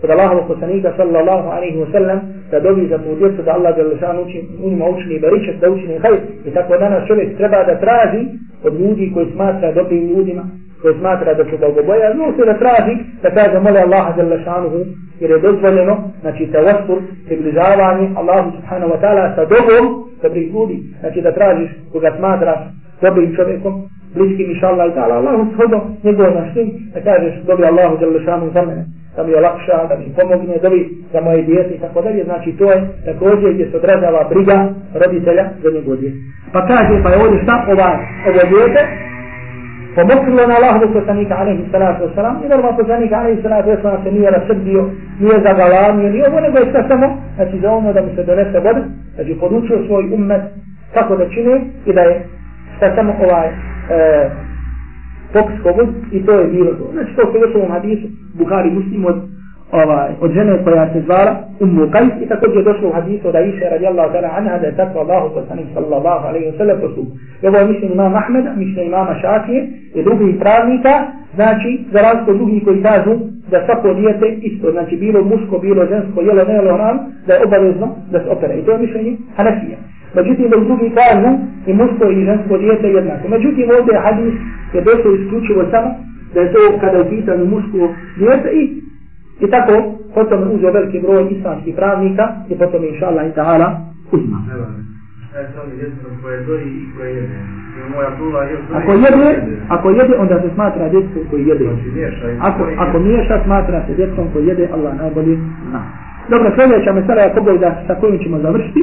kod 0.03 0.11
Allahovog 0.11 0.47
poslanika 0.47 0.93
sallallahu 0.97 1.47
alaihi 1.55 1.77
wa 1.83 1.91
sallam 1.91 2.19
da 2.51 2.59
dobi 2.59 2.87
za 2.87 2.97
tu 2.97 3.15
djecu 3.19 3.41
da 3.45 3.51
Allah 3.53 3.77
je 3.77 3.83
lešan 3.83 4.17
u 4.63 4.69
njima 4.69 4.85
učini 4.85 5.19
baričak, 5.19 5.55
da 5.61 5.69
učini 5.71 5.97
hajt. 6.03 6.21
I 6.45 6.49
tako 6.51 6.77
danas 6.77 7.07
čovjek 7.07 7.37
treba 7.37 7.63
da 7.63 7.79
traži 7.79 8.21
od 8.63 8.73
ljudi 8.79 9.11
koji 9.13 9.27
smatra 9.35 9.71
dobrim 9.71 10.09
ljudima, 10.09 10.43
koji 10.81 10.93
smatra 10.99 11.33
da 11.33 11.43
su 11.43 11.55
bogoboja, 11.63 12.13
no 12.13 12.25
se 12.35 12.45
da 12.45 12.55
traži 12.63 12.95
da 13.23 13.29
kaže 13.37 13.59
mole 13.59 13.79
Allaha 13.81 14.13
za 14.17 14.23
lešanuhu, 14.23 14.79
jer 15.19 15.29
je 15.31 15.39
dozvoljeno, 15.39 15.95
znači 16.21 16.51
tevastur, 16.51 16.99
približavanje 17.27 18.05
Allahu 18.19 18.51
subhanahu 18.55 18.91
wa 18.93 18.99
ta'ala 19.03 19.35
sa 19.35 19.43
dobom 19.53 19.85
dobrih 20.21 20.47
ljudi, 20.53 20.77
znači 20.99 21.21
da 21.21 21.31
tražiš 21.31 21.69
koga 21.91 22.09
smatraš 22.17 22.59
dobrim 23.01 23.35
čovjekom, 23.35 23.73
bliskim 24.15 24.51
inša 24.51 24.67
Allah 24.67 24.85
i 24.91 24.95
ta'ala, 24.97 25.15
Allahu 25.21 25.43
shodno 25.53 25.79
njegov 26.03 26.27
naštim, 26.39 26.67
da 26.93 26.99
kažeš 27.01 27.33
dobi 27.47 27.63
Allahu 27.65 27.97
za 27.99 28.05
lešanuhu 28.05 28.51
za 28.53 28.61
mene 28.61 29.02
da 29.15 29.23
mi 29.23 29.33
olakša, 29.35 29.77
da 29.89 29.95
mi 29.99 30.15
pomogne, 30.17 30.55
dovi 30.65 30.81
za 31.13 31.21
moje 31.21 31.41
djete 31.41 31.71
i 31.75 31.79
tako 31.79 32.01
dalje. 32.01 32.23
Znači 32.23 32.49
to 32.59 32.65
je 32.71 32.77
također 33.05 33.53
gdje 33.53 33.71
se 33.71 33.77
odražava 33.77 34.29
briga 34.29 34.57
roditelja 35.01 35.45
za 35.63 35.69
njegov 35.75 35.95
djete. 35.97 36.17
Pa 36.53 36.59
kaže, 36.67 37.03
pa 37.03 37.09
je 37.09 37.17
ovdje 37.23 37.43
šta 37.43 37.55
ova, 37.73 37.91
ovo 38.29 38.41
djete, 38.51 38.81
pomokrilo 39.95 40.47
na 40.47 40.55
Allahovu 40.59 40.93
poslanika 40.93 41.33
alaihi 41.41 41.63
salatu 41.71 42.03
wasalam 42.05 42.35
i 42.45 42.49
normalno 42.49 42.77
poslanika 42.77 43.15
alaihi 43.15 43.41
salatu 43.41 43.69
wasalam 43.69 44.03
se 44.03 44.11
nije 44.11 44.29
rasrdio, 44.31 44.81
nije 45.19 45.37
zagalamio, 45.47 46.09
nije 46.09 46.27
ovo 46.29 46.39
nego 46.39 46.57
je 46.57 46.71
sve 46.71 46.81
samo, 46.87 47.07
znači 47.35 47.59
za 47.59 47.69
ono 47.71 47.93
da 47.93 48.01
mu 48.01 48.09
se 48.15 48.23
donese 48.23 48.59
voda, 48.59 48.83
znači 49.15 49.33
podučio 49.39 49.85
svoj 49.87 50.03
ummet 50.13 50.41
kako 50.93 51.15
da 51.15 51.29
čine 51.29 51.61
i 51.85 51.93
da 51.93 52.01
je 52.01 52.25
šta 52.77 52.95
samo 52.95 53.13
ovaj 53.25 53.47
e, 53.47 53.53
popis 55.33 55.59
i 56.11 56.25
to 56.25 56.31
je 56.39 56.47
bilo 56.47 56.71
to. 56.73 56.85
Znači 56.93 57.15
to 57.15 57.31
se 57.31 57.37
još 57.39 57.55
u 57.55 57.57
ovom 57.57 57.71
hadisu, 57.71 58.07
Buhari 58.33 58.69
muslim 58.71 59.05
od 59.05 59.15
ovaj, 59.71 60.09
od 60.21 60.31
žene 60.31 60.63
koja 60.63 60.93
se 60.93 61.01
zvala 61.01 61.31
Ummu 61.59 61.81
Qais 61.93 62.11
i 62.23 62.27
također 62.27 62.57
je 62.57 62.63
došlo 62.63 62.89
u 62.89 62.93
hadisu 62.93 63.27
od 63.27 63.35
Aisha 63.35 63.65
radijallahu 63.71 64.09
ta'ala 64.13 64.29
anha 64.37 64.57
da 64.57 64.67
je 64.67 64.75
tako 64.75 64.99
Allahu 64.99 65.33
poslanik 65.37 65.67
sallallahu 65.73 66.27
alaihi 66.27 66.47
wa 66.51 66.57
sallam 66.57 66.77
postup. 66.81 67.07
I 67.41 67.47
ovo 67.47 67.57
je 67.57 67.63
Ahmed, 67.63 67.91
imama 67.91 68.17
Ahmeda, 68.17 68.51
mišljen 68.55 68.87
imama 68.87 69.13
Šafije 69.21 69.61
i 69.95 70.03
drugih 70.03 70.35
pravnika, 70.39 70.93
znači 71.35 71.69
za 71.93 71.99
razliku 72.05 72.31
od 72.31 72.37
drugih 72.37 72.63
koji 72.65 72.83
kažu 72.83 73.13
da 73.51 73.65
svako 73.65 73.93
dijete 73.93 74.27
isto, 74.49 74.71
znači 74.71 74.93
bilo 74.97 75.19
muško, 75.31 75.55
bilo 75.65 75.85
žensko, 75.85 76.21
jelo, 76.21 76.43
ne 76.49 76.53
jelo, 76.53 76.77
nam, 76.77 76.97
da 77.27 77.33
je 77.33 77.43
obavezno 77.45 77.87
da 78.11 78.17
se 78.19 78.29
opere. 78.29 78.53
I 78.57 78.65
to 78.65 78.71
je 78.71 78.83
mišljenje 78.85 79.13
Hanafija. 79.37 79.77
Međutim, 80.15 80.49
da 80.49 80.57
drugi 80.57 80.89
kažu 81.01 81.29
i 81.69 81.73
muško 81.73 82.03
i 82.11 82.25
žensko 82.25 82.57
dijete 82.57 82.87
jednako. 82.87 83.27
Međutim, 83.27 83.65
ovdje 83.79 84.03
hadis 84.05 84.35
je 84.73 84.81
došlo 84.81 85.09
isključivo 85.15 85.61
samo 85.71 85.89
da 86.33 86.41
je 86.41 86.53
to 86.53 86.77
kada 86.81 86.97
je 86.97 87.09
pitanju 87.09 87.45
muško 87.45 87.93
dijete 88.17 88.49
i 88.49 88.83
I 89.39 89.47
tako, 89.51 89.73
potom 90.13 90.39
je 90.41 90.55
uzeo 90.55 90.71
veliki 90.71 90.99
broj 90.99 91.27
islamskih 91.31 91.75
pravnika 91.75 92.23
i 92.49 92.57
potom 92.57 92.83
inša 92.83 93.05
Allah 93.07 93.25
i 93.27 93.35
ta'ala 93.39 93.67
uzma. 94.11 94.39
Ako 98.73 98.91
jede, 98.91 99.41
ako 99.69 99.89
jede, 99.89 100.15
onda 100.17 100.41
se 100.41 100.49
smatra 100.53 100.89
djecom 100.89 101.23
koji 101.29 101.47
jede. 101.47 101.65
Ako, 102.39 102.63
ako 102.77 102.99
miješa, 102.99 103.43
smatra 103.43 103.85
se 103.87 103.93
djecom 103.95 104.25
koji 104.33 104.47
jede, 104.47 104.69
Allah 104.73 104.97
najbolje 104.97 105.37
zna. 105.69 105.81
Dobro, 106.29 106.51
sljedeća 106.55 106.93
mesela 106.93 107.21
je 107.21 107.35
pogleda 107.35 107.83
sa 107.87 107.95
kojim 107.95 108.19
ćemo 108.23 108.39
završiti. 108.39 108.81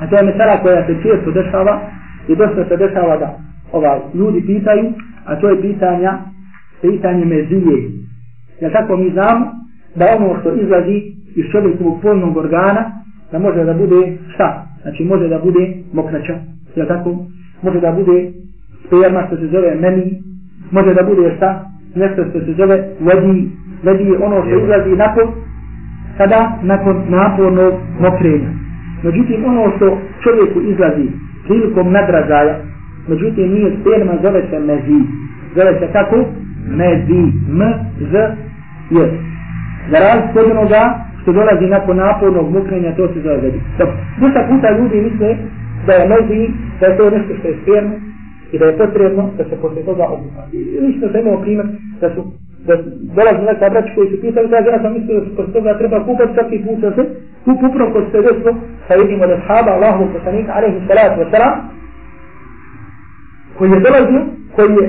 A 0.00 0.06
to 0.06 0.16
je 0.16 0.22
mesela 0.22 0.62
koja 0.62 0.86
se 0.86 0.94
često 1.02 1.30
dešava 1.30 1.80
i 2.28 2.36
dosta 2.36 2.64
se 2.68 2.76
dešava 2.76 3.16
da 3.16 3.38
ovaj, 3.72 3.98
ljudi 4.14 4.40
pitaju, 4.46 4.92
a 5.24 5.40
to 5.40 5.48
je 5.48 5.60
pitanja, 5.62 6.18
pitanje 6.82 7.24
mezije. 7.24 7.90
Jer 8.60 8.72
tako 8.72 8.96
mi 8.96 9.10
znamo 9.10 9.46
da 9.94 10.06
ono 10.16 10.40
što 10.40 10.54
izlazi 10.54 10.96
iz 11.36 11.44
čovjekovog 11.52 12.02
polnog 12.02 12.36
organa, 12.36 12.82
da 13.32 13.38
može 13.38 13.64
da 13.64 13.74
bude 13.74 14.16
šta? 14.34 14.66
Znači 14.82 15.04
može 15.04 15.28
da 15.28 15.38
bude 15.38 15.74
mokraća. 15.92 16.34
Jer 16.76 16.88
tako? 16.88 17.16
Može 17.62 17.80
da 17.80 17.92
bude 17.92 18.32
sperma 18.86 19.26
što 19.26 19.36
se 19.36 19.46
zove 19.46 19.74
meni, 19.74 20.22
može 20.70 20.94
da 20.94 21.02
bude 21.02 21.34
šta? 21.36 21.64
Nešto 21.94 22.24
što 22.30 22.40
se 22.40 22.52
zove 22.52 22.76
vodi, 23.00 23.48
vodi 23.84 24.04
je 24.04 24.18
ono 24.18 24.42
što 24.46 24.58
izlazi 24.58 24.90
nakon, 24.96 25.26
kada? 26.18 26.58
Nakon 26.62 26.96
napornog 27.08 27.74
mokrenja. 28.00 28.50
Međutim, 29.02 29.44
ono 29.44 29.72
što 29.76 29.98
čovjeku 30.22 30.60
izlazi 30.60 31.08
prilikom 31.46 31.92
nadražaja, 31.92 32.56
međutim 33.08 33.52
nije 33.52 33.76
sperma, 33.80 34.12
zove 34.22 34.42
se 34.50 34.58
mezi. 34.58 34.98
Zove 35.56 35.78
se 35.80 35.92
kako? 35.92 36.16
Medi, 36.76 37.22
M, 37.48 37.60
z, 38.00 38.12
j. 38.90 38.96
za 39.90 39.98
razliku 39.98 40.38
od 40.38 40.50
onoga 40.50 40.82
što 41.22 41.32
dolazi 41.32 41.66
nakon 41.66 41.96
napornog 41.96 42.52
mukrenja, 42.52 42.96
to 42.96 43.08
se 43.08 43.20
zove 43.20 43.36
vedi. 43.36 43.60
Dobro, 43.78 43.94
dosta 44.20 44.46
puta 44.48 44.78
ljudi 44.78 45.00
misle 45.00 45.36
da 45.86 45.92
je 45.92 46.08
medi, 46.08 46.50
da 46.80 46.86
je 46.86 46.96
to 46.96 47.10
nešto 47.10 47.34
što 47.38 47.48
je 47.48 47.58
sperno 47.62 47.94
i 48.52 48.58
da 48.58 48.64
je 48.64 48.78
potrebno 48.78 49.30
da 49.38 49.44
se 49.44 49.56
posle 49.62 49.82
toga 49.82 50.04
obuka. 50.04 50.42
I 50.52 50.58
lično 50.80 51.08
sam 51.12 51.20
imao 51.20 51.42
primjer 51.42 51.66
da 52.00 52.14
su 52.14 52.20
da 52.66 52.74
dolazi 53.16 53.42
neka 53.46 53.70
braća 53.70 53.94
koji 53.94 54.08
su 54.10 54.20
pitali, 54.20 54.50
kaže, 54.50 54.68
ja 54.70 54.82
sam 54.82 54.92
mislio 54.92 55.20
da 55.20 55.26
se 55.26 55.36
posle 55.36 55.52
toga 55.52 55.78
treba 55.78 56.04
kupati 56.04 56.34
svaki 56.34 56.58
put 56.64 56.78
da 56.78 56.90
se 56.96 57.02
kup 57.44 57.58
upravo 57.68 57.92
kod 57.92 58.04
se 58.12 58.22
desilo, 58.22 58.52
pa 58.88 58.94
vidimo 58.94 59.26
da 59.26 59.36
sahaba 59.46 59.70
Allahu 59.76 60.12
poslanika, 60.14 60.52
alaihi 60.56 60.80
salatu 60.88 61.20
wasalam, 61.22 61.54
koji 63.58 63.70
je 63.70 63.80
dolazio, 63.86 64.22
koji 64.56 64.72
je, 64.78 64.86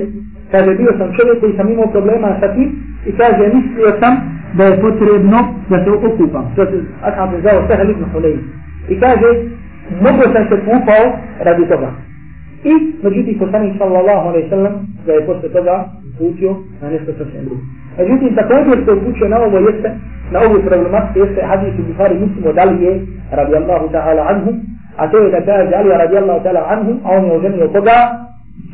kaže, 0.50 0.74
bio 0.74 0.92
sam 0.98 1.08
čovjek 1.16 1.40
koji 1.40 1.56
sam 1.56 1.72
imao 1.72 1.86
problema 1.86 2.28
sa 2.40 2.54
tim, 2.54 2.68
i 3.06 3.12
kaže 3.12 3.44
mislio 3.54 3.90
sam 4.00 4.14
da 4.56 4.64
je 4.64 4.80
potrebno 4.80 5.38
da 5.70 5.84
se 5.84 5.90
okupam. 5.90 6.44
To 6.56 6.64
se 6.66 6.76
ashab 7.02 7.30
zao 7.44 7.68
Sahel 7.68 7.90
ibn 7.90 8.04
Hulej. 8.12 8.36
I 8.88 9.00
kaže 9.00 9.28
mogu 10.04 10.22
sam 10.32 10.44
se 10.48 10.56
kupao 10.66 11.04
radi 11.40 11.64
toga. 11.68 11.90
I 12.64 12.72
međutim 13.02 13.38
poslanik 13.38 13.74
sallallahu 13.78 14.28
alaihi 14.28 14.50
sallam 14.50 14.72
da 15.06 15.12
je 15.12 15.26
posle 15.26 15.48
toga 15.48 15.84
uputio 16.08 16.56
na 16.82 16.90
nešto 16.90 17.12
sasvim 17.12 17.44
drugo. 17.44 17.62
Međutim 17.98 18.34
također 18.34 18.84
se 18.84 18.92
uputio 18.92 19.28
na 19.28 19.38
ovo 19.38 19.58
jeste 19.58 19.90
na 20.32 20.38
ovu 20.46 20.62
problematiku 20.68 21.18
jeste 21.18 21.42
hadis 21.42 21.74
u 21.78 21.82
Bukhari 21.88 22.14
muslim 22.14 22.44
od 22.46 22.58
Alije 22.58 23.00
radijallahu 23.30 23.86
ta'ala 23.92 24.22
anhum 24.32 24.54
a 24.96 25.10
to 25.10 25.18
je 25.18 25.30
da 25.30 25.40
kaže 25.40 25.74
Alija 25.74 25.96
radijallahu 25.98 26.40
ta'ala 26.44 26.62
anhum 26.74 27.00
a 27.04 27.08
on 27.16 27.24
je 27.24 27.32
oženio 27.32 27.68
koga? 27.68 27.98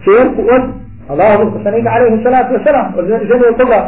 Čerku 0.04 0.42
od 0.56 0.62
Allahu 1.10 1.50
poslanika 1.54 1.90
alaihi 1.92 2.22
salatu 2.24 2.54
wa 2.54 2.64
salam 2.64 2.86
oženio 2.98 3.54
koga? 3.58 3.80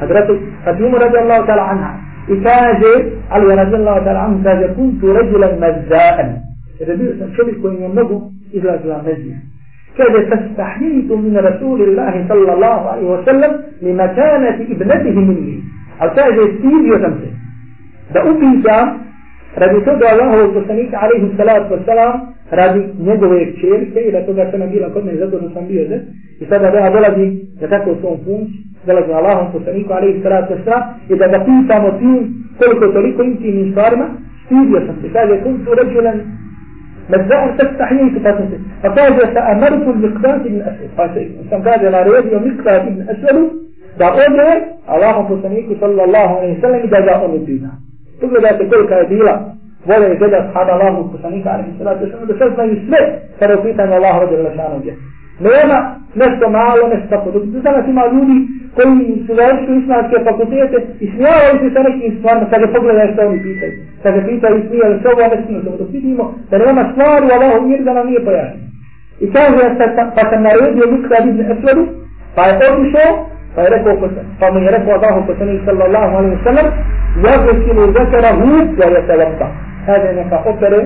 حضرت 0.00 0.28
فاطمة 0.66 0.98
رضي 0.98 1.18
الله 1.24 1.38
تعالى 1.46 1.62
عنها. 1.62 1.92
إكاجة 2.30 2.92
علي 3.30 3.54
رضي 3.62 3.76
الله 3.76 3.96
تعالى 4.04 4.18
عنه 4.18 4.36
كاجة 4.44 4.66
كنت 4.76 5.00
رجلا 5.04 5.48
مزاء. 5.56 6.18
شبه 7.36 7.52
كون 7.62 7.74
ينبغو 7.82 8.18
إذا 8.54 8.70
أسلام 8.80 9.00
مزيا 9.08 9.36
كاجة 9.98 10.20
فاستحييت 10.30 11.08
من 11.12 11.34
رسول 11.36 11.78
الله 11.82 12.14
صلى 12.28 12.52
الله 12.52 12.78
عليه 12.90 13.06
وسلم 13.14 13.52
لمكانة 13.82 14.58
ابنته 14.74 15.16
مني؟ 15.20 15.56
أو 16.02 16.08
كاجة 16.10 16.42
ستير 16.58 16.82
يتمسي 16.94 17.30
da 18.14 18.20
upita 18.24 18.76
radi 19.56 19.84
toga 19.84 20.06
Allahov 20.12 20.54
poslanika 20.54 20.96
alaihi 21.04 21.36
salatu 21.36 21.74
wasalam 21.74 22.14
radi 22.50 22.80
njegove 23.06 23.40
čerke 23.60 24.00
i 24.08 24.12
da 24.12 24.26
toga 24.26 24.50
sam 24.50 24.70
bila 24.70 24.88
kod 24.90 25.04
mene 25.04 25.18
zato 25.18 25.50
sam 25.54 25.66
bio 25.68 25.84
zet 25.88 26.02
i 26.40 26.44
sada 26.46 26.70
da 26.70 26.90
dolazi 26.90 27.26
da 27.60 27.68
tako 27.68 27.90
u 27.90 27.96
svom 28.00 28.16
funkciju 28.24 28.62
dolazi 28.86 29.12
Allahom 29.12 29.52
poslaniku 29.52 29.92
alaihi 29.92 30.22
salatu 30.22 30.54
wasalam 30.54 30.82
i 31.08 31.16
da 31.16 31.26
ga 31.26 31.38
pitamo 31.48 31.90
tim 31.98 32.18
koliko 32.58 32.86
toliko 32.92 33.22
intimnim 33.22 33.70
stvarima 33.72 34.06
stidio 34.46 34.80
sam 34.86 34.96
se 35.02 35.08
kaže 35.12 35.42
kuntu 35.42 35.70
ređulan 35.80 36.18
مزاع 37.10 37.56
تستحييت 37.56 38.14
فاتنسي 38.24 38.58
فقال 38.82 39.12
فأمرت 39.34 39.84
المقداد 39.94 40.42
بن 40.48 40.62
أسود 40.62 41.28
فقال 41.50 41.80
naredio 41.92 42.38
مقداد 42.46 42.82
بن 42.88 43.00
أسود 43.12 43.64
da 43.98 44.10
ode 44.12 44.50
Allahom 44.86 45.28
poslaniku 45.28 45.74
sallallahu 45.80 46.34
alaihi 46.38 46.60
sallam 46.60 46.80
i 46.84 46.88
da 46.88 47.00
ga 47.00 47.14
on 47.24 47.34
upita. 47.38 47.70
Pogledajte 48.20 48.68
kolika 48.70 48.94
je 48.94 49.06
bila 49.14 49.34
volja 49.88 50.08
i 50.12 50.18
želja 50.22 50.40
sahaba 50.46 50.72
Allahu 50.72 51.12
poslanika 51.12 51.48
alaihi 51.54 51.78
sallatu 51.78 52.06
što 52.06 52.26
da 52.26 52.34
sad 52.38 52.54
znaju 52.54 52.74
sve 52.86 53.00
kada 53.38 53.52
je 53.52 53.62
pitanje 53.62 53.94
Allahu 53.94 54.20
radi 54.20 54.36
velašanu 54.36 54.76
gdje. 54.80 54.94
Nema 55.40 55.78
nešto 56.22 56.44
malo, 56.50 56.82
nešto 56.92 57.08
tako. 57.14 57.30
Dok 57.30 57.42
danas 57.68 57.84
ima 57.88 58.04
ljudi 58.14 58.36
koji 58.76 59.24
su 59.26 59.32
završili 59.40 59.82
islamske 59.82 60.16
fakultete 60.28 60.76
i 61.04 61.06
smijavaju 61.12 61.54
se 61.60 61.68
sa 61.74 61.80
nekim 61.88 62.10
stvarima, 62.18 62.50
kada 62.52 62.66
pogledaju 62.76 63.12
što 63.12 63.20
oni 63.28 63.38
pitaju. 63.48 63.72
Kada 64.02 64.18
pitaju 64.30 64.54
i 64.58 64.66
smijaju 64.68 64.94
se 65.02 65.06
ovo, 65.12 65.22
ne 65.32 65.38
smiju 65.42 65.60
se 65.62 65.68
ovo. 65.68 65.78
Dok 65.82 65.90
vidimo 65.96 66.24
da 66.50 66.54
nema 66.58 66.82
stvar 66.92 67.18
u 67.24 67.30
Allahu 67.36 67.68
mir 67.68 67.80
da 67.86 67.92
nam 67.94 68.06
nije 68.08 68.24
pojašnjeno. 68.28 68.68
I 69.24 69.26
kaže, 69.34 69.62
pa 70.16 70.22
sam 70.30 70.42
naredio 70.42 70.92
Mikra 70.92 71.16
ibn 71.18 71.40
Esvedu, 71.52 71.84
pa 72.34 72.42
je 72.46 72.54
otišao, 72.56 73.10
Pa 73.54 73.60
je 73.62 73.70
rekao, 73.70 73.92
pa 74.40 74.50
mi 74.50 74.64
je 74.64 74.70
rekao 74.70 74.92
Allahu 74.94 75.26
poslanik 75.26 75.60
sallallahu 75.64 76.16
alaihi 76.16 76.36
wa 76.36 76.44
sallam, 76.44 76.66
ja 77.24 77.34
se 77.44 77.52
sinu 77.64 77.82
zekara 77.96 78.32
hud, 78.40 78.66
ja 78.80 78.86
je 78.94 79.00
se 79.06 79.16
lepa. 79.16 79.48
Hade 79.86 80.12
neka 80.12 80.38
opere, 80.46 80.80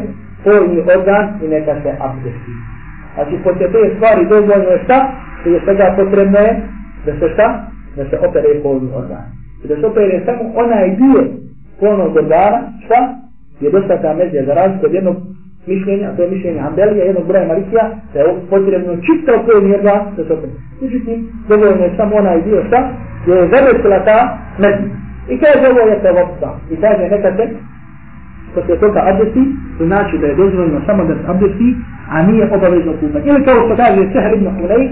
to 0.44 0.52
je 0.52 0.60
mi 0.68 0.78
organ 0.80 1.24
i 1.44 1.48
neka 1.48 1.74
se 1.82 1.90
abdesi. 2.06 2.52
Znači, 3.14 3.34
poslije 3.44 3.72
te 3.72 3.94
stvari 3.96 4.26
dozvoljno 4.28 4.70
je 4.70 4.84
šta, 4.84 4.98
što 5.40 5.50
svega 5.64 5.94
potrebno 5.96 6.38
je, 6.38 6.52
da 7.06 7.12
se 7.18 7.34
šta, 7.34 7.46
da 7.96 8.04
se 8.10 8.18
opere 8.28 8.62
polni 8.62 8.90
organ. 9.00 9.24
I 9.64 9.68
da 9.68 9.74
se 9.76 9.86
opere 9.86 10.22
samo 10.24 10.42
onaj 10.54 10.88
dio 11.00 11.22
polnog 11.80 12.16
organa, 12.16 12.60
šta, 12.84 12.98
je 13.60 13.70
dosta 13.70 14.02
ta 14.02 14.14
medija 14.14 14.44
za 14.44 14.54
razliku 14.54 14.86
od 14.86 14.94
jednog 14.94 15.16
mišljenje, 15.72 16.04
a 16.06 16.16
to 16.16 16.22
je 16.22 16.30
mišljenje 16.30 16.60
Hanbelija, 16.60 17.04
jednog 17.04 17.26
broja 17.26 17.46
Malikija, 17.48 17.84
da 18.12 18.18
je 18.20 18.26
potrebno 18.50 18.92
čitav 19.06 19.36
koji 19.44 19.74
organ 19.74 20.00
da 20.16 20.24
se 20.24 20.32
opet. 20.32 20.50
Međutim, 20.82 21.18
dovoljno 21.48 21.82
je 21.84 21.96
samo 21.96 22.16
onaj 22.16 22.42
dio 22.42 22.64
šta? 22.68 22.80
gdje 23.22 23.34
Je 23.34 23.50
zadesila 23.54 23.98
ta 24.08 24.18
mezija. 24.62 24.96
I 25.32 25.34
kaže 25.42 25.64
ovo 25.70 25.80
je 25.90 26.02
te 26.02 26.10
vodca. 26.16 26.48
I 26.72 26.76
kaže 26.82 27.02
neka 27.14 27.30
se 27.36 27.44
što 28.50 28.60
se 28.66 28.80
toga 28.80 29.00
abdesti, 29.10 29.42
to 29.78 29.86
znači 29.86 30.18
da 30.18 30.26
je 30.26 30.34
dozvoljeno 30.34 30.80
samo 30.86 31.04
da 31.04 31.14
se 31.14 31.24
abdesti, 31.32 31.68
a 32.12 32.22
nije 32.22 32.44
obavezno 32.56 32.92
kupati. 33.00 33.28
Ili 33.28 33.44
kao 33.44 33.56
što 33.64 33.76
kaže 33.76 34.00
Seher 34.12 34.32
ibn 34.34 34.48
Hulej, 34.56 34.84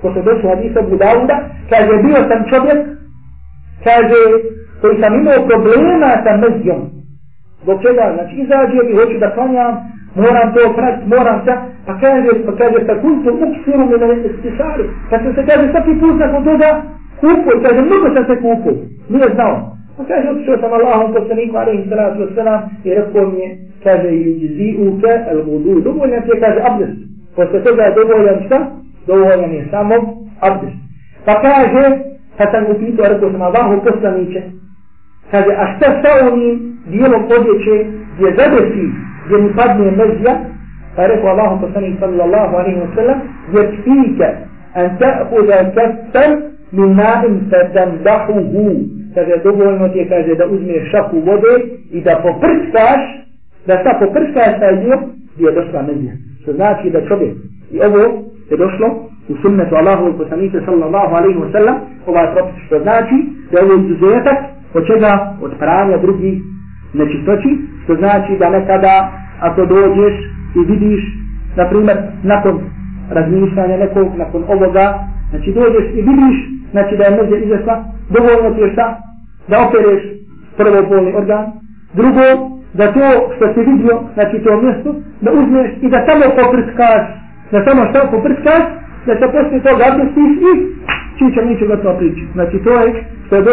ko 0.00 0.12
se 0.14 0.20
došlo 0.28 0.50
od 0.50 0.64
Isa 0.64 0.80
Budavuda, 0.90 1.36
kaže 1.70 1.92
bio 2.06 2.20
sam 2.28 2.40
čovjek, 2.50 2.80
kaže 3.86 4.20
koji 4.80 4.94
sam 5.00 5.12
imao 5.14 5.46
problema 5.50 6.10
sa 6.24 6.32
mezijom. 6.42 6.82
Zbog 7.62 7.76
čega? 7.84 8.04
Znači 8.14 8.34
izađe 8.42 8.80
i 8.90 8.96
hoću 8.98 9.16
da 9.18 9.34
klanjam, 9.34 9.74
moram 10.14 10.54
to 10.54 10.72
pratiti, 10.76 11.08
moram 11.08 11.44
ta, 11.46 11.54
pa 11.86 11.92
kaže, 12.00 12.30
pa 12.46 12.52
kaže, 12.52 12.86
pa 12.86 12.94
kuntu 13.00 13.30
uksiru 13.44 13.84
mi 13.88 13.96
na 13.98 14.06
istisari, 14.12 14.84
pa 15.10 15.18
sam 15.18 15.34
se 15.34 15.42
kaže, 15.46 15.70
svaki 15.70 15.94
put 16.00 16.18
nakon 16.18 16.44
toga 16.44 16.82
kupo, 17.20 17.50
kaže, 17.62 17.80
mnogo 17.82 18.06
sam 18.14 18.24
se 18.26 18.36
kupo, 18.42 18.70
nije 19.08 19.28
znao. 19.34 19.56
Pa 19.96 20.04
kaže, 20.04 20.28
otišao 20.28 20.58
sam 20.60 20.72
Allahom 20.72 21.12
poslaniku, 21.12 21.56
alaihi 21.56 21.88
salatu 21.88 22.18
wasalam, 22.22 22.60
i 22.84 22.94
rekao 22.94 23.26
mi 23.30 23.40
je, 23.40 23.48
kaže, 23.84 24.08
ili 24.08 24.32
jizi 24.42 24.68
uke, 24.86 25.12
el 25.30 25.42
vudu, 25.46 25.80
dovoljan 25.80 26.22
ti 26.22 26.30
je, 26.34 26.40
kaže, 26.40 26.60
abdest. 26.70 26.98
Posle 27.36 27.64
toga 27.64 27.82
je 27.82 27.94
dovoljan 27.94 28.38
šta? 28.46 28.58
Dovoljan 29.06 29.52
je 29.52 29.68
samo 29.70 29.94
abdest. 30.40 30.78
Pa 31.26 31.34
kaže, 31.42 31.84
kad 32.38 32.48
sam 32.52 32.64
upitao, 32.72 33.06
rekao 33.12 33.30
sam 33.30 33.42
Allahom 33.42 33.80
poslaniće, 33.80 34.42
kaže, 35.30 35.50
a 35.62 35.64
šta 35.76 35.88
sa 36.02 36.10
onim 36.26 36.78
dijelom 36.90 37.22
odjeće 37.36 37.76
gdje 38.14 38.34
zadesi 38.38 38.86
mi 39.30 39.54
padne 39.56 39.90
mrzija, 39.90 40.34
pa 40.96 41.02
je 41.02 41.08
rekao 41.08 41.30
Allahom 41.30 41.60
poslanik 41.60 41.98
sallallahu 42.00 42.56
alaihi 42.56 42.80
wa 42.80 42.94
sallam, 42.94 43.18
jer 43.54 43.66
fike 43.84 44.28
an 44.74 44.86
ta'huda 44.98 45.58
kastan 45.74 46.30
min 46.72 46.88
ma'in 46.96 47.34
fatamdahuhu. 47.50 48.64
Kaže, 49.14 49.36
dovoljno 49.44 49.88
ti 49.88 49.98
je, 49.98 50.08
kaže, 50.08 50.34
da 50.34 50.46
uzmeš 50.46 50.90
šaku 50.90 51.16
vode 51.20 51.54
i 51.90 52.00
da 52.00 52.20
poprskaš, 52.22 53.02
da 53.66 53.78
šta 53.80 53.90
poprskaš 54.00 54.60
taj 54.60 54.76
dio 54.76 54.96
gdje 55.34 55.46
je 55.46 55.52
došla 55.52 55.82
mrzija. 55.82 56.12
Što 56.42 56.52
znači 56.52 56.90
da 56.90 57.06
čovjek, 57.08 57.34
i 57.72 57.80
ovo 57.80 57.98
je 58.50 58.56
došlo 58.56 58.88
u 59.28 59.34
sunnetu 59.42 59.74
Allahu 59.74 60.08
i 60.08 60.18
poslanike 60.18 60.58
sallallahu 60.64 61.14
alaihi 61.14 61.38
wa 61.38 61.52
sallam, 61.52 61.76
ovaj 62.06 62.34
propis 62.34 62.54
što 62.66 62.78
znači 62.78 63.16
da 63.50 63.58
je 63.58 63.64
ovo 63.64 63.74
izuzetak 63.74 64.38
od 64.74 64.86
čega? 64.86 65.36
Od 65.42 65.52
pranja 65.58 65.96
drugih 65.96 66.42
nečistoći, 66.94 67.50
što 67.84 67.94
znači 67.94 68.32
da 68.38 68.50
nekada 68.50 69.12
ako 69.40 69.66
dođeš 69.66 70.14
i 70.56 70.60
vidiš, 70.70 71.02
na 71.56 71.68
primjer, 71.68 71.98
nakon 72.22 72.60
razmišljanja 73.10 73.76
nekog, 73.76 74.08
nakon 74.16 74.42
ovoga, 74.48 74.98
znači 75.30 75.52
dođeš 75.52 75.86
i 75.94 76.00
vidiš, 76.02 76.36
znači 76.70 76.96
da 76.96 77.04
je 77.04 77.16
mrze 77.16 77.36
izvesla, 77.44 77.84
dovoljno 78.10 78.54
ti 78.54 78.60
je 78.60 78.72
šta? 78.72 78.98
Da 79.48 79.56
opereš 79.66 80.02
prvo 80.56 80.88
polni 80.88 81.12
organ, 81.16 81.44
drugo, 81.94 82.26
da 82.74 82.92
to 82.92 83.08
što 83.36 83.44
si 83.54 83.60
vidio, 83.70 83.94
znači 84.14 84.38
to 84.44 84.62
mjesto, 84.62 84.94
da 85.20 85.30
uzmeš 85.32 85.70
i 85.80 85.88
da 85.88 86.06
samo 86.08 86.24
poprskaš, 86.40 87.02
da 87.52 87.58
samo 87.66 87.82
šta 87.90 88.00
poprskaš, 88.10 88.64
da 89.06 89.12
se 89.14 89.26
poslije 89.34 89.62
toga 89.62 89.84
abdestiš 89.90 90.32
i 90.50 90.52
čim 91.18 91.32
će 91.34 91.40
mi 91.42 91.58
će 91.58 91.66
gotovo 91.66 91.98
priči. 91.98 92.24
Znači 92.32 92.58
to 92.64 92.72
je 92.80 93.04
što 93.26 93.36
je 93.36 93.44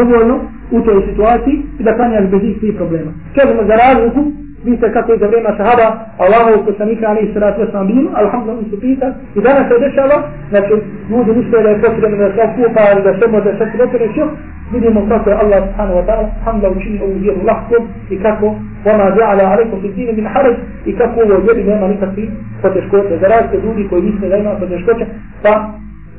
dovoljno 0.00 0.36
u 0.70 0.80
toj 0.80 1.02
situaciji 1.08 1.56
i 1.80 1.82
da 1.82 1.96
klanjaš 1.96 2.24
bez 2.30 2.42
istih 2.42 2.74
problema. 2.76 3.10
Kažemo 3.36 3.62
za 3.70 3.74
razliku, 3.84 4.20
vi 4.64 4.76
ste 4.76 4.92
kako 4.92 5.12
je 5.12 5.18
za 5.18 5.26
vrema 5.26 5.50
sahaba, 5.58 5.86
Allahovu 6.24 6.66
poslanika, 6.66 7.04
ali 7.08 7.20
i 7.26 7.32
sratu 7.34 7.60
sam 7.72 7.86
bilo, 7.86 8.10
alhamdulillah 8.22 8.66
su 8.70 8.80
pita, 8.80 9.08
i 9.36 9.40
danas 9.46 9.64
se 9.68 9.76
dešava, 9.86 10.16
znači 10.50 10.72
ljudi 11.10 11.30
misle 11.38 11.62
da 11.62 11.68
je 11.68 11.82
potrebno 11.84 12.16
da 12.24 12.28
se 12.36 12.44
kupa, 12.56 12.82
da 13.06 13.12
se 13.18 13.24
može 13.34 13.50
sve 13.56 13.66
potrebno 13.78 14.12
što, 14.12 14.24
vidimo 14.72 15.00
kako 15.08 15.30
je 15.30 15.36
Allah 15.42 15.60
subhanahu 15.68 15.98
wa 16.00 16.04
ta'ala, 16.08 16.24
alhamdulillah 16.40 16.76
učini 16.76 16.98
ovu 17.04 17.14
vjeru 17.24 17.40
lahkom 17.48 17.82
i 18.10 18.16
kako 18.24 18.46
vama 18.86 19.04
ja'ala 19.18 19.44
alaikum 19.52 19.80
fi 19.82 19.88
dini 19.88 20.12
min 20.12 20.26
haraj 20.34 20.54
i 20.86 20.92
kako 21.00 21.16
ovo 21.20 21.34
vjeri 21.46 21.62
nema 21.70 21.88
nikakvi 21.88 22.30
poteškoće. 22.62 23.14
Za 23.20 23.26
razliku 23.32 23.66
ljudi 23.66 23.88
koji 23.88 24.02
misle 24.02 24.28
da 24.28 24.36
ima 24.36 24.50
poteškoće, 24.60 25.04
pa 25.42 25.52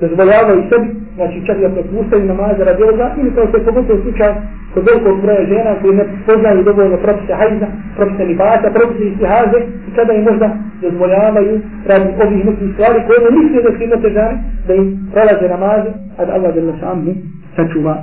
dozvoljavaju 0.04 0.62
sebi, 0.70 0.88
znači 1.18 1.38
čak 1.47 1.58
da 1.64 1.70
propustaju 1.70 2.26
namaze 2.26 2.62
radi 2.64 2.84
ovoga, 2.84 3.08
ili 3.20 3.32
kao 3.36 3.47
što 3.47 3.58
je 3.58 3.66
pogotovo 3.70 4.01
slučaj 4.04 4.32
kod 4.74 4.84
velikog 4.89 5.16
broja 5.22 5.43
žena 5.54 5.72
koji 5.82 5.93
ne 5.99 6.06
poznaju 6.28 6.64
dovoljno 6.64 6.97
propise 7.06 7.34
hajza, 7.39 7.68
propise 7.97 8.24
libata, 8.32 8.68
propise 8.78 9.04
istihaze, 9.08 9.60
i 9.88 9.89
kada 9.95 10.14
im 10.14 10.24
možda 10.30 10.47
dozvoljavaju 10.82 11.54
radi 11.89 12.10
ovih 12.24 12.45
nekih 12.45 12.70
stvari 12.74 12.99
koje 13.08 13.20
ne 13.26 13.32
misle 13.38 13.60
da 13.66 13.72
su 13.78 13.84
imate 13.84 14.10
žene, 14.18 14.36
da 14.68 14.74
im 14.74 14.86
prolaze 15.14 15.45
namaze, 15.56 15.89
a 16.18 16.26
da 16.26 16.32
Allah 16.34 16.56
jel 16.56 16.74
sam 16.82 16.97
mu 17.06 17.14
sačuva 17.56 17.95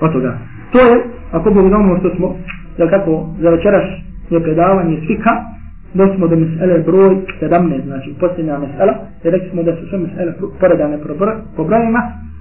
od 0.00 0.12
toga. 0.12 0.32
To 0.72 0.78
je, 0.78 0.96
ako 1.32 1.50
Bog 1.50 1.64
ono 1.66 1.98
što 1.98 2.10
smo, 2.16 2.28
da 2.78 2.90
kako 2.90 3.12
za 3.42 3.50
večeraš 3.50 3.86
je 4.30 4.42
predavanje 4.42 4.96
svika, 5.06 5.32
došli 5.94 6.28
do 6.28 6.36
mesele 6.36 6.78
broj 6.78 7.16
17, 7.40 7.84
znači 7.84 8.14
posljednja 8.20 8.58
mesela, 8.58 8.92
i 9.24 9.30
rekli 9.30 9.50
smo 9.50 9.62
da 9.62 9.76
su 9.76 9.86
sve 9.88 9.98
mesele 9.98 10.32
poredane 10.60 10.98
po 11.56 11.64
brojima, 11.64 12.00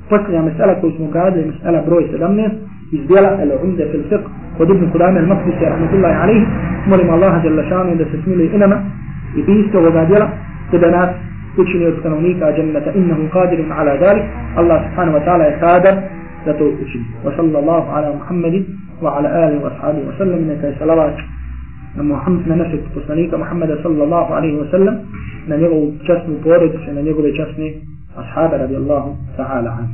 posljednja 0.10 0.42
mesela 0.42 0.76
koju 0.82 0.92
smo 0.92 1.08
gradili, 1.08 1.46
mesela 1.46 1.82
broj 1.88 2.04
17, 2.14 2.50
iz 2.92 3.08
dijela 3.08 3.30
El 3.42 3.52
Umde 3.64 3.88
fil 3.92 4.04
Fiqh, 4.10 4.28
kod 4.58 4.70
Ibn 4.70 4.92
Kudame 4.92 5.20
al-Maqdisi, 5.20 5.64
rahmatullahi 5.74 6.16
alihi, 6.24 6.46
molim 6.88 7.10
Allaha 7.10 7.42
jalla 7.44 7.64
šanu 7.70 7.96
da 7.96 8.06
se 8.06 8.18
smili 8.24 8.46
inama 8.56 8.78
i 9.38 9.46
pisto 9.46 9.80
ovoga 9.80 10.06
dijela, 10.06 10.28
te 10.72 10.78
da 10.78 10.90
nas 10.92 11.10
učini 11.58 11.86
od 11.86 11.96
stanovnika 12.00 12.54
džennata 12.56 12.92
innahu 12.92 13.24
qadirun 13.34 13.72
ala 13.80 13.98
dalik, 13.98 14.24
Allah 14.56 14.78
subhanahu 14.86 15.18
wa 15.18 15.24
ta'ala 15.26 15.44
je 15.44 15.60
kadar 15.60 15.96
da 16.46 16.54
to 16.54 16.66
učini. 16.84 17.06
Wa 17.26 17.32
sallallahu 17.36 17.88
ala 17.96 18.14
Muhammedin 18.20 18.66
wa 19.02 19.18
ala 19.18 19.30
alihi 19.30 19.62
wa 19.64 19.72
wa 20.10 20.18
sallam, 20.18 20.40
neka 20.48 20.68
je 20.68 20.76
salavat 20.80 21.39
na 21.96 22.04
Muhammed 22.04 22.48
na 22.48 22.56
našeg 22.56 22.82
poslanika 22.94 23.38
Muhammeda 23.38 23.78
sallallahu 23.84 24.34
alaihi 24.34 24.58
wa 24.58 24.68
sallam 24.72 24.96
na 25.48 25.58
njegovu 25.58 25.94
časnu 26.08 26.36
porodicu 26.44 26.92
na 26.94 27.02
njegove 27.02 27.32
časne 27.38 27.74
ashaba 28.18 28.58
radijallahu 28.58 29.16
ta'ala 29.38 29.70
anhu 29.72 29.94